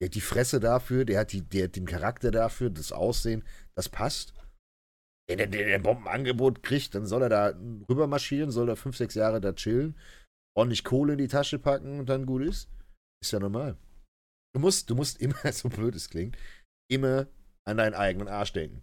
[0.00, 3.44] Der hat die Fresse dafür, der hat, die, der hat den Charakter dafür, das Aussehen,
[3.74, 4.34] das passt.
[5.26, 7.58] Wenn der, der Bombenangebot kriegt, dann soll er da
[7.88, 9.96] rüber marschieren, soll er fünf, sechs Jahre da chillen,
[10.56, 12.68] ordentlich Kohle in die Tasche packen und dann gut ist.
[13.22, 13.76] Ist ja normal.
[14.54, 16.36] Du musst, du musst immer, so blöd es klingt,
[16.90, 17.26] immer
[17.66, 18.82] an deinen eigenen Arsch denken.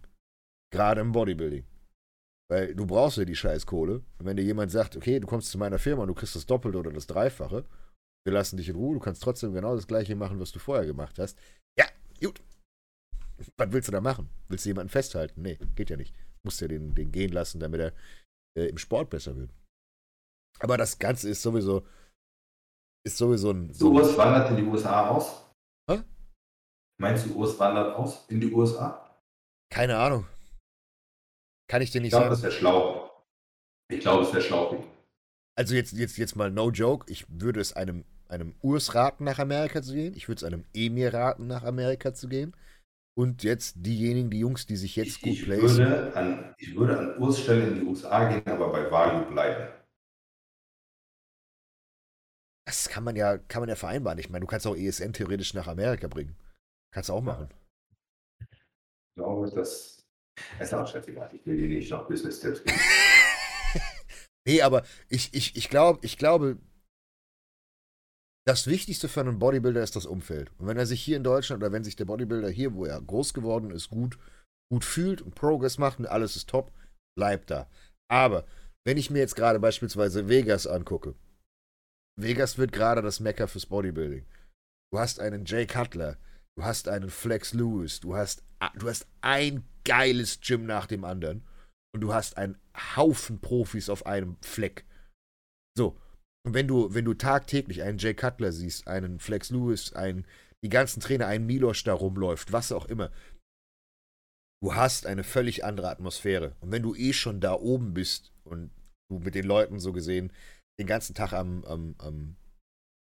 [0.72, 1.64] Gerade im Bodybuilding.
[2.50, 4.02] Weil du brauchst ja die scheiß Kohle.
[4.18, 6.46] Und wenn dir jemand sagt, okay, du kommst zu meiner Firma und du kriegst das
[6.46, 7.64] Doppelte oder das Dreifache,
[8.26, 10.86] wir lassen dich in Ruhe, du kannst trotzdem genau das gleiche machen, was du vorher
[10.86, 11.38] gemacht hast.
[11.78, 11.86] Ja,
[12.22, 12.42] gut.
[13.56, 14.30] Was willst du da machen?
[14.48, 15.42] Willst du jemanden festhalten?
[15.42, 16.14] Nee, geht ja nicht.
[16.44, 17.92] Musst ja den, den gehen lassen, damit er
[18.56, 19.50] äh, im Sport besser wird.
[20.60, 21.86] Aber das Ganze ist sowieso,
[23.06, 23.72] ist sowieso ein.
[23.72, 25.44] So, Urs wandert in die USA aus?
[25.90, 26.02] Hä?
[27.00, 29.18] Meinst du, Urs wandert aus in die USA?
[29.72, 30.26] Keine Ahnung.
[31.68, 32.34] Kann ich dir Ich nicht glaube, sagen.
[32.34, 33.10] das wäre schlau.
[33.90, 34.84] Ich glaube, es wäre schlau.
[35.56, 37.10] Also jetzt, jetzt, jetzt mal no joke.
[37.10, 40.14] Ich würde es einem, einem Urs raten, nach Amerika zu gehen.
[40.16, 42.54] Ich würde es einem Emir raten, nach Amerika zu gehen.
[43.16, 45.78] und jetzt diejenigen, die Jungs, die sich jetzt Ich, gut ich, placen.
[45.78, 49.72] würde an, ich würde an Urs Stelle in die USA gehen, aber bei Value bleiben.
[52.74, 54.18] Das kann man ja, kann man ja vereinbaren.
[54.18, 56.36] Ich meine, du kannst auch ESN theoretisch nach Amerika bringen.
[56.92, 57.48] Kannst du auch machen.
[58.40, 60.04] Ich glaube, das
[60.58, 61.30] ist auch scheißegal.
[61.32, 62.78] Ich will dir nicht noch Business-Tipps geben.
[64.46, 66.58] Nee, aber ich, ich, ich, glaub, ich glaube,
[68.46, 70.52] das Wichtigste für einen Bodybuilder ist das Umfeld.
[70.58, 73.00] Und wenn er sich hier in Deutschland oder wenn sich der Bodybuilder hier, wo er
[73.00, 74.18] groß geworden ist, gut,
[74.70, 76.72] gut fühlt und Progress macht und alles ist top,
[77.16, 77.70] bleibt da.
[78.10, 78.44] Aber
[78.86, 81.14] wenn ich mir jetzt gerade beispielsweise Vegas angucke,
[82.20, 84.24] Vegas wird gerade das Mecker fürs Bodybuilding.
[84.92, 86.16] Du hast einen Jay Cutler,
[86.56, 88.44] du hast einen Flex Lewis, du hast,
[88.76, 91.42] du hast ein geiles Gym nach dem anderen
[91.94, 92.56] und du hast einen
[92.96, 94.84] Haufen Profis auf einem Fleck.
[95.76, 95.98] So.
[96.46, 100.26] Und wenn du, wenn du tagtäglich einen Jay Cutler siehst, einen Flex Lewis, einen,
[100.62, 103.10] die ganzen Trainer, einen Milosch da rumläuft, was auch immer,
[104.62, 106.54] du hast eine völlig andere Atmosphäre.
[106.60, 108.70] Und wenn du eh schon da oben bist und
[109.10, 110.32] du mit den Leuten so gesehen
[110.78, 112.36] den ganzen Tag am, am, am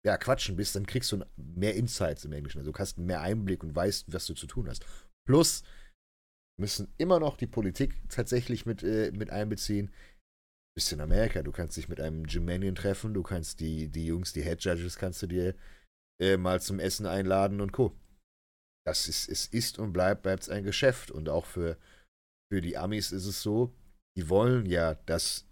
[0.05, 2.59] ja, quatschen bist, dann kriegst du mehr Insights im Englischen.
[2.59, 4.85] Also du hast mehr Einblick und weißt, was du zu tun hast.
[5.27, 5.65] Plus
[6.61, 9.89] müssen immer noch die Politik tatsächlich mit, äh, mit einbeziehen.
[9.89, 13.89] Du bist in Amerika, du kannst dich mit einem Jim Mannion treffen, du kannst die,
[13.89, 15.55] die Jungs, die Head Judges, kannst du dir
[16.21, 17.93] äh, mal zum Essen einladen und Co.
[18.87, 21.11] Das ist, es ist und bleibt, bleibt ein Geschäft.
[21.11, 21.77] Und auch für,
[22.53, 23.75] für die Amis ist es so,
[24.17, 25.46] die wollen ja, dass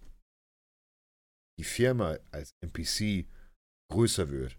[1.58, 3.26] die Firma als NPC
[3.90, 4.58] größer wird.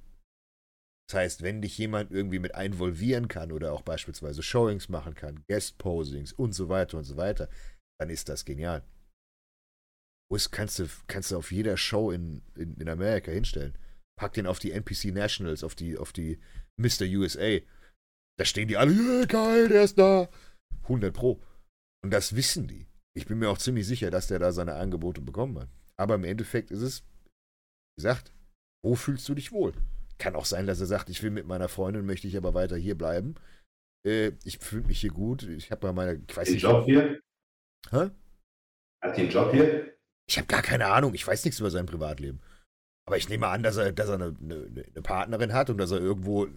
[1.08, 5.44] Das heißt, wenn dich jemand irgendwie mit involvieren kann oder auch beispielsweise Showings machen kann,
[5.48, 7.48] Guest-Posings und so weiter und so weiter,
[8.00, 8.84] dann ist das genial.
[10.32, 13.78] Us kannst du, kannst du auf jeder Show in, in, in Amerika hinstellen.
[14.20, 16.40] Pack den auf die NPC Nationals, auf die, auf die
[16.78, 17.06] Mr.
[17.06, 17.60] USA.
[18.40, 20.28] Da stehen die alle, yeah, geil, der ist da.
[20.84, 21.42] 100 Pro.
[22.04, 22.88] Und das wissen die.
[23.16, 25.70] Ich bin mir auch ziemlich sicher, dass der da seine Angebote bekommen hat.
[25.98, 28.32] Aber im Endeffekt ist es, wie gesagt,
[28.84, 29.74] wo fühlst du dich wohl?
[30.18, 32.78] Kann auch sein, dass er sagt, ich will mit meiner Freundin, möchte ich aber weiter
[32.78, 33.36] hier bleiben.
[34.06, 35.44] Äh, ich fühle mich hier gut.
[35.44, 36.64] Ich habe bei meiner, ich weiß Den nicht.
[36.64, 37.20] Job hier?
[37.90, 38.10] Hä?
[39.04, 39.94] Hat den Job hier?
[40.28, 41.14] Ich habe gar keine Ahnung.
[41.14, 42.42] Ich weiß nichts über sein Privatleben.
[43.08, 45.92] Aber ich nehme an, dass er, dass er eine, eine, eine Partnerin hat und dass
[45.92, 46.48] er irgendwo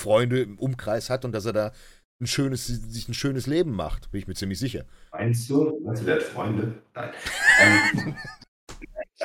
[0.00, 1.72] Freunde im Umkreis hat und dass er da
[2.20, 4.10] ein schönes, sich ein schönes Leben macht.
[4.10, 4.84] Bin ich mir ziemlich sicher.
[5.12, 5.80] Meinst du?
[5.84, 6.82] Meinst du, der hat Freunde?
[6.94, 7.12] Nein.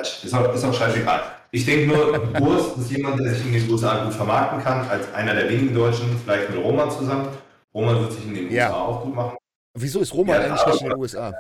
[0.02, 1.22] Ist, auch, ist auch scheißegal.
[1.52, 5.12] Ich denke nur, Urs ist jemand, der sich in den USA gut vermarkten kann, als
[5.14, 7.30] einer der wenigen Deutschen, vielleicht mit Roman zusammen.
[7.74, 8.68] Roman wird sich in den Ja.
[8.70, 9.38] USA auch gut machen.
[9.76, 11.34] Wieso ist Roman eigentlich nicht in den USA?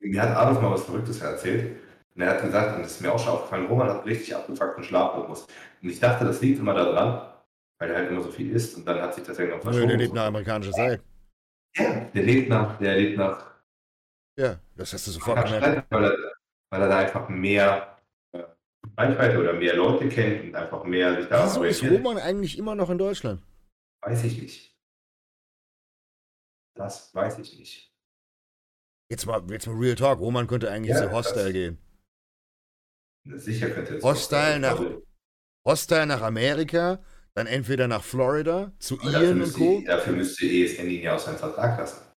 [0.00, 1.76] Mir hat Adolf mal was Verrücktes erzählt.
[2.14, 4.82] Und er hat gesagt, und das ist mir auch schon aufgefallen, Roman hat richtig abgefuckten
[4.84, 5.46] Schlafrhythmus.
[5.82, 7.22] Und ich dachte, das liegt immer daran,
[7.78, 9.88] weil er halt immer so viel isst und dann hat sich das irgendwann Nö, verschoben.
[9.88, 11.00] der lebt nach amerikanischer Zeit.
[11.76, 11.84] ja,
[12.14, 13.46] der lebt nach, der lebt nach
[14.36, 15.86] Ja, das hast du sofort gemerkt.
[15.90, 16.16] Weil er,
[16.70, 17.98] weil er da einfach mehr
[18.32, 18.44] äh,
[18.96, 21.82] Reichweite oder mehr Leute kennt und einfach mehr sich da Wieso ist.
[21.82, 23.42] Roman eigentlich immer noch in Deutschland?
[24.02, 24.76] Weiß ich nicht.
[26.76, 27.92] Das weiß ich nicht.
[29.10, 30.20] Jetzt mal, jetzt mal Real Talk.
[30.20, 31.78] Roman könnte eigentlich Ja, zu Hostile das- gehen.
[33.26, 35.02] Sicher könnte es Hostile nach- glaube,
[35.66, 39.82] Hostile nach Amerika, dann entweder nach Florida, zu Ian und Co.
[39.84, 42.09] dafür müsste ESN ihn ja aus seinem Vertrag lassen.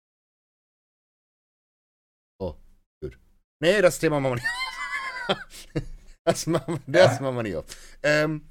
[3.63, 5.35] Nee, das Thema machen wir
[5.77, 5.87] nicht.
[6.25, 7.65] das machen wir, das machen wir nicht auf.
[8.03, 8.41] Ähm,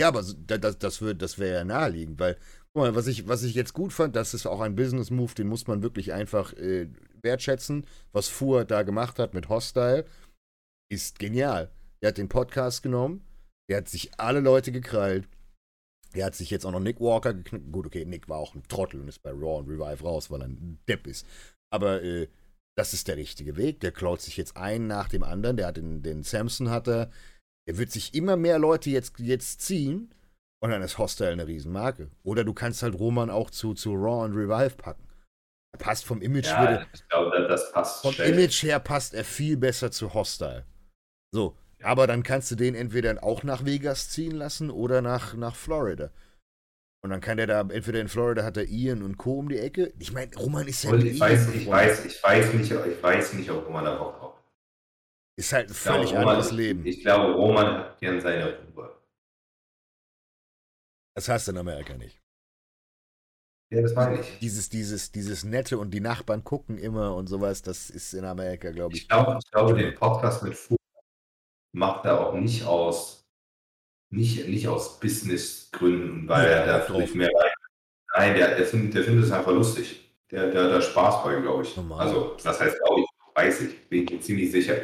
[0.00, 2.34] ja, aber das, das, wird- das wäre ja naheliegend, weil,
[2.72, 5.46] guck mal, was ich, was ich jetzt gut fand, das ist auch ein Business-Move, den
[5.46, 6.88] muss man wirklich einfach äh,
[7.22, 7.86] wertschätzen.
[8.10, 10.04] Was Fuhr da gemacht hat mit Hostile,
[10.92, 11.70] ist genial.
[12.00, 13.24] Er hat den Podcast genommen,
[13.70, 15.28] er hat sich alle Leute gekrallt.
[16.12, 17.70] Er hat sich jetzt auch noch Nick Walker geknüpft.
[17.70, 20.42] Gut, okay, Nick war auch ein Trottel und ist bei Raw und Revive raus, weil
[20.42, 21.24] er ein Depp ist.
[21.72, 22.26] Aber äh,
[22.76, 23.80] das ist der richtige Weg.
[23.80, 25.56] Der klaut sich jetzt einen nach dem anderen.
[25.56, 27.10] Der hat den, den Samson hat er.
[27.66, 30.12] Wird sich immer mehr Leute jetzt, jetzt ziehen.
[30.62, 32.10] Und dann ist Hostile eine Riesenmarke.
[32.22, 35.02] Oder du kannst halt Roman auch zu, zu Raw und Revive packen.
[35.72, 38.32] Er passt vom Image, würde, Ja, ich glaube, das- passt vom schlecht.
[38.32, 40.64] Image her passt er viel besser zu Hostile.
[41.32, 41.56] So.
[41.82, 46.10] Aber dann kannst du den entweder auch nach Vegas ziehen lassen oder nach, nach Florida.
[47.04, 49.38] Und dann kann der da, entweder in Florida hat er Ian und Co.
[49.38, 49.92] um die Ecke.
[49.98, 53.34] Ich meine, Roman ist ja Und ich weiß, ich weiß, ich weiß nicht, ich weiß
[53.34, 54.44] nicht, ob Roman da Bock drauf hat.
[55.36, 56.86] Ist halt ein Ich glaube, völlig Roman- anderes Leben.
[56.86, 58.98] Ich glaube, Roman hat gern seine Ruhe.
[61.14, 62.18] Das hast du in Amerika nicht.
[63.70, 64.38] Ja, das meine ich.
[64.38, 68.70] Dieses, dieses, dieses Nette und die Nachbarn gucken immer und sowas, das ist in Amerika,
[68.70, 69.08] glaube Ich ich.
[69.10, 70.76] glaube, ich glaube, den Podcast mit Fu
[71.74, 73.23] macht er auch nicht aus,
[74.14, 77.14] nicht, nicht aus Businessgründen, weil Ja, er dadurch drauf.
[77.14, 77.54] mehr Reichweite
[78.16, 80.00] Nein, der, der, findet, der findet es einfach lustig.
[80.30, 81.76] Der, der hat da Spaß bei, glaube ich.
[81.76, 82.06] Normal.
[82.06, 84.76] Also, das heißt, glaube ich, weiß ich, bin ich mir ziemlich sicher.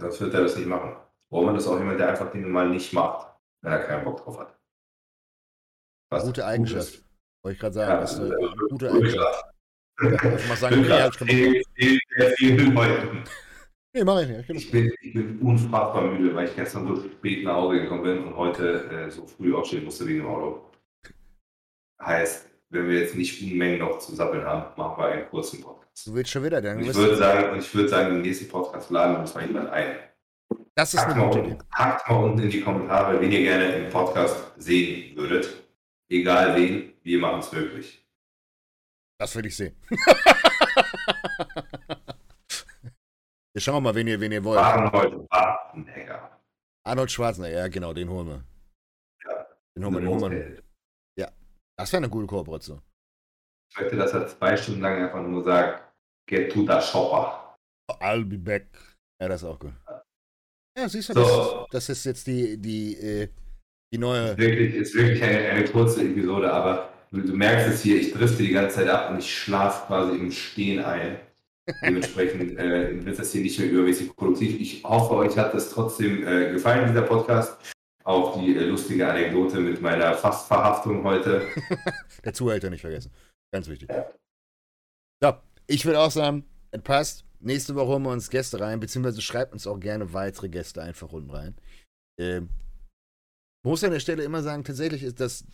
[0.00, 0.96] Sonst wird er das nicht machen.
[1.32, 4.38] Roman ist auch jemand, der einfach Dinge mal nicht macht, wenn er keinen Bock drauf
[4.38, 4.56] hat.
[6.10, 7.02] Was Gute gut Eigenschaft.
[7.42, 7.90] Wollte ich gerade sagen.
[7.90, 9.44] Ja, das ist eine ist gute Eigenschaft.
[9.98, 12.02] ich mal sagen, okay, ich Fehlt- fehlt
[12.38, 13.24] sehr Leuten.
[13.96, 14.50] Nee, mach ich nicht.
[14.50, 18.24] Ich bin, ich bin unfassbar müde, weil ich gestern so spät nach Hause gekommen bin
[18.24, 20.70] und heute äh, so früh aufstehen musste wegen dem Auto.
[22.02, 26.06] Heißt, wenn wir jetzt nicht Unmengen noch zu sappeln haben, machen wir einen kurzen Podcast.
[26.06, 28.90] Du willst schon wieder, dann ich würde sagen, und ich würde sagen, den nächsten Podcast
[28.90, 29.96] laden wir uns mal jemand ein.
[30.74, 31.50] das ist Hackt eine mal, gute Idee.
[31.52, 35.48] unten, hackt mal unten in die Kommentare, wen ihr gerne im Podcast sehen würdet.
[36.10, 38.06] Egal wen, wir machen es möglich.
[39.18, 39.74] Das will ich sehen.
[43.56, 44.58] Wir schauen mal, wen ihr, wen ihr wollt.
[44.60, 46.42] Waren heute Wartenegger.
[46.86, 48.44] Arnold Schwarzenegger, ja genau, den holen wir.
[49.24, 49.46] Ja.
[49.74, 50.62] Den holen wir, den holen
[51.16, 51.32] wir.
[51.78, 52.82] Das wäre eine gute Kooperation.
[53.70, 55.90] Ich möchte, dass er zwei Stunden lang einfach nur sagt,
[56.28, 57.56] get to the shopper.
[58.00, 58.66] I'll be back.
[59.22, 59.72] Ja, das ist auch gut.
[60.76, 61.66] Ja, siehst du, So.
[61.72, 63.28] das, das ist jetzt die, die, äh,
[63.90, 64.36] die neue.
[64.36, 68.42] Wirklich, ist wirklich eine, eine kurze Episode, aber du, du merkst es hier, ich drifte
[68.42, 71.20] die ganze Zeit ab und ich schlafe quasi im Stehen ein.
[71.82, 74.60] Dementsprechend äh, wird das hier nicht mehr übermäßig produktiv.
[74.60, 77.58] Ich hoffe, euch hat das trotzdem äh, gefallen, dieser Podcast.
[78.04, 81.42] Auch die äh, lustige Anekdote mit meiner Fastverhaftung heute.
[82.24, 83.10] Der Zuhälter nicht vergessen.
[83.52, 83.90] Ganz wichtig.
[85.20, 85.32] So,
[85.66, 87.24] ich würde auch sagen, es passt.
[87.40, 91.12] Nächste Woche holen wir uns Gäste rein, beziehungsweise schreibt uns auch gerne weitere Gäste einfach
[91.12, 91.54] unten rein.
[92.18, 92.48] Ähm,
[93.64, 95.44] muss an der Stelle immer sagen, tatsächlich ist das,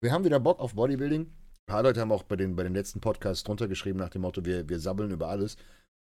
[0.00, 1.30] wir haben wieder Bock auf Bodybuilding.
[1.66, 4.22] Ein paar Leute haben auch bei den, bei den letzten Podcasts drunter geschrieben nach dem
[4.22, 5.56] Motto, wir, wir sabbeln über alles.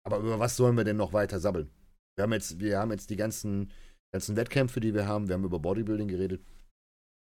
[0.06, 1.70] Aber über was sollen wir denn noch weiter sabbeln?
[2.16, 3.70] Wir haben jetzt, wir haben jetzt die ganzen,
[4.12, 5.28] ganzen Wettkämpfe, die wir haben.
[5.28, 6.44] Wir haben über Bodybuilding geredet.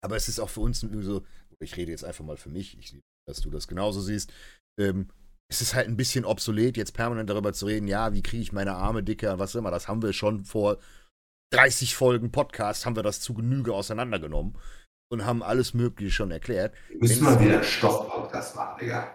[0.04, 1.26] Aber es ist auch für uns so,
[1.60, 4.34] ich rede jetzt einfach mal für mich, ich dass du das genauso siehst.
[4.78, 5.08] Ähm,
[5.50, 8.52] es ist halt ein bisschen obsolet, jetzt permanent darüber zu reden, ja, wie kriege ich
[8.52, 9.72] meine Arme dicker, was immer.
[9.72, 10.80] Das haben wir schon vor
[11.52, 14.58] 30 Folgen Podcast, haben wir das zu Genüge auseinandergenommen
[15.14, 16.74] und haben alles Mögliche schon erklärt.
[16.90, 19.14] Wir müssen mal wieder einen Stoff-Podcast machen, Digga.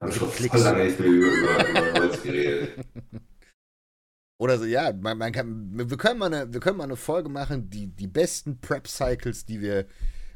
[0.00, 2.86] Wir haben schon voll lange nicht mehr über, über, über Holz geredet.
[4.40, 7.28] Oder so, ja, man, man kann, wir können, mal eine, wir können mal eine Folge
[7.28, 9.86] machen, die, die besten Prep-Cycles, die wir,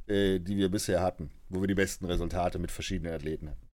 [0.08, 3.68] äh, die wir bisher hatten, wo wir die besten Resultate mit verschiedenen Athleten hatten.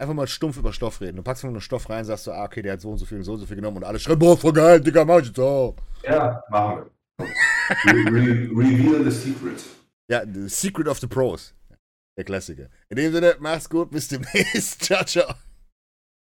[0.00, 1.18] Einfach mal stumpf über Stoff reden.
[1.18, 3.04] Du packst mal einen Stoff rein, sagst du, ah, okay, der hat so und so
[3.04, 5.20] viel und so und so viel genommen und alle schreiben, boah, voll geil, Digga, mach
[5.20, 5.76] ich jetzt auch.
[6.02, 6.86] Ja, machen
[7.18, 7.26] wir.
[7.84, 9.62] Re re reveal the secret.
[10.10, 11.54] Ja, The Secret of the Pros.
[12.16, 12.68] Der Klassiker.
[12.88, 14.82] In dem Sinne, macht's gut, bis demnächst.
[14.82, 15.34] Ciao, ciao.